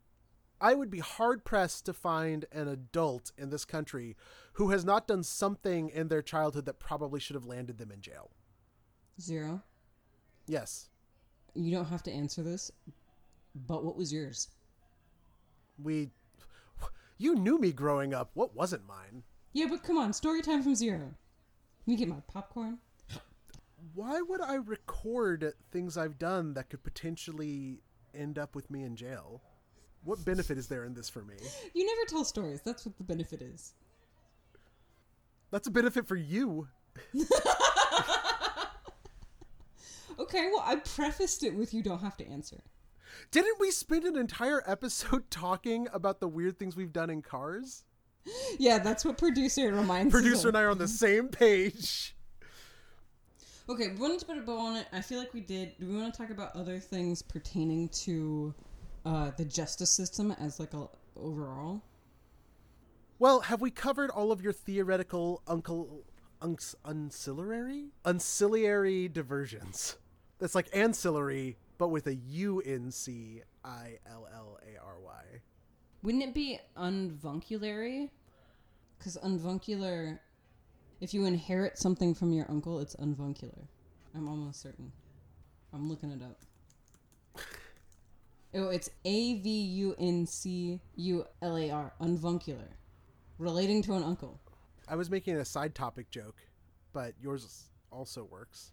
I 0.59 0.73
would 0.73 0.89
be 0.89 0.99
hard 0.99 1.43
pressed 1.45 1.85
to 1.85 1.93
find 1.93 2.45
an 2.51 2.67
adult 2.67 3.31
in 3.37 3.49
this 3.51 3.63
country 3.65 4.15
who 4.53 4.69
has 4.71 4.83
not 4.83 5.07
done 5.07 5.23
something 5.23 5.89
in 5.89 6.07
their 6.07 6.21
childhood 6.23 6.65
that 6.65 6.79
probably 6.79 7.19
should 7.19 7.35
have 7.35 7.45
landed 7.45 7.77
them 7.77 7.91
in 7.91 8.01
jail. 8.01 8.31
Zero. 9.21 9.61
Yes, 10.47 10.89
You 11.53 11.71
don't 11.71 11.85
have 11.85 12.03
to 12.03 12.11
answer 12.11 12.41
this, 12.43 12.71
but 13.55 13.83
what 13.83 13.95
was 13.97 14.11
yours? 14.13 14.47
we. 15.81 16.09
You 17.19 17.33
knew 17.35 17.57
me 17.57 17.71
growing 17.71 18.13
up. 18.13 18.29
What 18.35 18.55
wasn't 18.55 18.87
mine? 18.87 19.23
Yeah, 19.53 19.65
but 19.69 19.81
come 19.83 19.97
on, 19.97 20.13
story 20.13 20.41
time 20.43 20.61
from 20.61 20.75
zero. 20.75 21.15
Let 21.85 21.87
me 21.87 21.95
get 21.95 22.07
my 22.07 22.21
popcorn. 22.27 22.77
Why 23.95 24.21
would 24.21 24.39
I 24.41 24.55
record 24.55 25.53
things 25.71 25.97
I've 25.97 26.19
done 26.19 26.53
that 26.53 26.69
could 26.69 26.83
potentially 26.83 27.81
end 28.13 28.37
up 28.37 28.53
with 28.55 28.69
me 28.69 28.83
in 28.83 28.95
jail? 28.95 29.41
What 30.03 30.23
benefit 30.23 30.57
is 30.57 30.67
there 30.67 30.85
in 30.85 30.93
this 30.93 31.09
for 31.09 31.23
me? 31.23 31.35
You 31.73 31.85
never 31.85 32.07
tell 32.07 32.23
stories. 32.23 32.61
That's 32.63 32.85
what 32.85 32.97
the 32.97 33.03
benefit 33.03 33.41
is. 33.41 33.73
That's 35.51 35.67
a 35.67 35.71
benefit 35.71 36.07
for 36.07 36.15
you. 36.15 36.67
Okay, 40.19 40.49
well, 40.51 40.63
I 40.65 40.77
prefaced 40.77 41.43
it 41.43 41.55
with 41.55 41.73
you 41.73 41.83
don't 41.83 42.01
have 42.01 42.17
to 42.17 42.27
answer. 42.27 42.61
Didn't 43.31 43.59
we 43.59 43.71
spend 43.71 44.03
an 44.03 44.17
entire 44.17 44.63
episode 44.65 45.23
talking 45.31 45.87
about 45.93 46.19
the 46.19 46.27
weird 46.27 46.57
things 46.57 46.75
we've 46.75 46.93
done 46.93 47.09
in 47.09 47.21
cars? 47.21 47.83
Yeah, 48.59 48.79
that's 48.79 49.05
what 49.05 49.17
producer 49.17 49.71
reminds 49.71 50.13
us 50.13 50.21
Producer 50.21 50.49
and 50.49 50.57
I 50.57 50.63
are 50.63 50.71
on 50.71 50.77
the 50.77 50.87
same 51.05 51.29
page. 51.29 52.13
Okay, 53.69 53.89
we 53.89 53.95
wanted 53.95 54.19
to 54.19 54.25
put 54.25 54.37
a 54.37 54.41
bow 54.41 54.57
on 54.57 54.75
it. 54.75 54.87
I 54.91 55.01
feel 55.01 55.19
like 55.19 55.33
we 55.33 55.39
did. 55.41 55.77
Do 55.79 55.87
we 55.87 55.95
want 55.95 56.13
to 56.13 56.19
talk 56.19 56.29
about 56.29 56.53
other 56.55 56.79
things 56.79 57.21
pertaining 57.21 57.87
to 57.89 58.53
uh, 59.07 59.31
the 59.37 59.45
justice 59.45 59.89
system 59.89 60.33
as 60.33 60.59
like 60.59 60.73
a 60.73 60.87
overall? 61.15 61.81
Well, 63.19 63.39
have 63.39 63.61
we 63.61 63.71
covered 63.71 64.09
all 64.11 64.31
of 64.31 64.41
your 64.41 64.51
theoretical 64.51 65.41
uncle 65.47 66.03
unc- 66.41 66.75
ancillary 66.85 67.85
ancillary 68.05 69.07
diversions? 69.07 69.95
That's 70.39 70.53
like 70.55 70.67
ancillary 70.73 71.57
but 71.77 71.87
with 71.87 72.07
a 72.07 72.15
U 72.15 72.61
N 72.65 72.91
C 72.91 73.41
I 73.63 73.99
L 74.11 74.27
L 74.33 74.59
A 74.61 74.83
R 74.83 74.97
Y. 74.99 75.23
Wouldn't 76.03 76.23
it 76.23 76.33
be 76.33 76.59
unvunculary? 76.75 78.11
Because 78.97 79.17
unvuncular, 79.23 80.19
if 80.99 81.13
you 81.13 81.25
inherit 81.25 81.77
something 81.77 82.13
from 82.13 82.33
your 82.33 82.45
uncle, 82.49 82.79
it's 82.79 82.95
unvuncular. 82.95 83.67
I'm 84.15 84.27
almost 84.27 84.61
certain. 84.61 84.91
I'm 85.73 85.87
looking 85.87 86.11
it 86.11 86.21
up. 86.21 86.41
Oh, 88.53 88.69
it's 88.69 88.89
A 89.05 89.39
V 89.41 89.49
U 89.49 89.95
N 89.99 90.25
C 90.25 90.79
U 90.95 91.25
L 91.41 91.57
A 91.57 91.69
R, 91.69 91.93
unvuncular. 91.99 92.77
Relating 93.37 93.81
to 93.83 93.93
an 93.93 94.03
uncle. 94.03 94.39
I 94.87 94.95
was 94.95 95.09
making 95.09 95.35
a 95.35 95.45
side 95.45 95.75
topic 95.75 96.09
joke, 96.09 96.37
but 96.93 97.13
yours 97.21 97.65
also 97.91 98.23
works. 98.23 98.71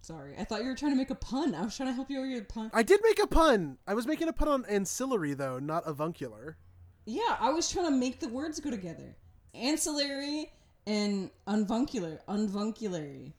Sorry, 0.00 0.34
I 0.38 0.44
thought 0.44 0.62
you 0.62 0.68
were 0.68 0.74
trying 0.74 0.92
to 0.92 0.96
make 0.96 1.10
a 1.10 1.16
pun. 1.16 1.54
I 1.54 1.62
was 1.62 1.76
trying 1.76 1.88
to 1.88 1.92
help 1.92 2.10
you 2.10 2.20
with 2.20 2.30
your 2.30 2.44
pun. 2.44 2.70
I 2.72 2.82
did 2.82 3.00
make 3.02 3.18
a 3.20 3.26
pun. 3.26 3.78
I 3.86 3.94
was 3.94 4.06
making 4.06 4.28
a 4.28 4.32
pun 4.32 4.48
on 4.48 4.64
ancillary 4.66 5.34
though, 5.34 5.58
not 5.58 5.86
avuncular. 5.86 6.56
Yeah, 7.04 7.36
I 7.38 7.50
was 7.50 7.70
trying 7.70 7.86
to 7.86 7.92
make 7.92 8.20
the 8.20 8.28
words 8.28 8.58
go 8.60 8.70
together. 8.70 9.16
Ancillary 9.54 10.52
and 10.86 11.30
unvuncular. 11.46 12.20
Unvunculary. 12.28 13.34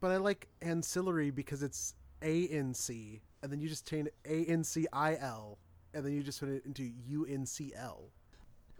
But 0.00 0.10
I 0.10 0.16
like 0.18 0.48
ancillary 0.60 1.30
because 1.30 1.62
it's 1.62 1.94
A 2.20 2.46
N 2.48 2.74
C, 2.74 3.22
and 3.42 3.52
then 3.52 3.60
you 3.60 3.68
just 3.68 3.88
change 3.88 4.08
A 4.24 4.44
N 4.44 4.64
C 4.64 4.86
I 4.92 5.16
L, 5.16 5.58
and 5.94 6.04
then 6.04 6.12
you 6.12 6.22
just 6.22 6.40
put 6.40 6.48
it 6.48 6.64
into 6.64 6.82
U 7.06 7.26
N 7.28 7.46
C 7.46 7.72
L. 7.76 8.10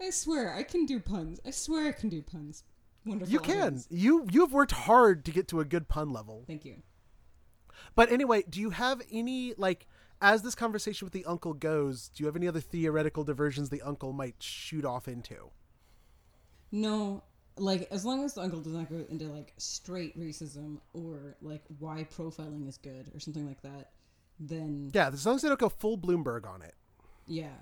I 0.01 0.09
swear, 0.09 0.53
I 0.53 0.63
can 0.63 0.85
do 0.85 0.99
puns. 0.99 1.39
I 1.45 1.51
swear 1.51 1.87
I 1.87 1.91
can 1.91 2.09
do 2.09 2.21
puns. 2.21 2.63
Wonderful. 3.05 3.31
You 3.31 3.39
can. 3.39 3.57
audience. 3.57 3.87
You 3.89 4.27
you've 4.31 4.53
worked 4.53 4.71
hard 4.71 5.25
to 5.25 5.31
get 5.31 5.47
to 5.49 5.59
a 5.59 5.65
good 5.65 5.87
pun 5.87 6.11
level. 6.11 6.43
Thank 6.47 6.65
you. 6.65 6.81
But 7.95 8.11
anyway, 8.11 8.43
do 8.49 8.59
you 8.59 8.71
have 8.71 9.01
any 9.11 9.53
like 9.57 9.87
as 10.21 10.41
this 10.41 10.55
conversation 10.55 11.05
with 11.05 11.13
the 11.13 11.25
uncle 11.25 11.53
goes, 11.53 12.09
do 12.09 12.23
you 12.23 12.27
have 12.27 12.35
any 12.35 12.47
other 12.47 12.61
theoretical 12.61 13.23
diversions 13.25 13.69
the 13.69 13.81
uncle 13.81 14.13
might 14.13 14.35
shoot 14.39 14.85
off 14.85 15.07
into? 15.07 15.51
No, 16.71 17.23
like 17.57 17.87
as 17.91 18.05
long 18.05 18.23
as 18.23 18.33
the 18.33 18.41
uncle 18.41 18.61
does 18.61 18.73
not 18.73 18.89
go 18.89 19.03
into 19.09 19.25
like 19.25 19.53
straight 19.57 20.17
racism 20.17 20.79
or 20.93 21.35
like 21.41 21.63
why 21.79 22.07
profiling 22.15 22.67
is 22.67 22.77
good 22.77 23.11
or 23.13 23.19
something 23.19 23.45
like 23.45 23.61
that, 23.63 23.91
then 24.39 24.91
Yeah, 24.93 25.09
as 25.09 25.25
long 25.25 25.35
as 25.35 25.41
they 25.41 25.47
don't 25.47 25.59
go 25.59 25.69
full 25.69 25.97
Bloomberg 25.97 26.47
on 26.47 26.61
it. 26.61 26.75
yeah, 27.27 27.55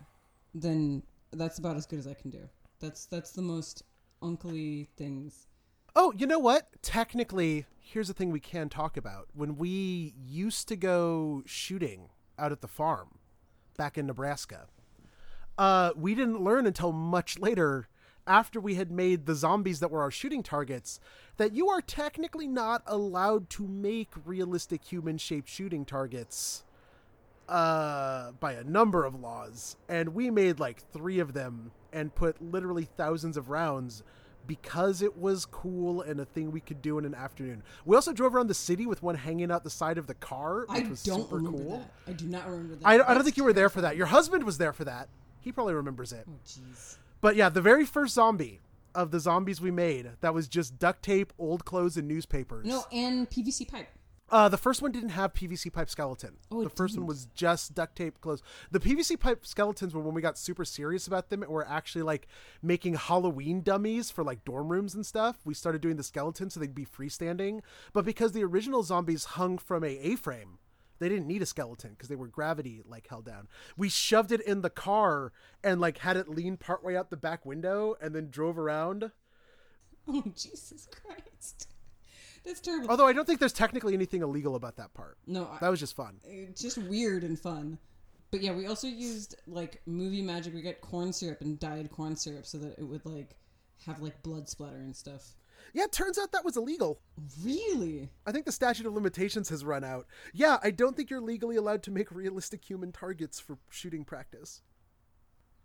then 0.53 1.03
that's 1.31 1.59
about 1.59 1.77
as 1.77 1.85
good 1.85 1.99
as 1.99 2.07
I 2.07 2.13
can 2.13 2.29
do. 2.29 2.49
That's 2.79 3.05
that's 3.05 3.31
the 3.31 3.41
most 3.41 3.83
uncly 4.21 4.87
things. 4.97 5.47
Oh, 5.95 6.13
you 6.17 6.25
know 6.25 6.39
what? 6.39 6.69
Technically, 6.81 7.65
here's 7.79 8.07
the 8.07 8.13
thing 8.13 8.31
we 8.31 8.39
can 8.39 8.69
talk 8.69 8.95
about. 8.97 9.27
When 9.33 9.57
we 9.57 10.13
used 10.17 10.67
to 10.69 10.75
go 10.75 11.43
shooting 11.45 12.09
out 12.39 12.51
at 12.51 12.61
the 12.61 12.67
farm 12.67 13.19
back 13.77 13.97
in 13.97 14.07
Nebraska, 14.07 14.67
uh, 15.57 15.91
we 15.95 16.15
didn't 16.15 16.41
learn 16.43 16.65
until 16.65 16.91
much 16.91 17.37
later, 17.39 17.87
after 18.27 18.59
we 18.59 18.75
had 18.75 18.91
made 18.91 19.25
the 19.25 19.35
zombies 19.35 19.79
that 19.79 19.91
were 19.91 20.01
our 20.01 20.11
shooting 20.11 20.43
targets, 20.43 20.99
that 21.37 21.53
you 21.53 21.69
are 21.69 21.81
technically 21.81 22.47
not 22.47 22.83
allowed 22.85 23.49
to 23.51 23.67
make 23.67 24.09
realistic 24.25 24.83
human 24.83 25.17
shaped 25.17 25.49
shooting 25.49 25.85
targets 25.85 26.63
uh, 27.49 28.31
by 28.39 28.53
a 28.53 28.63
number 28.63 29.05
of 29.05 29.19
laws. 29.19 29.75
And 29.89 30.09
we 30.09 30.29
made 30.29 30.59
like 30.59 30.83
three 30.93 31.19
of 31.19 31.33
them 31.33 31.71
and 31.91 32.13
put 32.13 32.41
literally 32.41 32.87
thousands 32.97 33.37
of 33.37 33.49
rounds 33.49 34.03
because 34.47 35.01
it 35.01 35.17
was 35.17 35.45
cool 35.45 36.01
and 36.01 36.19
a 36.19 36.25
thing 36.25 36.51
we 36.51 36.59
could 36.61 36.81
do 36.81 36.97
in 36.97 37.05
an 37.05 37.13
afternoon. 37.13 37.63
We 37.85 37.95
also 37.95 38.13
drove 38.13 38.35
around 38.35 38.47
the 38.47 38.53
city 38.53 38.85
with 38.85 39.03
one 39.03 39.15
hanging 39.15 39.51
out 39.51 39.63
the 39.63 39.69
side 39.69 39.97
of 39.97 40.07
the 40.07 40.15
car, 40.15 40.65
which 40.67 40.85
I 40.85 40.89
was 40.89 40.99
super 40.99 41.39
cool. 41.39 41.79
that. 41.79 41.91
I 42.11 42.13
do 42.13 42.25
not 42.25 42.45
remember 42.49 42.75
that. 42.75 42.87
I, 42.87 42.95
I 42.95 43.13
don't 43.13 43.23
think 43.23 43.37
you 43.37 43.43
were 43.43 43.53
there 43.53 43.69
for 43.69 43.81
that. 43.81 43.95
Your 43.97 44.07
husband 44.07 44.43
was 44.43 44.57
there 44.57 44.73
for 44.73 44.83
that. 44.85 45.09
He 45.41 45.51
probably 45.51 45.73
remembers 45.73 46.11
it. 46.11 46.25
Oh 46.27 46.39
jeez. 46.45 46.97
But 47.21 47.35
yeah, 47.35 47.49
the 47.49 47.61
very 47.61 47.85
first 47.85 48.15
zombie 48.15 48.59
of 48.93 49.11
the 49.11 49.19
zombies 49.19 49.61
we 49.61 49.71
made 49.71 50.11
that 50.21 50.33
was 50.33 50.47
just 50.47 50.79
duct 50.79 51.03
tape, 51.03 51.31
old 51.37 51.63
clothes, 51.63 51.95
and 51.97 52.07
newspapers. 52.07 52.65
No, 52.65 52.83
and 52.91 53.29
PVC 53.29 53.67
pipe. 53.67 53.87
Uh, 54.31 54.47
the 54.47 54.57
first 54.57 54.81
one 54.81 54.93
didn't 54.93 55.09
have 55.09 55.33
PVC 55.33 55.71
pipe 55.71 55.89
skeleton. 55.89 56.37
Oh, 56.49 56.63
the 56.63 56.69
first 56.69 56.93
one 56.95 57.01
didn't. 57.01 57.07
was 57.07 57.27
just 57.35 57.75
duct 57.75 57.97
tape 57.97 58.21
clothes. 58.21 58.41
The 58.71 58.79
PVC 58.79 59.19
pipe 59.19 59.45
skeletons 59.45 59.93
were 59.93 60.01
when 60.01 60.13
we 60.13 60.21
got 60.21 60.37
super 60.37 60.63
serious 60.63 61.05
about 61.05 61.29
them 61.29 61.43
and 61.43 61.51
we're 61.51 61.65
actually 61.65 62.03
like 62.03 62.29
making 62.61 62.93
Halloween 62.93 63.61
dummies 63.61 64.09
for 64.09 64.23
like 64.23 64.45
dorm 64.45 64.69
rooms 64.69 64.95
and 64.95 65.05
stuff. 65.05 65.39
We 65.43 65.53
started 65.53 65.81
doing 65.81 65.97
the 65.97 66.03
skeletons 66.03 66.53
so 66.53 66.61
they'd 66.61 66.73
be 66.73 66.85
freestanding. 66.85 67.59
But 67.91 68.05
because 68.05 68.31
the 68.31 68.45
original 68.45 68.83
zombies 68.83 69.25
hung 69.25 69.57
from 69.57 69.83
a 69.83 69.97
A-frame, 69.97 70.59
they 71.01 71.09
didn't 71.09 71.27
need 71.27 71.41
a 71.41 71.45
skeleton 71.45 71.91
because 71.91 72.07
they 72.07 72.15
were 72.15 72.27
gravity 72.27 72.81
like 72.85 73.07
held 73.07 73.25
down. 73.25 73.47
We 73.75 73.89
shoved 73.89 74.31
it 74.31 74.39
in 74.41 74.61
the 74.61 74.69
car 74.69 75.33
and 75.63 75.81
like 75.81 75.97
had 75.97 76.15
it 76.15 76.29
lean 76.29 76.55
partway 76.57 76.95
out 76.95 77.09
the 77.09 77.17
back 77.17 77.45
window 77.45 77.95
and 77.99 78.15
then 78.15 78.29
drove 78.29 78.57
around. 78.57 79.11
Oh 80.07 80.23
Jesus 80.35 80.87
Christ. 80.89 81.67
That's 82.43 82.59
terrible. 82.59 82.89
Although 82.89 83.05
I 83.07 83.13
don't 83.13 83.25
think 83.25 83.39
there's 83.39 83.53
technically 83.53 83.93
anything 83.93 84.21
illegal 84.23 84.55
about 84.55 84.77
that 84.77 84.93
part. 84.93 85.17
no, 85.27 85.43
I, 85.51 85.57
That 85.61 85.69
was 85.69 85.79
just 85.79 85.95
fun. 85.95 86.19
it's 86.23 86.61
just 86.61 86.77
weird 86.77 87.23
and 87.23 87.39
fun. 87.39 87.77
But 88.31 88.41
yeah, 88.41 88.53
we 88.53 88.65
also 88.65 88.87
used 88.87 89.35
like 89.45 89.81
movie 89.85 90.21
magic. 90.21 90.53
We 90.53 90.61
got 90.61 90.79
corn 90.81 91.11
syrup 91.13 91.41
and 91.41 91.59
dyed 91.59 91.91
corn 91.91 92.15
syrup 92.15 92.45
so 92.45 92.57
that 92.59 92.79
it 92.79 92.83
would 92.83 93.05
like 93.05 93.35
have 93.85 94.01
like 94.01 94.21
blood 94.23 94.47
splatter 94.49 94.77
and 94.77 94.95
stuff. 94.95 95.35
Yeah, 95.73 95.83
it 95.83 95.91
turns 95.91 96.17
out 96.19 96.31
that 96.33 96.43
was 96.45 96.57
illegal. 96.57 96.99
Really? 97.43 98.09
I 98.25 98.31
think 98.31 98.45
the 98.45 98.51
statute 98.51 98.85
of 98.85 98.93
limitations 98.93 99.49
has 99.49 99.63
run 99.63 99.83
out. 99.83 100.05
Yeah, 100.33 100.57
I 100.63 100.71
don't 100.71 100.95
think 100.95 101.09
you're 101.09 101.21
legally 101.21 101.55
allowed 101.55 101.83
to 101.83 101.91
make 101.91 102.11
realistic 102.11 102.63
human 102.69 102.91
targets 102.91 103.39
for 103.39 103.57
shooting 103.69 104.03
practice. 104.03 104.61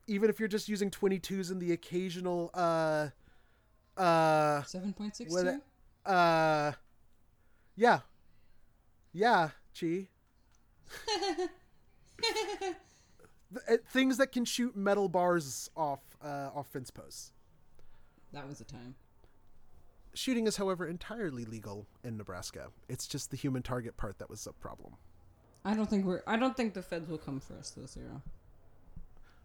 Even 0.07 0.31
if 0.31 0.39
you're 0.39 0.49
just 0.49 0.69
using 0.69 0.91
22s 0.91 1.51
and 1.51 1.61
the 1.61 1.73
occasional 1.73 2.51
uh 2.55 3.09
uh 3.97 4.63
Seven 4.63 4.93
point 4.93 5.17
six 5.17 5.33
What- 5.33 5.61
uh 6.05 6.73
yeah. 7.75 8.01
Yeah, 9.13 9.51
Chi. 9.79 10.09
Things 13.91 14.17
that 14.19 14.33
can 14.33 14.45
shoot 14.45 14.77
metal 14.77 15.09
bars 15.09 15.71
off 15.77 16.01
uh, 16.23 16.51
off 16.55 16.69
fence 16.69 16.91
posts. 16.91 17.33
That 18.33 18.47
was 18.49 18.61
a 18.61 18.65
time. 18.65 18.95
Shooting 20.17 20.47
is, 20.47 20.57
however, 20.57 20.87
entirely 20.87 21.45
legal 21.45 21.87
in 22.03 22.17
Nebraska. 22.17 22.69
It's 22.89 23.07
just 23.07 23.31
the 23.31 23.37
human 23.37 23.63
target 23.63 23.99
part 23.99 24.19
that 24.19 24.31
was 24.31 24.47
a 24.47 24.53
problem. 24.55 24.95
I 25.63 25.75
don't 25.75 25.91
think 25.91 26.07
we're. 26.07 26.23
I 26.27 26.37
don't 26.39 26.57
think 26.57 26.73
the 26.73 26.83
feds 26.83 27.11
will 27.11 27.19
come 27.19 27.39
for 27.39 27.55
us 27.59 27.71
though, 27.77 27.85
Zero. 27.85 28.23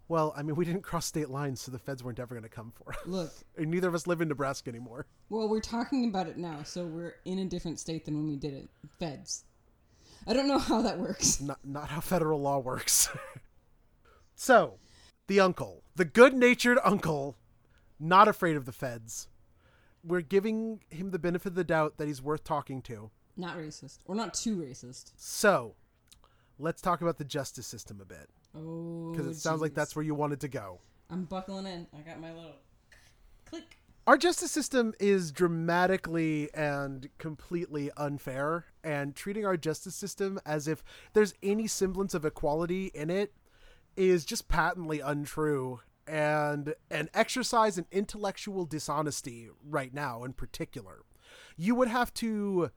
Well, 0.07 0.34
I 0.36 0.43
mean, 0.43 0.55
we 0.55 0.63
didn't 0.63 0.84
cross 0.84 1.05
state 1.05 1.30
lines, 1.30 1.61
so 1.61 1.72
the 1.72 1.80
feds 1.80 2.03
weren't 2.03 2.19
ever 2.19 2.36
going 2.36 2.43
to 2.43 2.49
come 2.49 2.72
for 2.72 2.93
us. 2.93 2.99
Look, 3.05 3.32
And 3.57 3.69
neither 3.69 3.89
of 3.89 3.95
us 3.95 4.07
live 4.07 4.22
in 4.22 4.30
Nebraska 4.30 4.69
anymore. 4.69 5.07
well, 5.30 5.49
we're 5.49 5.59
talking 5.59 6.07
about 6.07 6.28
it 6.28 6.38
now, 6.38 6.63
so 6.63 6.86
we're 6.86 7.15
in 7.26 7.39
a 7.39 7.45
different 7.45 7.80
state 7.80 8.05
than 8.05 8.15
when 8.15 8.28
we 8.28 8.38
did 8.38 8.53
it. 8.53 8.69
Feds. 8.97 9.43
I 10.26 10.34
don't 10.34 10.47
know 10.47 10.59
how 10.59 10.82
that 10.84 10.99
works. 10.99 11.41
Not, 11.41 11.59
not 11.65 11.89
how 11.89 11.99
federal 11.99 12.41
law 12.41 12.59
works. 12.59 13.09
so, 14.36 14.80
the 15.28 15.39
uncle, 15.41 15.84
the 15.95 16.05
good 16.05 16.34
natured 16.34 16.80
uncle, 16.84 17.36
not 17.99 18.28
afraid 18.28 18.55
of 18.55 18.65
the 18.65 18.72
feds. 18.72 19.28
We're 20.04 20.22
giving 20.22 20.82
him 20.89 21.12
the 21.12 21.20
benefit 21.20 21.49
of 21.49 21.56
the 21.56 21.64
doubt 21.64 21.97
that 21.97 22.08
he's 22.08 22.22
worth 22.22 22.43
talking 22.43 22.82
to. 22.84 23.12
Not 23.38 23.58
racist, 23.58 23.99
or 24.06 24.16
not 24.16 24.34
too 24.34 24.58
racist. 24.58 25.12
So, 25.16 25.76
let's 26.60 26.82
talk 26.82 27.02
about 27.02 27.18
the 27.18 27.24
justice 27.24 27.68
system 27.68 28.02
a 28.02 28.06
bit. 28.06 28.30
Oh, 28.56 29.12
Because 29.12 29.28
it 29.28 29.36
sounds 29.36 29.62
like 29.62 29.74
that's 29.74 29.95
where 29.95 30.04
you 30.04 30.16
wanted 30.16 30.41
to 30.41 30.47
go. 30.47 30.80
I'm 31.10 31.26
buckling 31.26 31.66
in. 31.66 31.88
I 31.97 32.02
got 32.02 32.20
my 32.20 32.34
little 32.34 32.56
click. 33.45 33.78
Our 34.08 34.18
justice 34.18 34.52
system 34.52 34.93
is 34.99 35.32
dramatically 35.32 36.49
and 36.54 37.08
completely 37.20 37.91
unfair, 37.95 38.66
and 38.84 39.16
treating 39.16 39.45
our 39.45 39.58
justice 39.58 39.95
system 39.95 40.39
as 40.45 40.68
if 40.68 40.84
there's 41.14 41.34
any 41.43 41.68
semblance 41.68 42.14
of 42.14 42.26
equality 42.26 42.88
in 42.93 43.10
it 43.10 43.34
is 43.95 44.26
just 44.26 44.47
patently 44.47 45.02
untrue 45.02 45.82
and 46.12 46.76
an 46.89 47.09
exercise 47.14 47.78
in 47.78 47.86
intellectual 47.89 48.66
dishonesty 48.66 49.47
right 49.64 49.93
now 49.93 50.26
in 50.26 50.34
particular. 50.34 51.03
You 51.55 51.74
would 51.76 51.88
have 51.88 52.14
to 52.16 52.70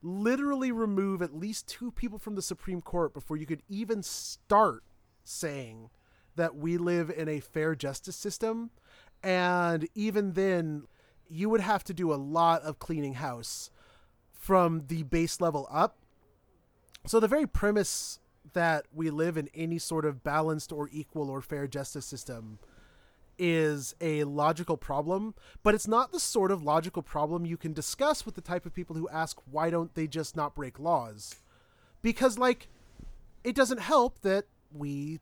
literally 0.00 0.72
remove 0.72 1.20
at 1.20 1.34
least 1.34 1.68
two 1.68 1.92
people 1.92 2.18
from 2.18 2.34
the 2.34 2.40
Supreme 2.40 2.80
Court 2.80 3.12
before 3.12 3.36
you 3.36 3.44
could 3.44 3.62
even 3.68 4.02
start 4.02 4.84
saying 5.22 5.90
that 6.36 6.56
we 6.56 6.78
live 6.78 7.10
in 7.10 7.28
a 7.28 7.40
fair 7.40 7.74
justice 7.74 8.16
system. 8.16 8.70
And 9.22 9.86
even 9.94 10.32
then, 10.32 10.84
you 11.28 11.50
would 11.50 11.60
have 11.60 11.84
to 11.84 11.94
do 11.94 12.10
a 12.10 12.16
lot 12.16 12.62
of 12.62 12.78
cleaning 12.78 13.14
house 13.14 13.70
from 14.32 14.84
the 14.86 15.02
base 15.02 15.42
level 15.42 15.68
up. 15.70 15.98
So, 17.06 17.20
the 17.20 17.28
very 17.28 17.46
premise 17.46 18.18
that 18.54 18.86
we 18.94 19.10
live 19.10 19.36
in 19.36 19.50
any 19.54 19.78
sort 19.78 20.06
of 20.06 20.24
balanced 20.24 20.72
or 20.72 20.88
equal 20.90 21.28
or 21.28 21.42
fair 21.42 21.66
justice 21.66 22.06
system 22.06 22.58
is 23.38 23.94
a 24.00 24.24
logical 24.24 24.76
problem, 24.76 25.34
but 25.62 25.74
it's 25.74 25.88
not 25.88 26.12
the 26.12 26.20
sort 26.20 26.50
of 26.50 26.62
logical 26.62 27.02
problem 27.02 27.46
you 27.46 27.56
can 27.56 27.72
discuss 27.72 28.26
with 28.26 28.34
the 28.34 28.40
type 28.40 28.66
of 28.66 28.74
people 28.74 28.96
who 28.96 29.08
ask, 29.08 29.38
why 29.50 29.70
don't 29.70 29.94
they 29.94 30.06
just 30.06 30.36
not 30.36 30.54
break 30.54 30.78
laws? 30.78 31.36
Because, 32.02 32.38
like, 32.38 32.68
it 33.44 33.54
doesn't 33.54 33.80
help 33.80 34.20
that 34.22 34.46
we 34.72 35.20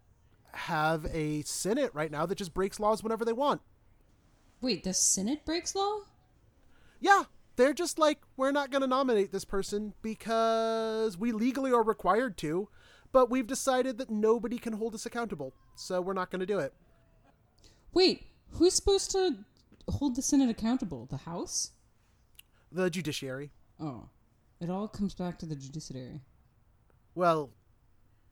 have 0.53 1.07
a 1.13 1.43
Senate 1.43 1.91
right 1.93 2.11
now 2.11 2.27
that 2.27 2.39
just 2.39 2.55
breaks 2.55 2.81
laws 2.81 3.03
whenever 3.03 3.25
they 3.25 3.33
want. 3.33 3.61
Wait, 4.61 4.85
the 4.85 4.95
Senate 4.95 5.45
breaks 5.45 5.75
law? 5.75 6.01
Yeah, 7.01 7.25
they're 7.57 7.75
just 7.75 7.99
like, 7.99 8.21
we're 8.37 8.53
not 8.53 8.71
going 8.71 8.81
to 8.81 8.87
nominate 8.87 9.33
this 9.33 9.45
person 9.45 9.93
because 10.03 11.19
we 11.19 11.33
legally 11.33 11.73
are 11.73 11.83
required 11.83 12.37
to, 12.39 12.69
but 13.13 13.31
we've 13.31 13.47
decided 13.47 13.99
that 13.99 14.11
nobody 14.11 14.59
can 14.59 14.75
hold 14.75 14.95
us 14.95 15.07
accountable, 15.07 15.55
so 15.75 16.01
we're 16.01 16.13
not 16.15 16.31
going 16.31 16.41
to 16.41 16.47
do 16.47 16.59
it. 16.59 16.73
Wait, 17.97 18.27
who's 18.51 18.75
supposed 18.75 19.11
to 19.11 19.35
hold 19.89 20.17
the 20.17 20.21
Senate 20.21 20.51
accountable? 20.51 21.07
The 21.07 21.17
House? 21.17 21.71
The 22.71 22.91
judiciary. 22.91 23.53
Oh. 23.81 24.11
It 24.61 24.69
all 24.69 24.87
comes 24.87 25.15
back 25.15 25.39
to 25.39 25.47
the 25.47 25.57
judiciary. 25.57 26.21
Well, 27.15 27.49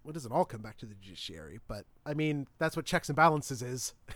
well, 0.03 0.11
it 0.11 0.13
doesn't 0.13 0.33
all 0.33 0.45
come 0.45 0.61
back 0.61 0.77
to 0.79 0.87
the 0.87 0.95
judiciary, 0.95 1.61
but 1.67 1.87
I 2.05 2.13
mean, 2.13 2.47
that's 2.59 2.77
what 2.77 2.85
checks 2.85 3.09
and 3.09 3.17
balances 3.17 3.63
is. 3.63 3.95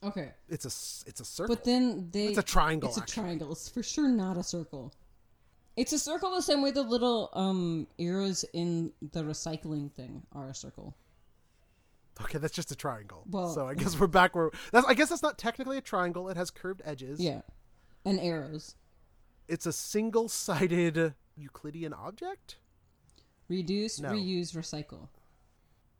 Okay. 0.00 0.30
It's 0.48 0.64
a 0.64 1.08
it's 1.08 1.20
a 1.20 1.24
circle. 1.24 1.56
But 1.56 1.64
then 1.64 2.08
they 2.12 2.26
It's 2.26 2.38
a 2.38 2.42
triangle, 2.44 2.88
It's 2.88 2.98
a 2.98 3.04
triangle. 3.04 3.50
It's 3.50 3.68
for 3.68 3.82
sure 3.82 4.06
not 4.08 4.36
a 4.36 4.44
circle. 4.44 4.94
It's 5.76 5.92
a 5.92 5.98
circle 5.98 6.30
the 6.30 6.40
same 6.40 6.62
way 6.62 6.70
the 6.70 6.84
little 6.84 7.30
um 7.32 7.88
arrows 7.98 8.44
in 8.52 8.92
the 9.10 9.24
recycling 9.24 9.90
thing 9.90 10.22
are 10.30 10.50
a 10.50 10.54
circle. 10.54 10.94
Okay, 12.22 12.38
that's 12.38 12.54
just 12.54 12.70
a 12.70 12.76
triangle. 12.76 13.24
Well- 13.30 13.52
so 13.52 13.66
I 13.66 13.74
guess 13.74 13.98
we're 13.98 14.06
back 14.06 14.34
where 14.34 14.50
that's. 14.72 14.86
I 14.86 14.94
guess 14.94 15.08
that's 15.10 15.22
not 15.22 15.38
technically 15.38 15.78
a 15.78 15.80
triangle. 15.82 16.28
It 16.28 16.36
has 16.36 16.50
curved 16.50 16.82
edges. 16.84 17.20
Yeah. 17.20 17.42
And 18.04 18.20
arrows. 18.20 18.76
It's 19.48 19.66
a 19.66 19.72
single-sided 19.72 21.14
Euclidean 21.36 21.92
object. 21.94 22.56
Reduce, 23.48 23.98
No. 23.98 24.10
reuse, 24.10 24.54
recycle. 24.54 25.08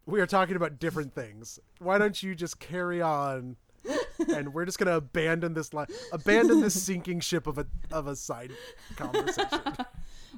We 0.06 0.20
are 0.20 0.26
talking 0.26 0.56
about 0.56 0.78
different 0.78 1.14
things. 1.14 1.58
Why 1.78 1.98
don't 1.98 2.22
you 2.22 2.34
just 2.34 2.58
carry 2.60 3.00
on? 3.02 3.56
and 4.34 4.52
we're 4.52 4.64
just 4.64 4.78
gonna 4.78 4.96
abandon 4.96 5.54
this 5.54 5.72
line, 5.72 5.86
abandon 6.12 6.60
this 6.60 6.80
sinking 6.82 7.20
ship 7.20 7.46
of 7.46 7.58
a 7.58 7.66
of 7.90 8.06
a 8.06 8.16
side 8.16 8.52
conversation. 8.96 9.60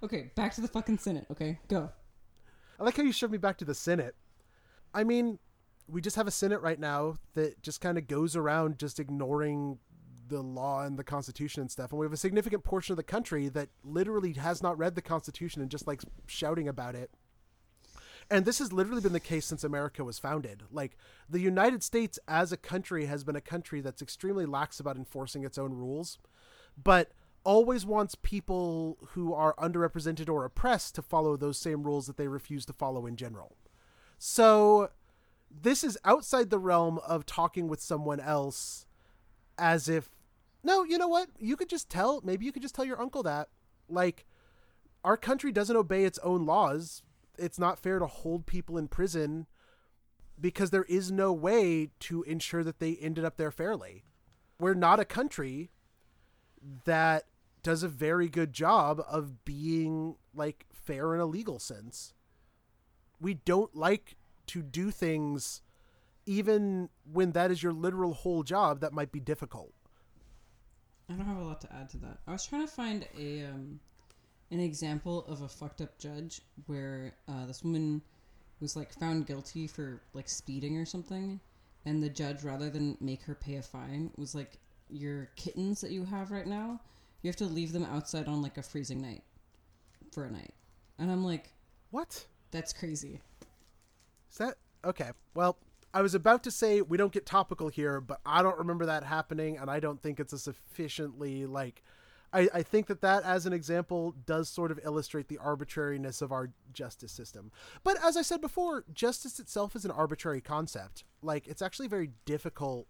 Okay, 0.05 0.31
back 0.35 0.55
to 0.55 0.61
the 0.63 0.69
fucking 0.69 0.97
Senate, 0.99 1.27
okay? 1.31 1.59
Go. 1.69 1.91
I 2.79 2.85
like 2.85 2.97
how 2.97 3.03
you 3.03 3.13
shoved 3.13 3.33
me 3.33 3.39
back 3.39 3.59
to 3.59 3.65
the 3.67 3.75
Senate. 3.75 4.15
I 4.95 5.05
mean, 5.05 5.39
we 5.91 6.01
just 6.01 6.17
have 6.17 6.27
a 6.27 6.33
Senate 6.33 6.61
right 6.61 6.79
now 6.79 7.17
that 7.35 7.63
just 7.63 7.81
kind 7.81 7.99
of 7.99 8.07
goes 8.07 8.37
around 8.37 8.79
just 8.79 9.01
ignoring 9.01 9.79
the 10.29 10.41
law 10.41 10.85
and 10.85 10.99
the 10.99 11.05
Constitution 11.05 11.63
and 11.63 11.71
stuff. 11.71 11.91
And 11.91 11.99
we 11.99 12.07
have 12.07 12.13
a 12.13 12.19
significant 12.19 12.65
portion 12.65 12.93
of 12.93 12.97
the 12.97 13.03
country 13.03 13.49
that 13.49 13.69
literally 13.85 14.33
has 14.35 14.63
not 14.63 14.79
read 14.79 14.95
the 14.95 15.03
Constitution 15.03 15.61
and 15.61 15.71
just 15.71 15.87
like 15.87 16.03
shouting 16.27 16.69
about 16.69 16.95
it. 16.95 17.11
And 18.31 18.45
this 18.45 18.61
has 18.61 18.73
literally 18.73 19.01
been 19.01 19.13
the 19.13 19.19
case 19.19 19.45
since 19.45 19.65
America 19.65 20.05
was 20.05 20.21
founded. 20.21 20.63
Like, 20.71 20.97
the 21.29 21.41
United 21.41 21.83
States 21.83 22.17
as 22.29 22.53
a 22.53 22.57
country 22.57 23.07
has 23.07 23.25
been 23.25 23.35
a 23.35 23.41
country 23.41 23.81
that's 23.81 24.03
extremely 24.03 24.47
lax 24.47 24.79
about 24.79 24.97
enforcing 24.97 25.43
its 25.43 25.59
own 25.59 25.73
rules, 25.73 26.19
but 26.81 27.11
always 27.43 27.85
wants 27.85 28.15
people 28.15 28.99
who 29.15 29.35
are 29.35 29.57
underrepresented 29.57 30.29
or 30.29 30.45
oppressed 30.45 30.95
to 30.95 31.03
follow 31.03 31.37
those 31.37 31.59
same 31.59 31.83
rules 31.83 32.07
that 32.07 32.17
they 32.17 32.29
refuse 32.29 32.65
to 32.67 32.73
follow 32.73 33.05
in 33.05 33.17
general. 33.17 33.57
So, 34.19 34.91
this 35.51 35.83
is 35.85 35.99
outside 36.05 36.51
the 36.51 36.59
realm 36.59 36.99
of 37.07 37.27
talking 37.27 37.69
with 37.69 37.81
someone 37.81 38.21
else 38.21 38.87
as 39.59 39.89
if, 39.89 40.11
no, 40.63 40.85
you 40.85 40.99
know 40.99 41.09
what? 41.09 41.29
You 41.39 41.57
could 41.57 41.69
just 41.69 41.91
tell, 41.91 42.21
maybe 42.25 42.45
you 42.45 42.53
could 42.53 42.63
just 42.63 42.75
tell 42.75 42.85
your 42.85 43.01
uncle 43.01 43.23
that. 43.25 43.49
Like, 43.89 44.27
our 45.05 45.17
country 45.17 45.53
doesn't 45.53 45.77
obey 45.77 46.05
its 46.05 46.19
own 46.21 46.47
laws. 46.47 47.03
It's 47.39 47.59
not 47.59 47.79
fair 47.79 47.99
to 47.99 48.07
hold 48.07 48.47
people 48.47 48.79
in 48.79 48.89
prison 48.89 49.47
because 50.39 50.71
there 50.71 50.85
is 50.85 51.11
no 51.11 51.33
way 51.33 51.91
to 52.01 52.23
ensure 52.25 52.65
that 52.65 52.79
they 52.79 52.97
ended 52.97 53.25
up 53.25 53.37
there 53.37 53.51
fairly. 53.51 54.05
We're 54.59 54.75
not 54.75 55.01
a 55.01 55.05
country 55.05 55.71
that 56.85 57.25
does 57.63 57.83
a 57.83 57.89
very 57.89 58.29
good 58.29 58.53
job 58.53 59.03
of 59.09 59.45
being 59.45 60.17
like 60.35 60.67
fair 60.73 61.15
in 61.15 61.21
a 61.21 61.27
legal 61.27 61.59
sense. 61.59 62.15
We 63.21 63.35
don't 63.35 63.75
like 63.75 64.17
to 64.51 64.63
do 64.63 64.91
things 64.91 65.63
even 66.27 66.89
when 67.13 67.33
that 67.33 67.51
is 67.51 67.63
your 67.63 67.73
literal 67.73 68.13
whole 68.13 68.43
job 68.43 68.81
that 68.81 68.93
might 68.93 69.11
be 69.11 69.21
difficult. 69.21 69.73
I 71.09 71.15
don't 71.15 71.27
have 71.27 71.39
a 71.39 71.43
lot 71.43 71.61
to 71.63 71.73
add 71.75 71.91
to 71.91 71.99
that. 71.99 72.19
I 72.27 72.33
was 72.33 72.47
trying 72.47 72.67
to 72.67 72.73
find 72.73 73.07
a 73.19 73.47
um, 73.47 73.81
an 74.51 74.61
example 74.61 75.25
of 75.27 75.43
a 75.43 75.49
fucked 75.49 75.81
up 75.81 75.99
judge 75.99 76.43
where 76.67 77.15
uh, 77.29 77.47
this 77.47 77.65
woman 77.65 78.01
was 78.61 78.77
like 78.77 78.93
found 78.93 79.27
guilty 79.27 79.67
for 79.67 80.03
like 80.13 80.29
speeding 80.29 80.77
or 80.77 80.85
something, 80.85 81.41
and 81.85 82.03
the 82.03 82.09
judge, 82.09 82.45
rather 82.45 82.71
than 82.71 82.97
make 83.01 83.23
her 83.23 83.35
pay 83.35 83.57
a 83.57 83.63
fine, 83.63 84.11
was 84.17 84.35
like, 84.35 84.59
"Your 84.89 85.31
kittens 85.35 85.81
that 85.81 85.91
you 85.91 86.05
have 86.05 86.31
right 86.31 86.47
now, 86.47 86.81
you 87.23 87.29
have 87.29 87.37
to 87.37 87.47
leave 87.47 87.73
them 87.73 87.87
outside 87.87 88.29
on 88.29 88.41
like 88.43 88.57
a 88.57 88.63
freezing 88.63 89.01
night 89.01 89.25
for 90.13 90.27
a 90.27 90.31
night." 90.31 90.55
And 90.99 91.11
I'm 91.11 91.25
like, 91.25 91.53
What? 91.91 92.25
"That's 92.53 92.73
crazy." 92.73 93.21
Is 94.31 94.39
that 94.39 94.57
okay? 94.85 95.11
Well, 95.35 95.59
I 95.93 96.03
was 96.03 96.15
about 96.15 96.45
to 96.45 96.51
say 96.51 96.83
we 96.83 96.97
don't 96.97 97.13
get 97.13 97.27
topical 97.27 97.69
here, 97.69 98.01
but 98.01 98.21
I 98.25 98.43
don't 98.43 98.59
remember 98.59 98.87
that 98.87 99.05
happening, 99.05 99.59
and 99.59 99.71
I 99.71 99.81
don't 99.81 100.01
think 100.01 100.21
it's 100.21 100.33
a 100.33 100.39
sufficiently 100.39 101.47
like. 101.47 101.83
I, 102.33 102.49
I 102.55 102.63
think 102.63 102.87
that 102.87 103.01
that, 103.01 103.25
as 103.25 103.45
an 103.45 103.53
example, 103.53 104.15
does 104.25 104.49
sort 104.49 104.71
of 104.71 104.79
illustrate 104.85 105.27
the 105.27 105.39
arbitrariness 105.39 106.23
of 106.23 106.31
our 106.31 106.51
justice 106.73 107.11
system. 107.11 107.51
But 107.83 107.97
as 108.05 108.17
I 108.17 108.23
said 108.23 108.41
before, 108.41 108.85
justice 108.93 109.41
itself 109.41 109.75
is 109.75 109.85
an 109.85 109.91
arbitrary 109.91 110.41
concept. 110.41 111.03
Like, 111.23 111.49
it's 111.49 111.61
actually 111.61 111.89
very 111.89 112.11
difficult 112.27 112.87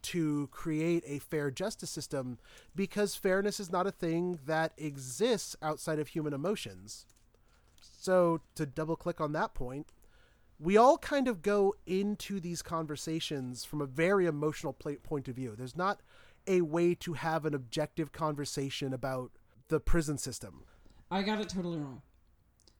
to 0.00 0.48
create 0.48 1.04
a 1.06 1.20
fair 1.20 1.52
justice 1.52 1.90
system 1.90 2.38
because 2.74 3.14
fairness 3.14 3.60
is 3.60 3.70
not 3.70 3.86
a 3.86 3.92
thing 3.92 4.40
that 4.44 4.72
exists 4.76 5.54
outside 5.62 6.00
of 6.00 6.08
human 6.08 6.32
emotions. 6.32 7.06
So, 7.80 8.40
to 8.56 8.66
double 8.66 8.96
click 8.96 9.20
on 9.20 9.32
that 9.32 9.54
point, 9.54 9.92
we 10.60 10.76
all 10.76 10.98
kind 10.98 11.28
of 11.28 11.42
go 11.42 11.74
into 11.86 12.40
these 12.40 12.62
conversations 12.62 13.64
from 13.64 13.80
a 13.80 13.86
very 13.86 14.26
emotional 14.26 14.72
point 14.72 15.28
of 15.28 15.36
view. 15.36 15.54
There's 15.56 15.76
not 15.76 16.00
a 16.46 16.62
way 16.62 16.94
to 16.96 17.12
have 17.12 17.44
an 17.44 17.54
objective 17.54 18.12
conversation 18.12 18.92
about 18.92 19.30
the 19.68 19.78
prison 19.78 20.18
system. 20.18 20.64
I 21.10 21.22
got 21.22 21.40
it 21.40 21.48
totally 21.48 21.78
wrong. 21.78 22.02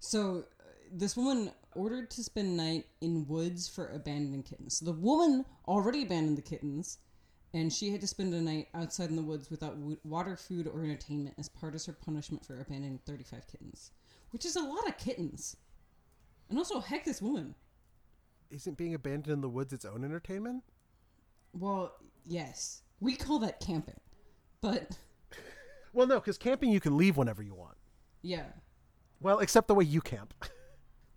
So, 0.00 0.44
uh, 0.60 0.64
this 0.92 1.16
woman 1.16 1.52
ordered 1.74 2.10
to 2.10 2.22
spend 2.22 2.56
night 2.56 2.86
in 3.00 3.26
woods 3.28 3.68
for 3.68 3.88
abandoning 3.88 4.42
kittens. 4.42 4.78
So 4.78 4.86
the 4.86 4.92
woman 4.92 5.44
already 5.66 6.02
abandoned 6.02 6.38
the 6.38 6.42
kittens, 6.42 6.98
and 7.54 7.72
she 7.72 7.90
had 7.90 8.00
to 8.00 8.06
spend 8.06 8.34
a 8.34 8.40
night 8.40 8.68
outside 8.74 9.10
in 9.10 9.16
the 9.16 9.22
woods 9.22 9.50
without 9.50 9.76
water, 10.04 10.36
food, 10.36 10.66
or 10.66 10.82
entertainment 10.82 11.34
as 11.38 11.48
part 11.48 11.74
of 11.74 11.84
her 11.84 11.92
punishment 11.92 12.44
for 12.44 12.60
abandoning 12.60 13.00
35 13.06 13.46
kittens, 13.46 13.92
which 14.30 14.44
is 14.44 14.56
a 14.56 14.62
lot 14.62 14.88
of 14.88 14.98
kittens. 14.98 15.56
And 16.48 16.58
also, 16.58 16.80
heck, 16.80 17.04
this 17.04 17.22
woman. 17.22 17.54
Isn't 18.50 18.76
being 18.78 18.94
abandoned 18.94 19.32
in 19.32 19.40
the 19.40 19.48
woods 19.48 19.72
its 19.72 19.84
own 19.84 20.04
entertainment? 20.04 20.64
Well, 21.52 21.94
yes, 22.26 22.82
we 23.00 23.14
call 23.14 23.38
that 23.40 23.60
camping, 23.60 24.00
but 24.60 24.96
Well, 25.92 26.06
no, 26.06 26.20
because 26.20 26.38
camping 26.38 26.70
you 26.70 26.80
can 26.80 26.96
leave 26.96 27.16
whenever 27.16 27.42
you 27.42 27.54
want. 27.54 27.76
yeah. 28.22 28.46
Well, 29.20 29.40
except 29.40 29.66
the 29.66 29.74
way 29.74 29.84
you 29.84 30.00
camp. 30.00 30.32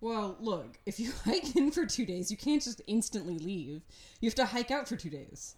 Well, 0.00 0.36
look, 0.40 0.78
if 0.84 0.98
you 0.98 1.12
hike 1.24 1.54
in 1.54 1.70
for 1.70 1.86
two 1.86 2.04
days, 2.04 2.28
you 2.28 2.36
can't 2.36 2.60
just 2.60 2.82
instantly 2.88 3.38
leave. 3.38 3.82
You 4.20 4.28
have 4.28 4.34
to 4.34 4.46
hike 4.46 4.72
out 4.72 4.88
for 4.88 4.96
two 4.96 5.10
days. 5.10 5.54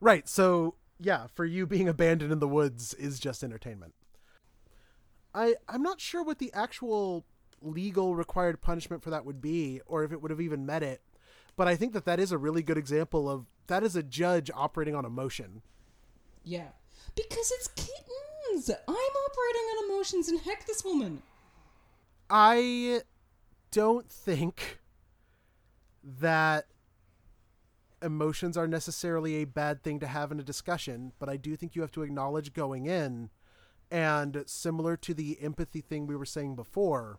right, 0.00 0.28
so 0.28 0.74
yeah, 0.98 1.28
for 1.32 1.44
you 1.44 1.64
being 1.64 1.88
abandoned 1.88 2.32
in 2.32 2.40
the 2.40 2.48
woods 2.48 2.92
is 2.94 3.20
just 3.20 3.44
entertainment. 3.44 3.94
I 5.32 5.54
I'm 5.68 5.80
not 5.84 6.00
sure 6.00 6.24
what 6.24 6.40
the 6.40 6.52
actual 6.52 7.24
legal 7.62 8.14
required 8.14 8.60
punishment 8.60 9.02
for 9.02 9.10
that 9.10 9.24
would 9.24 9.40
be 9.40 9.80
or 9.86 10.04
if 10.04 10.12
it 10.12 10.22
would 10.22 10.30
have 10.30 10.40
even 10.40 10.66
met 10.66 10.82
it. 10.82 11.00
But 11.56 11.68
I 11.68 11.76
think 11.76 11.92
that 11.92 12.04
that 12.04 12.20
is 12.20 12.30
a 12.30 12.38
really 12.38 12.62
good 12.62 12.78
example 12.78 13.28
of 13.28 13.46
that 13.66 13.82
is 13.82 13.96
a 13.96 14.02
judge 14.02 14.50
operating 14.54 14.94
on 14.94 15.04
emotion. 15.04 15.62
Yeah. 16.44 16.68
Because 17.16 17.52
it's 17.56 17.68
kittens! 17.68 18.70
I'm 18.70 18.94
operating 18.94 19.62
on 19.62 19.90
emotions, 19.90 20.28
and 20.28 20.40
heck, 20.40 20.66
this 20.66 20.84
woman. 20.84 21.22
I 22.30 23.02
don't 23.70 24.10
think 24.10 24.78
that 26.02 26.66
emotions 28.02 28.56
are 28.56 28.68
necessarily 28.68 29.36
a 29.36 29.44
bad 29.44 29.82
thing 29.82 29.98
to 30.00 30.06
have 30.06 30.30
in 30.30 30.40
a 30.40 30.44
discussion, 30.44 31.12
but 31.18 31.28
I 31.28 31.36
do 31.36 31.56
think 31.56 31.74
you 31.74 31.82
have 31.82 31.92
to 31.92 32.02
acknowledge 32.02 32.52
going 32.52 32.86
in. 32.86 33.30
And 33.90 34.44
similar 34.46 34.96
to 34.98 35.14
the 35.14 35.38
empathy 35.40 35.80
thing 35.80 36.06
we 36.06 36.16
were 36.16 36.26
saying 36.26 36.56
before, 36.56 37.18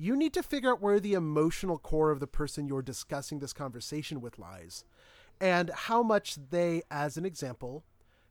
you 0.00 0.16
need 0.16 0.32
to 0.32 0.42
figure 0.42 0.70
out 0.72 0.80
where 0.80 0.98
the 0.98 1.12
emotional 1.12 1.76
core 1.76 2.10
of 2.10 2.20
the 2.20 2.26
person 2.26 2.66
you're 2.66 2.80
discussing 2.80 3.38
this 3.38 3.52
conversation 3.52 4.22
with 4.22 4.38
lies 4.38 4.82
and 5.42 5.70
how 5.70 6.02
much 6.02 6.36
they, 6.50 6.82
as 6.90 7.18
an 7.18 7.26
example, 7.26 7.84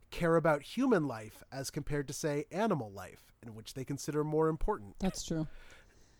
care 0.09 0.35
about 0.35 0.63
human 0.63 1.07
life 1.07 1.43
as 1.51 1.69
compared 1.69 2.07
to, 2.07 2.13
say, 2.13 2.45
animal 2.51 2.91
life, 2.91 3.33
in 3.45 3.53
which 3.53 3.75
they 3.75 3.85
consider 3.85 4.23
more 4.23 4.47
important. 4.47 4.95
That's 4.99 5.23
true. 5.23 5.47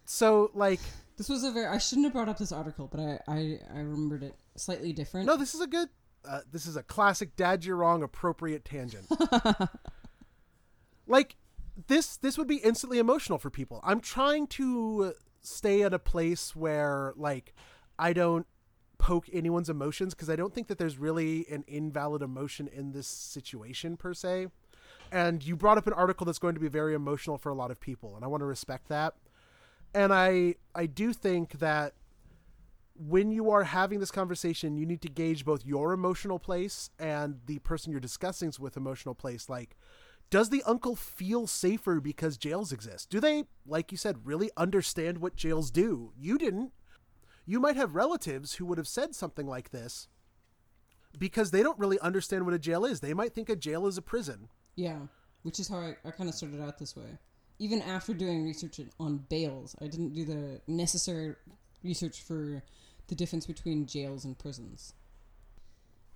So 0.05 0.51
like 0.53 0.79
This 1.17 1.29
was 1.29 1.43
a 1.43 1.51
very. 1.51 1.65
I 1.65 1.79
shouldn't 1.79 2.05
have 2.05 2.13
brought 2.13 2.29
up 2.29 2.37
this 2.37 2.51
article, 2.51 2.87
but 2.87 2.99
I 2.99 3.19
I, 3.27 3.59
I 3.73 3.77
remembered 3.79 4.23
it 4.23 4.35
slightly 4.55 4.93
different. 4.93 5.25
no, 5.25 5.35
this 5.35 5.55
is 5.55 5.61
a 5.61 5.67
good 5.67 5.89
uh, 6.27 6.41
this 6.51 6.65
is 6.65 6.75
a 6.75 6.83
classic 6.83 7.35
dad 7.35 7.65
you're 7.65 7.75
wrong 7.75 8.03
appropriate 8.03 8.65
tangent. 8.65 9.07
like 11.07 11.37
this 11.87 12.17
this 12.17 12.37
would 12.37 12.47
be 12.47 12.57
instantly 12.57 12.99
emotional 12.99 13.37
for 13.37 13.49
people. 13.49 13.79
I'm 13.83 13.99
trying 13.99 14.47
to 14.47 15.13
stay 15.41 15.83
at 15.83 15.93
a 15.93 15.99
place 15.99 16.55
where 16.55 17.13
like 17.15 17.53
I 17.97 18.13
don't 18.13 18.45
poke 18.97 19.27
anyone's 19.31 19.69
emotions 19.69 20.13
because 20.13 20.29
I 20.29 20.35
don't 20.35 20.53
think 20.53 20.67
that 20.67 20.77
there's 20.77 20.97
really 20.97 21.45
an 21.49 21.63
invalid 21.67 22.21
emotion 22.21 22.67
in 22.67 22.91
this 22.91 23.07
situation 23.07 23.97
per 23.97 24.13
se. 24.13 24.47
And 25.11 25.43
you 25.43 25.55
brought 25.55 25.77
up 25.77 25.87
an 25.87 25.93
article 25.93 26.25
that's 26.25 26.39
going 26.39 26.53
to 26.53 26.61
be 26.61 26.67
very 26.67 26.93
emotional 26.93 27.37
for 27.37 27.49
a 27.49 27.55
lot 27.55 27.71
of 27.71 27.79
people, 27.79 28.15
and 28.15 28.23
I 28.23 28.27
want 28.27 28.41
to 28.41 28.45
respect 28.45 28.89
that. 28.89 29.15
And 29.93 30.13
I 30.13 30.55
I 30.75 30.85
do 30.85 31.13
think 31.13 31.59
that 31.59 31.93
when 32.99 33.31
you 33.31 33.49
are 33.49 33.63
having 33.63 33.99
this 33.99 34.11
conversation, 34.11 34.75
you 34.77 34.85
need 34.85 35.01
to 35.01 35.07
gauge 35.07 35.45
both 35.45 35.65
your 35.65 35.93
emotional 35.93 36.37
place 36.37 36.89
and 36.99 37.39
the 37.45 37.59
person 37.59 37.91
you're 37.91 38.01
discussing 38.01 38.51
with 38.59 38.75
emotional 38.75 39.15
place. 39.15 39.47
Like, 39.47 39.77
does 40.29 40.49
the 40.49 40.63
uncle 40.63 40.95
feel 40.95 41.47
safer 41.47 41.99
because 41.99 42.37
jails 42.37 42.71
exist? 42.71 43.09
Do 43.09 43.19
they, 43.19 43.45
like 43.65 43.91
you 43.91 43.97
said, 43.97 44.25
really 44.25 44.51
understand 44.55 45.17
what 45.17 45.35
jails 45.35 45.71
do? 45.71 46.11
You 46.17 46.37
didn't. 46.37 46.71
You 47.45 47.59
might 47.59 47.75
have 47.75 47.95
relatives 47.95 48.55
who 48.55 48.65
would 48.65 48.77
have 48.77 48.87
said 48.87 49.15
something 49.15 49.47
like 49.47 49.71
this 49.71 50.07
because 51.17 51.49
they 51.49 51.63
don't 51.63 51.79
really 51.79 51.99
understand 51.99 52.45
what 52.45 52.53
a 52.53 52.59
jail 52.59 52.85
is. 52.85 52.99
They 52.99 53.15
might 53.15 53.33
think 53.33 53.49
a 53.49 53.55
jail 53.55 53.87
is 53.87 53.97
a 53.97 54.03
prison. 54.03 54.49
Yeah, 54.75 54.99
which 55.41 55.59
is 55.59 55.67
how 55.67 55.77
I, 55.77 55.95
I 56.05 56.11
kind 56.11 56.29
of 56.29 56.35
started 56.35 56.61
out 56.61 56.77
this 56.77 56.95
way. 56.95 57.17
Even 57.57 57.81
after 57.81 58.13
doing 58.13 58.45
research 58.45 58.79
on 58.99 59.25
bails, 59.29 59.75
I 59.81 59.87
didn't 59.87 60.13
do 60.13 60.25
the 60.25 60.61
necessary 60.67 61.35
research 61.83 62.21
for 62.21 62.63
the 63.07 63.15
difference 63.15 63.47
between 63.47 63.87
jails 63.87 64.25
and 64.25 64.37
prisons. 64.37 64.93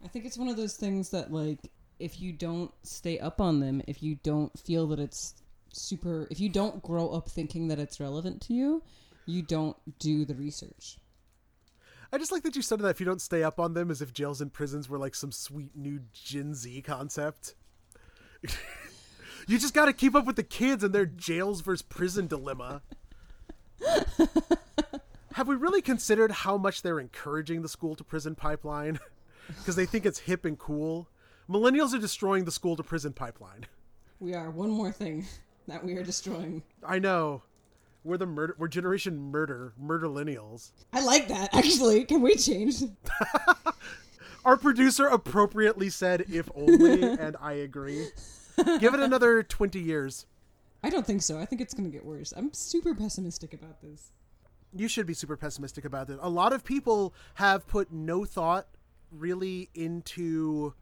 I 0.03 0.07
think 0.07 0.26
it's 0.26 0.38
one 0.38 0.49
of 0.49 0.57
those 0.57 0.76
things 0.76 1.09
that, 1.09 1.34
like, 1.34 1.72
if 2.04 2.20
you 2.20 2.34
don't 2.34 2.72
stay 2.84 3.18
up 3.18 3.39
on 3.39 3.62
them, 3.62 3.82
if 3.88 4.04
you 4.04 4.16
don't 4.24 4.60
feel 4.60 4.88
that 4.88 4.99
it's 4.99 5.36
super, 5.72 6.28
if 6.30 6.39
you 6.39 6.49
don't 6.49 6.84
grow 6.84 7.08
up 7.10 7.30
thinking 7.30 7.70
that 7.70 7.80
it's 7.80 8.01
relevant 8.01 8.41
to 8.41 8.54
you, 8.54 8.84
you 9.26 9.41
don't 9.41 9.78
do 9.99 10.26
the 10.26 10.36
research. 10.36 10.97
I 12.12 12.18
just 12.18 12.32
like 12.32 12.43
that 12.43 12.58
you 12.58 12.62
said 12.62 12.80
that 12.80 12.89
if 12.89 12.99
you 12.99 13.06
don't 13.06 13.22
stay 13.22 13.41
up 13.41 13.58
on 13.58 13.74
them 13.74 13.89
as 13.89 14.01
if 14.01 14.14
jails 14.14 14.41
and 14.41 14.51
prisons 14.51 14.89
were 14.89 14.97
like 14.99 15.16
some 15.16 15.32
sweet 15.32 15.76
new 15.76 16.01
Gen 16.12 16.54
Z 16.54 16.82
concept. 16.82 17.56
you 19.47 19.58
just 19.58 19.74
got 19.74 19.86
to 19.86 19.93
keep 19.93 20.14
up 20.14 20.26
with 20.26 20.36
the 20.36 20.43
kids 20.43 20.84
and 20.84 20.93
their 20.93 21.06
jails 21.06 21.62
versus 21.62 21.82
prison 21.84 22.28
dilemma. 22.28 22.82
Have 25.34 25.47
we 25.47 25.56
really 25.56 25.82
considered 25.82 26.32
how 26.32 26.58
much 26.58 26.82
they're 26.82 26.99
encouraging 26.99 27.62
the 27.62 27.70
school 27.70 27.95
to 27.95 28.04
prison 28.04 28.36
pipeline? 28.36 28.99
Because 29.45 29.76
they 29.76 29.86
think 29.86 30.06
it's 30.06 30.20
hip 30.20 30.45
and 30.45 30.58
cool. 30.58 31.10
Millennials 31.50 31.94
are 31.94 32.00
destroying 32.00 32.46
the 32.46 32.52
school 32.52 32.76
to 32.76 32.84
prison 32.84 33.14
pipeline. 33.14 33.66
We 34.20 34.34
are 34.34 34.50
one 34.50 34.70
more 34.70 34.91
thing 34.91 35.26
that 35.68 35.84
we 35.84 35.96
are 35.96 36.04
destroying. 36.04 36.64
I 36.86 37.00
know. 37.00 37.44
We're 38.04 38.18
the 38.18 38.26
murder. 38.26 38.56
We're 38.58 38.68
generation 38.68 39.18
murder. 39.18 39.74
Murderlenials. 39.82 40.72
I 40.91 41.04
like 41.04 41.30
that, 41.30 41.54
actually. 41.56 42.04
Can 42.06 42.22
we 42.22 42.36
change? 42.36 42.84
Our 44.46 44.58
producer 44.58 45.08
appropriately 45.08 45.89
said, 45.89 46.26
"If 46.30 46.50
only," 46.54 47.02
and 47.20 47.38
I 47.39 47.54
agree. 47.54 48.08
Give 48.58 48.94
it 48.94 49.00
another 49.00 49.41
twenty 49.41 49.80
years. 49.80 50.26
I 50.84 50.89
don't 50.89 51.08
think 51.08 51.22
so. 51.22 51.39
I 51.39 51.46
think 51.46 51.62
it's 51.62 51.74
going 51.74 51.89
to 51.89 51.91
get 51.91 52.06
worse. 52.06 52.34
I'm 52.36 52.54
super 52.54 52.94
pessimistic 52.94 53.54
about 53.54 53.82
this. 53.82 54.12
You 54.76 54.89
should 54.89 55.06
be 55.06 55.14
super 55.14 55.38
pessimistic 55.38 55.86
about 55.86 56.10
it. 56.10 56.20
A 56.22 56.30
lot 56.30 56.52
of 56.52 56.66
people 56.66 57.14
have 57.36 57.66
put 57.68 57.94
no 57.94 58.26
thought 58.26 58.68
really 59.12 59.70
into 59.74 60.74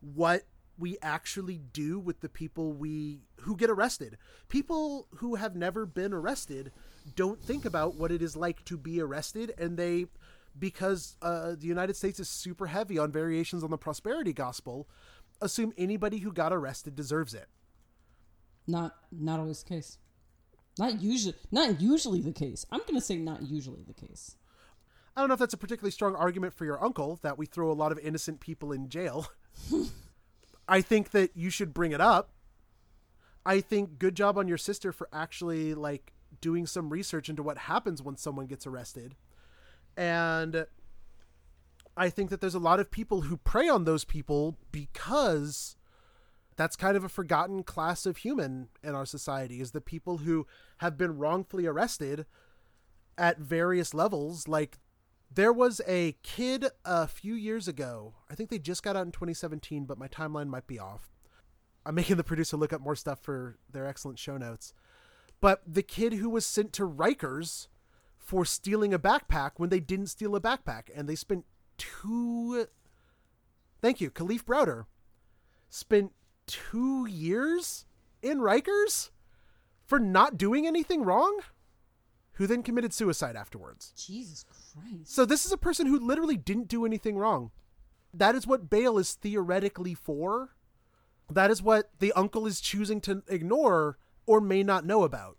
what 0.00 0.44
we 0.78 0.96
actually 1.02 1.58
do 1.72 1.98
with 1.98 2.20
the 2.20 2.28
people 2.28 2.72
we 2.72 3.20
who 3.40 3.56
get 3.56 3.68
arrested. 3.68 4.16
People 4.48 5.08
who 5.16 5.34
have 5.34 5.56
never 5.56 5.84
been 5.84 6.12
arrested 6.12 6.72
don't 7.16 7.42
think 7.42 7.64
about 7.64 7.96
what 7.96 8.12
it 8.12 8.22
is 8.22 8.36
like 8.36 8.64
to 8.64 8.76
be 8.76 9.00
arrested 9.00 9.52
and 9.58 9.76
they 9.76 10.06
because 10.58 11.16
uh, 11.22 11.54
the 11.58 11.66
United 11.66 11.96
States 11.96 12.18
is 12.18 12.28
super 12.28 12.66
heavy 12.66 12.98
on 12.98 13.12
variations 13.12 13.62
on 13.62 13.70
the 13.70 13.78
prosperity 13.78 14.32
gospel, 14.32 14.88
assume 15.40 15.72
anybody 15.78 16.18
who 16.18 16.32
got 16.32 16.52
arrested 16.52 16.94
deserves 16.94 17.34
it. 17.34 17.48
Not 18.66 18.94
not 19.10 19.40
always 19.40 19.62
the 19.62 19.68
case. 19.68 19.98
Not 20.78 21.00
usually 21.00 21.34
not 21.50 21.80
usually 21.80 22.20
the 22.20 22.32
case. 22.32 22.64
I'm 22.70 22.80
going 22.80 22.94
to 22.94 23.00
say 23.00 23.16
not 23.16 23.42
usually 23.42 23.82
the 23.82 23.94
case. 23.94 24.36
I 25.16 25.20
don't 25.20 25.28
know 25.28 25.34
if 25.34 25.40
that's 25.40 25.54
a 25.54 25.58
particularly 25.58 25.90
strong 25.90 26.14
argument 26.14 26.54
for 26.54 26.64
your 26.64 26.82
uncle 26.82 27.18
that 27.22 27.36
we 27.36 27.46
throw 27.46 27.72
a 27.72 27.74
lot 27.74 27.90
of 27.90 27.98
innocent 27.98 28.38
people 28.38 28.70
in 28.70 28.88
jail. 28.88 29.26
I 30.68 30.80
think 30.80 31.10
that 31.12 31.30
you 31.34 31.50
should 31.50 31.72
bring 31.72 31.92
it 31.92 32.00
up. 32.00 32.30
I 33.46 33.60
think 33.60 33.98
good 33.98 34.14
job 34.14 34.36
on 34.36 34.48
your 34.48 34.58
sister 34.58 34.92
for 34.92 35.08
actually 35.12 35.74
like 35.74 36.12
doing 36.40 36.66
some 36.66 36.90
research 36.90 37.28
into 37.28 37.42
what 37.42 37.58
happens 37.58 38.02
when 38.02 38.16
someone 38.16 38.46
gets 38.46 38.66
arrested. 38.66 39.14
And 39.96 40.66
I 41.96 42.10
think 42.10 42.30
that 42.30 42.40
there's 42.40 42.54
a 42.54 42.60
lot 42.60 42.78
of 42.78 42.90
people 42.90 43.22
who 43.22 43.36
prey 43.38 43.68
on 43.68 43.84
those 43.84 44.04
people 44.04 44.56
because 44.70 45.76
that's 46.56 46.76
kind 46.76 46.96
of 46.96 47.04
a 47.04 47.08
forgotten 47.08 47.62
class 47.62 48.04
of 48.04 48.18
human 48.18 48.68
in 48.82 48.94
our 48.94 49.06
society 49.06 49.60
is 49.60 49.70
the 49.70 49.80
people 49.80 50.18
who 50.18 50.46
have 50.78 50.98
been 50.98 51.16
wrongfully 51.16 51.66
arrested 51.66 52.26
at 53.16 53.38
various 53.38 53.94
levels 53.94 54.46
like 54.46 54.78
there 55.30 55.52
was 55.52 55.80
a 55.86 56.16
kid 56.22 56.66
a 56.84 57.06
few 57.06 57.34
years 57.34 57.68
ago. 57.68 58.14
I 58.30 58.34
think 58.34 58.50
they 58.50 58.58
just 58.58 58.82
got 58.82 58.96
out 58.96 59.06
in 59.06 59.12
2017, 59.12 59.84
but 59.84 59.98
my 59.98 60.08
timeline 60.08 60.48
might 60.48 60.66
be 60.66 60.78
off. 60.78 61.10
I'm 61.84 61.94
making 61.94 62.16
the 62.16 62.24
producer 62.24 62.56
look 62.56 62.72
up 62.72 62.80
more 62.80 62.96
stuff 62.96 63.20
for 63.22 63.58
their 63.70 63.86
excellent 63.86 64.18
show 64.18 64.36
notes. 64.36 64.72
But 65.40 65.62
the 65.66 65.82
kid 65.82 66.14
who 66.14 66.28
was 66.28 66.44
sent 66.44 66.72
to 66.74 66.88
Rikers 66.88 67.68
for 68.18 68.44
stealing 68.44 68.92
a 68.92 68.98
backpack 68.98 69.52
when 69.56 69.70
they 69.70 69.80
didn't 69.80 70.08
steal 70.08 70.36
a 70.36 70.40
backpack, 70.40 70.84
and 70.94 71.08
they 71.08 71.14
spent 71.14 71.44
two. 71.76 72.66
Thank 73.80 74.00
you, 74.00 74.10
Kalief 74.10 74.44
Browder. 74.44 74.84
Spent 75.70 76.12
two 76.46 77.06
years 77.06 77.86
in 78.22 78.38
Rikers 78.38 79.10
for 79.86 79.98
not 79.98 80.36
doing 80.36 80.66
anything 80.66 81.04
wrong, 81.04 81.40
who 82.38 82.46
then 82.46 82.62
committed 82.62 82.94
suicide 82.94 83.34
afterwards. 83.34 83.92
Jesus 83.96 84.44
Christ. 84.44 85.12
So 85.12 85.24
this 85.24 85.44
is 85.44 85.50
a 85.50 85.56
person 85.56 85.88
who 85.88 85.98
literally 85.98 86.36
didn't 86.36 86.68
do 86.68 86.86
anything 86.86 87.18
wrong. 87.18 87.50
That 88.14 88.36
is 88.36 88.46
what 88.46 88.70
bail 88.70 88.96
is 88.96 89.14
theoretically 89.14 89.94
for. 89.94 90.50
That 91.28 91.50
is 91.50 91.60
what 91.60 91.90
the 91.98 92.12
uncle 92.12 92.46
is 92.46 92.60
choosing 92.60 93.00
to 93.02 93.24
ignore 93.26 93.98
or 94.24 94.40
may 94.40 94.62
not 94.62 94.86
know 94.86 95.02
about. 95.02 95.36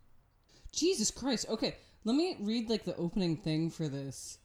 Jesus 0.73 1.09
Christ. 1.09 1.45
Okay, 1.47 1.77
let 2.03 2.17
me 2.17 2.35
read 2.41 2.69
like 2.69 2.83
the 2.83 2.97
opening 2.97 3.37
thing 3.37 3.69
for 3.69 3.87
this. 3.87 4.37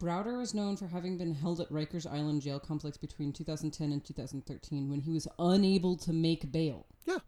Browder 0.00 0.42
is 0.42 0.54
known 0.54 0.76
for 0.76 0.88
having 0.88 1.16
been 1.16 1.34
held 1.34 1.60
at 1.60 1.70
Rikers 1.70 2.10
Island 2.10 2.42
jail 2.42 2.58
complex 2.58 2.96
between 2.96 3.32
2010 3.32 3.92
and 3.92 4.04
2013 4.04 4.90
when 4.90 5.00
he 5.00 5.12
was 5.12 5.28
unable 5.38 5.96
to 5.98 6.12
make 6.12 6.50
bail. 6.50 6.86
Yeah. 7.06 7.18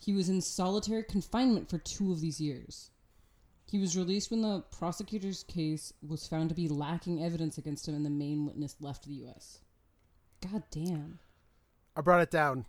He 0.00 0.12
was 0.12 0.28
in 0.28 0.40
solitary 0.40 1.04
confinement 1.04 1.70
for 1.70 1.78
two 1.78 2.10
of 2.10 2.20
these 2.20 2.40
years. 2.40 2.90
He 3.72 3.78
was 3.78 3.96
released 3.96 4.30
when 4.30 4.42
the 4.42 4.60
prosecutor's 4.70 5.44
case 5.44 5.94
was 6.06 6.26
found 6.26 6.50
to 6.50 6.54
be 6.54 6.68
lacking 6.68 7.24
evidence 7.24 7.56
against 7.56 7.88
him 7.88 7.94
and 7.94 8.04
the 8.04 8.10
main 8.10 8.44
witness 8.44 8.76
left 8.80 9.06
the 9.06 9.14
U.S. 9.14 9.60
God 10.42 10.62
damn. 10.70 11.20
I 11.96 12.02
brought 12.02 12.20
it 12.20 12.30
down. 12.30 12.66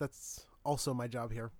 That's 0.00 0.44
also 0.64 0.92
my 0.92 1.06
job 1.06 1.30
here. 1.30 1.52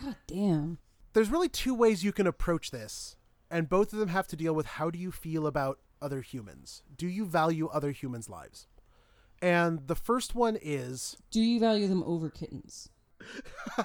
God 0.00 0.14
damn. 0.28 0.78
There's 1.12 1.28
really 1.28 1.48
two 1.48 1.74
ways 1.74 2.04
you 2.04 2.12
can 2.12 2.28
approach 2.28 2.70
this, 2.70 3.16
and 3.50 3.68
both 3.68 3.92
of 3.92 3.98
them 3.98 4.10
have 4.10 4.28
to 4.28 4.36
deal 4.36 4.54
with 4.54 4.66
how 4.66 4.90
do 4.90 4.98
you 5.00 5.10
feel 5.10 5.44
about 5.44 5.80
other 6.00 6.20
humans? 6.20 6.84
Do 6.96 7.08
you 7.08 7.26
value 7.26 7.66
other 7.66 7.90
humans' 7.90 8.28
lives? 8.28 8.68
And 9.42 9.88
the 9.88 9.96
first 9.96 10.36
one 10.36 10.56
is 10.62 11.16
Do 11.32 11.40
you 11.40 11.58
value 11.58 11.88
them 11.88 12.04
over 12.04 12.30
kittens? 12.30 12.90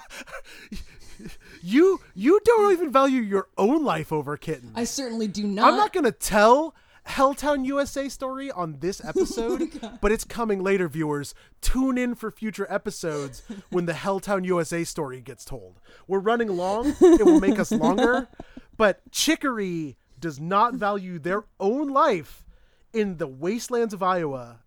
you 1.61 2.01
you 2.13 2.39
don't 2.43 2.71
even 2.71 2.91
value 2.91 3.21
your 3.21 3.47
own 3.57 3.83
life 3.83 4.11
over 4.11 4.37
kittens. 4.37 4.73
I 4.75 4.83
certainly 4.83 5.27
do 5.27 5.45
not. 5.45 5.67
I'm 5.71 5.77
not 5.77 5.93
going 5.93 6.05
to 6.05 6.11
tell 6.11 6.75
Helltown 7.07 7.65
USA 7.65 8.09
story 8.09 8.51
on 8.51 8.79
this 8.79 9.01
oh 9.05 9.09
episode, 9.09 9.97
but 10.01 10.11
it's 10.11 10.23
coming 10.23 10.63
later, 10.63 10.87
viewers. 10.87 11.33
Tune 11.61 11.97
in 11.97 12.15
for 12.15 12.31
future 12.31 12.67
episodes 12.69 13.43
when 13.69 13.85
the 13.85 13.93
Helltown 13.93 14.45
USA 14.45 14.83
story 14.83 15.21
gets 15.21 15.45
told. 15.45 15.79
We're 16.07 16.19
running 16.19 16.49
long, 16.49 16.95
it 16.99 17.25
will 17.25 17.39
make 17.39 17.59
us 17.59 17.71
longer, 17.71 18.27
but 18.77 19.01
Chicory 19.11 19.97
does 20.19 20.39
not 20.39 20.73
value 20.73 21.19
their 21.19 21.45
own 21.59 21.89
life 21.89 22.45
in 22.93 23.17
the 23.17 23.27
wastelands 23.27 23.93
of 23.93 24.01
Iowa 24.01 24.61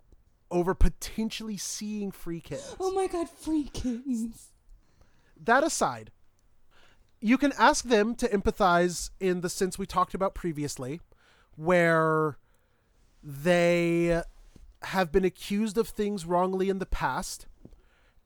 over 0.51 0.75
potentially 0.75 1.57
seeing 1.57 2.11
free 2.11 2.41
kittens. 2.41 2.77
Oh 2.79 2.93
my 2.93 3.07
god, 3.07 3.29
free 3.29 3.69
kittens. 3.73 4.53
That 5.43 5.65
aside, 5.65 6.11
you 7.21 7.37
can 7.39 7.53
ask 7.59 7.85
them 7.85 8.15
to 8.17 8.29
empathize 8.29 9.11
in 9.19 9.41
the 9.41 9.49
sense 9.49 9.79
we 9.79 9.87
talked 9.87 10.15
about 10.15 10.35
previously, 10.35 11.01
where 11.57 12.39
they 13.23 14.23
have 14.83 15.11
been 15.11 15.25
accused 15.25 15.77
of 15.77 15.89
things 15.89 16.25
wrongly 16.25 16.69
in 16.69 16.79
the 16.79 16.87
past, 16.87 17.47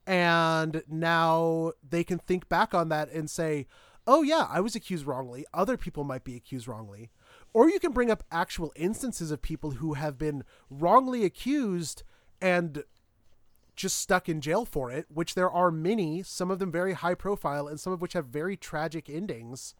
and 0.05 0.83
now 0.87 1.71
they 1.87 2.03
can 2.03 2.19
think 2.19 2.47
back 2.49 2.73
on 2.73 2.89
that 2.89 3.09
and 3.11 3.29
say, 3.29 3.65
oh, 4.05 4.21
yeah, 4.21 4.47
I 4.49 4.59
was 4.59 4.75
accused 4.75 5.05
wrongly. 5.05 5.45
Other 5.53 5.77
people 5.77 6.03
might 6.03 6.23
be 6.23 6.35
accused 6.35 6.67
wrongly. 6.67 7.09
Or 7.53 7.69
you 7.69 7.79
can 7.79 7.91
bring 7.91 8.11
up 8.11 8.23
actual 8.31 8.73
instances 8.75 9.31
of 9.31 9.41
people 9.41 9.71
who 9.71 9.93
have 9.93 10.17
been 10.17 10.43
wrongly 10.69 11.23
accused 11.23 12.03
and 12.41 12.83
just 13.75 13.97
stuck 13.97 14.29
in 14.29 14.41
jail 14.41 14.65
for 14.65 14.91
it, 14.91 15.05
which 15.09 15.35
there 15.35 15.49
are 15.49 15.71
many, 15.71 16.23
some 16.23 16.51
of 16.51 16.59
them 16.59 16.71
very 16.71 16.93
high 16.93 17.15
profile, 17.15 17.67
and 17.67 17.79
some 17.79 17.93
of 17.93 18.01
which 18.01 18.13
have 18.13 18.27
very 18.27 18.55
tragic 18.55 19.09
endings. 19.09 19.75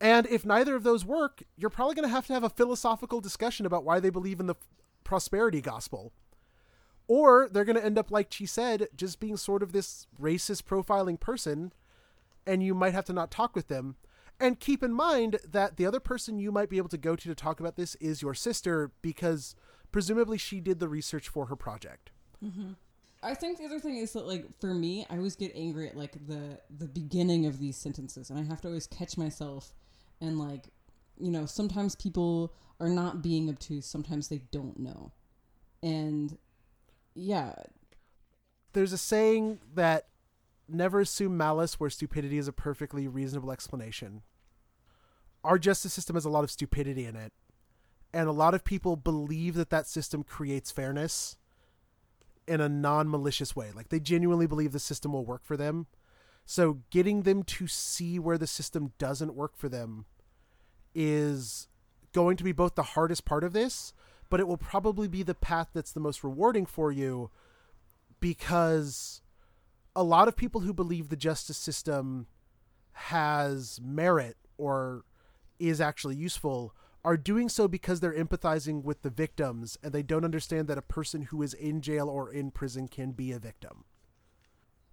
And 0.00 0.26
if 0.26 0.44
neither 0.44 0.74
of 0.74 0.82
those 0.82 1.04
work, 1.04 1.42
you're 1.56 1.70
probably 1.70 1.94
going 1.94 2.08
to 2.08 2.14
have 2.14 2.26
to 2.26 2.34
have 2.34 2.44
a 2.44 2.50
philosophical 2.50 3.20
discussion 3.20 3.64
about 3.64 3.84
why 3.84 4.00
they 4.00 4.10
believe 4.10 4.40
in 4.40 4.46
the 4.46 4.56
prosperity 5.04 5.60
gospel. 5.60 6.12
Or 7.06 7.48
they're 7.50 7.64
going 7.64 7.76
to 7.76 7.84
end 7.84 7.98
up, 7.98 8.10
like 8.10 8.32
she 8.32 8.46
said, 8.46 8.88
just 8.96 9.20
being 9.20 9.36
sort 9.36 9.62
of 9.62 9.72
this 9.72 10.06
racist 10.20 10.64
profiling 10.64 11.20
person, 11.20 11.72
and 12.46 12.62
you 12.62 12.74
might 12.74 12.94
have 12.94 13.04
to 13.06 13.12
not 13.12 13.30
talk 13.30 13.54
with 13.54 13.68
them. 13.68 13.96
And 14.40 14.58
keep 14.58 14.82
in 14.82 14.92
mind 14.92 15.38
that 15.46 15.76
the 15.76 15.86
other 15.86 16.00
person 16.00 16.38
you 16.38 16.50
might 16.50 16.68
be 16.68 16.78
able 16.78 16.88
to 16.88 16.98
go 16.98 17.14
to 17.14 17.28
to 17.28 17.34
talk 17.34 17.60
about 17.60 17.76
this 17.76 17.94
is 17.96 18.20
your 18.20 18.34
sister, 18.34 18.90
because 19.00 19.54
presumably 19.92 20.38
she 20.38 20.60
did 20.60 20.80
the 20.80 20.88
research 20.88 21.28
for 21.28 21.46
her 21.46 21.56
project. 21.56 22.10
Mm-hmm. 22.44 22.72
I 23.22 23.34
think 23.34 23.56
the 23.56 23.64
other 23.64 23.80
thing 23.80 23.96
is 23.96 24.12
that, 24.12 24.26
like, 24.26 24.44
for 24.60 24.74
me, 24.74 25.06
I 25.08 25.16
always 25.16 25.34
get 25.34 25.52
angry 25.54 25.88
at 25.88 25.96
like 25.96 26.12
the 26.26 26.58
the 26.78 26.86
beginning 26.86 27.46
of 27.46 27.58
these 27.58 27.76
sentences, 27.76 28.28
and 28.28 28.38
I 28.38 28.42
have 28.42 28.60
to 28.62 28.68
always 28.68 28.86
catch 28.86 29.16
myself 29.16 29.72
and 30.20 30.38
like, 30.38 30.68
you 31.18 31.30
know, 31.30 31.46
sometimes 31.46 31.94
people 31.96 32.52
are 32.80 32.88
not 32.88 33.22
being 33.22 33.48
obtuse, 33.48 33.86
sometimes 33.86 34.28
they 34.28 34.42
don't 34.50 34.78
know, 34.78 35.12
and 35.82 36.36
yeah, 37.14 37.54
there's 38.74 38.92
a 38.92 38.98
saying 38.98 39.60
that 39.74 40.08
never 40.68 41.00
assume 41.00 41.36
malice 41.36 41.80
where 41.80 41.90
stupidity 41.90 42.36
is 42.36 42.48
a 42.48 42.52
perfectly 42.52 43.08
reasonable 43.08 43.52
explanation. 43.52 44.22
Our 45.42 45.58
justice 45.58 45.92
system 45.92 46.16
has 46.16 46.24
a 46.24 46.30
lot 46.30 46.44
of 46.44 46.50
stupidity 46.50 47.06
in 47.06 47.16
it, 47.16 47.32
and 48.12 48.28
a 48.28 48.32
lot 48.32 48.52
of 48.52 48.64
people 48.64 48.96
believe 48.96 49.54
that 49.54 49.70
that 49.70 49.86
system 49.86 50.22
creates 50.22 50.70
fairness 50.70 51.36
in 52.46 52.60
a 52.60 52.68
non 52.68 53.08
malicious 53.08 53.54
way. 53.54 53.70
Like 53.74 53.88
they 53.88 54.00
genuinely 54.00 54.46
believe 54.46 54.72
the 54.72 54.78
system 54.78 55.12
will 55.12 55.24
work 55.24 55.44
for 55.44 55.56
them. 55.56 55.86
So 56.46 56.80
getting 56.90 57.22
them 57.22 57.42
to 57.44 57.66
see 57.66 58.18
where 58.18 58.38
the 58.38 58.46
system 58.46 58.92
doesn't 58.98 59.34
work 59.34 59.56
for 59.56 59.68
them 59.68 60.04
is 60.94 61.68
going 62.12 62.36
to 62.36 62.44
be 62.44 62.52
both 62.52 62.74
the 62.74 62.82
hardest 62.82 63.24
part 63.24 63.44
of 63.44 63.52
this, 63.52 63.92
but 64.30 64.40
it 64.40 64.46
will 64.46 64.58
probably 64.58 65.08
be 65.08 65.22
the 65.22 65.34
path 65.34 65.68
that's 65.72 65.92
the 65.92 66.00
most 66.00 66.22
rewarding 66.22 66.66
for 66.66 66.92
you 66.92 67.30
because 68.20 69.22
a 69.96 70.02
lot 70.02 70.28
of 70.28 70.36
people 70.36 70.62
who 70.62 70.72
believe 70.72 71.08
the 71.08 71.16
justice 71.16 71.56
system 71.56 72.26
has 72.92 73.80
merit 73.82 74.36
or 74.58 75.04
is 75.58 75.80
actually 75.80 76.16
useful 76.16 76.74
are 77.04 77.16
doing 77.16 77.48
so 77.48 77.68
because 77.68 78.00
they're 78.00 78.14
empathizing 78.14 78.82
with 78.82 79.02
the 79.02 79.10
victims 79.10 79.76
and 79.82 79.92
they 79.92 80.02
don't 80.02 80.24
understand 80.24 80.68
that 80.68 80.78
a 80.78 80.82
person 80.82 81.22
who 81.22 81.42
is 81.42 81.52
in 81.54 81.80
jail 81.80 82.08
or 82.08 82.32
in 82.32 82.50
prison 82.50 82.88
can 82.88 83.12
be 83.12 83.30
a 83.30 83.38
victim. 83.38 83.84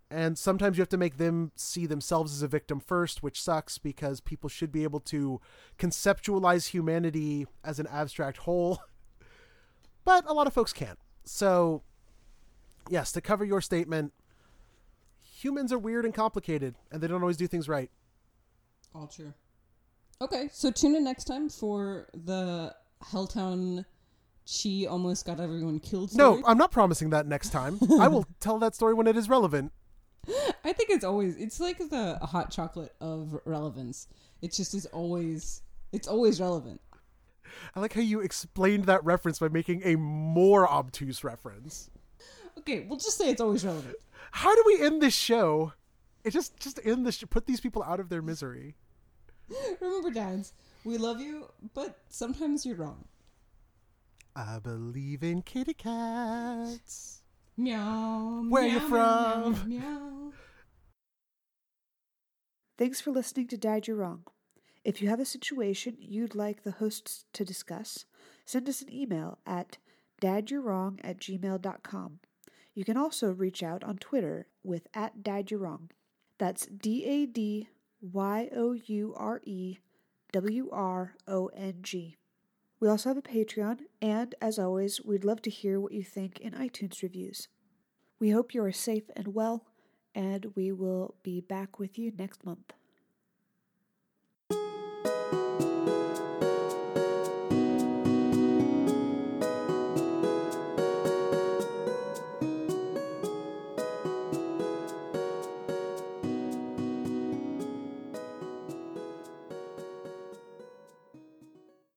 And 0.09 0.37
sometimes 0.37 0.77
you 0.77 0.81
have 0.81 0.89
to 0.89 0.97
make 0.97 1.17
them 1.17 1.53
see 1.55 1.85
themselves 1.85 2.33
as 2.33 2.41
a 2.41 2.47
victim 2.47 2.81
first, 2.81 3.23
which 3.23 3.41
sucks 3.41 3.77
because 3.77 4.19
people 4.19 4.49
should 4.49 4.69
be 4.69 4.83
able 4.83 4.99
to 5.01 5.39
conceptualize 5.79 6.67
humanity 6.67 7.47
as 7.63 7.79
an 7.79 7.87
abstract 7.87 8.37
whole. 8.39 8.81
But 10.03 10.25
a 10.27 10.33
lot 10.33 10.47
of 10.47 10.53
folks 10.53 10.73
can't. 10.73 10.97
So, 11.25 11.83
yes, 12.89 13.11
to 13.11 13.21
cover 13.21 13.45
your 13.45 13.61
statement, 13.61 14.13
humans 15.21 15.71
are 15.71 15.77
weird 15.77 16.05
and 16.05 16.13
complicated, 16.13 16.73
and 16.91 17.01
they 17.01 17.07
don't 17.07 17.21
always 17.21 17.37
do 17.37 17.45
things 17.45 17.69
right. 17.69 17.91
All 18.95 19.05
true. 19.05 19.33
Okay, 20.21 20.49
so 20.53 20.69
tune 20.69 20.95
in 20.95 21.03
next 21.03 21.23
time 21.23 21.49
for 21.49 22.07
the 22.13 22.75
Helltown 23.03 23.85
She 24.45 24.85
almost 24.85 25.25
got 25.25 25.39
everyone 25.39 25.79
killed. 25.79 26.11
Story. 26.11 26.41
No, 26.41 26.47
I'm 26.47 26.59
not 26.59 26.71
promising 26.71 27.09
that 27.09 27.25
next 27.25 27.49
time. 27.49 27.79
I 27.99 28.07
will 28.07 28.27
tell 28.39 28.59
that 28.59 28.75
story 28.75 28.93
when 28.93 29.07
it 29.07 29.17
is 29.17 29.27
relevant. 29.27 29.71
I 30.63 30.73
think 30.73 30.91
it's 30.91 31.03
always 31.03 31.37
it's 31.37 31.59
like 31.59 31.77
the 31.89 32.19
hot 32.21 32.51
chocolate 32.51 32.93
of 33.01 33.39
relevance. 33.45 34.07
It 34.43 34.53
just 34.53 34.75
is 34.75 34.85
always 34.87 35.63
it's 35.91 36.07
always 36.07 36.39
relevant. 36.39 36.81
I 37.75 37.79
like 37.79 37.93
how 37.93 38.01
you 38.01 38.21
explained 38.21 38.85
that 38.85 39.03
reference 39.03 39.39
by 39.39 39.49
making 39.49 39.81
a 39.83 39.95
more 39.95 40.69
obtuse 40.69 41.23
reference. 41.23 41.89
Okay, 42.59 42.85
we'll 42.87 42.99
just 42.99 43.17
say 43.17 43.29
it's 43.31 43.41
always 43.41 43.65
relevant. 43.65 43.95
How 44.31 44.53
do 44.53 44.63
we 44.67 44.85
end 44.85 45.01
this 45.01 45.15
show? 45.15 45.73
It 46.23 46.31
just 46.31 46.59
just 46.59 46.79
end 46.85 47.07
this. 47.07 47.23
Put 47.23 47.47
these 47.47 47.59
people 47.59 47.81
out 47.81 47.99
of 47.99 48.09
their 48.09 48.21
misery. 48.21 48.75
Remember, 49.81 50.11
dads, 50.11 50.53
we 50.83 50.97
love 50.97 51.19
you, 51.21 51.47
but 51.73 51.97
sometimes 52.09 52.65
you're 52.65 52.75
wrong. 52.75 53.05
I 54.35 54.59
believe 54.59 55.23
in 55.23 55.41
kitty 55.41 55.73
cats. 55.73 57.21
Meow. 57.57 58.45
Where 58.47 58.63
meow, 58.63 58.73
you 58.73 58.79
from? 58.79 59.69
Meow, 59.69 59.79
meow. 59.79 60.33
Thanks 62.77 63.01
for 63.01 63.11
listening 63.11 63.47
to 63.49 63.57
Dad 63.57 63.87
You're 63.87 63.97
Wrong. 63.97 64.23
If 64.83 65.01
you 65.01 65.09
have 65.09 65.19
a 65.19 65.25
situation 65.25 65.97
you'd 65.99 66.33
like 66.33 66.63
the 66.63 66.71
hosts 66.71 67.25
to 67.33 67.45
discuss, 67.45 68.05
send 68.45 68.67
us 68.67 68.81
an 68.81 68.91
email 68.91 69.37
at 69.45 69.77
dadyou'rewrong 70.21 70.99
at 71.03 71.19
gmail.com. 71.19 72.19
You 72.73 72.85
can 72.85 72.97
also 72.97 73.31
reach 73.31 73.61
out 73.61 73.83
on 73.83 73.97
Twitter 73.97 74.47
with 74.63 74.87
at 74.93 75.21
dadyou'rewrong. 75.21 75.89
That's 76.39 76.65
D 76.65 77.05
A 77.05 77.25
D 77.27 77.67
Y 78.01 78.49
O 78.55 78.73
U 78.73 79.13
R 79.15 79.41
E 79.45 79.77
W 80.31 80.69
R 80.71 81.15
O 81.27 81.47
N 81.47 81.79
G. 81.81 82.17
We 82.79 82.87
also 82.87 83.09
have 83.09 83.17
a 83.17 83.21
Patreon, 83.21 83.81
and 84.01 84.33
as 84.41 84.57
always, 84.57 85.01
we'd 85.03 85.23
love 85.23 85.41
to 85.43 85.51
hear 85.51 85.79
what 85.79 85.91
you 85.91 86.03
think 86.03 86.39
in 86.39 86.53
iTunes 86.53 87.03
reviews. 87.03 87.47
We 88.19 88.31
hope 88.31 88.53
you 88.53 88.63
are 88.63 88.71
safe 88.71 89.09
and 89.15 89.35
well, 89.35 89.65
and 90.15 90.47
we 90.55 90.71
will 90.71 91.15
be 91.21 91.41
back 91.41 91.77
with 91.77 91.99
you 91.99 92.11
next 92.17 92.43
month. 92.43 92.73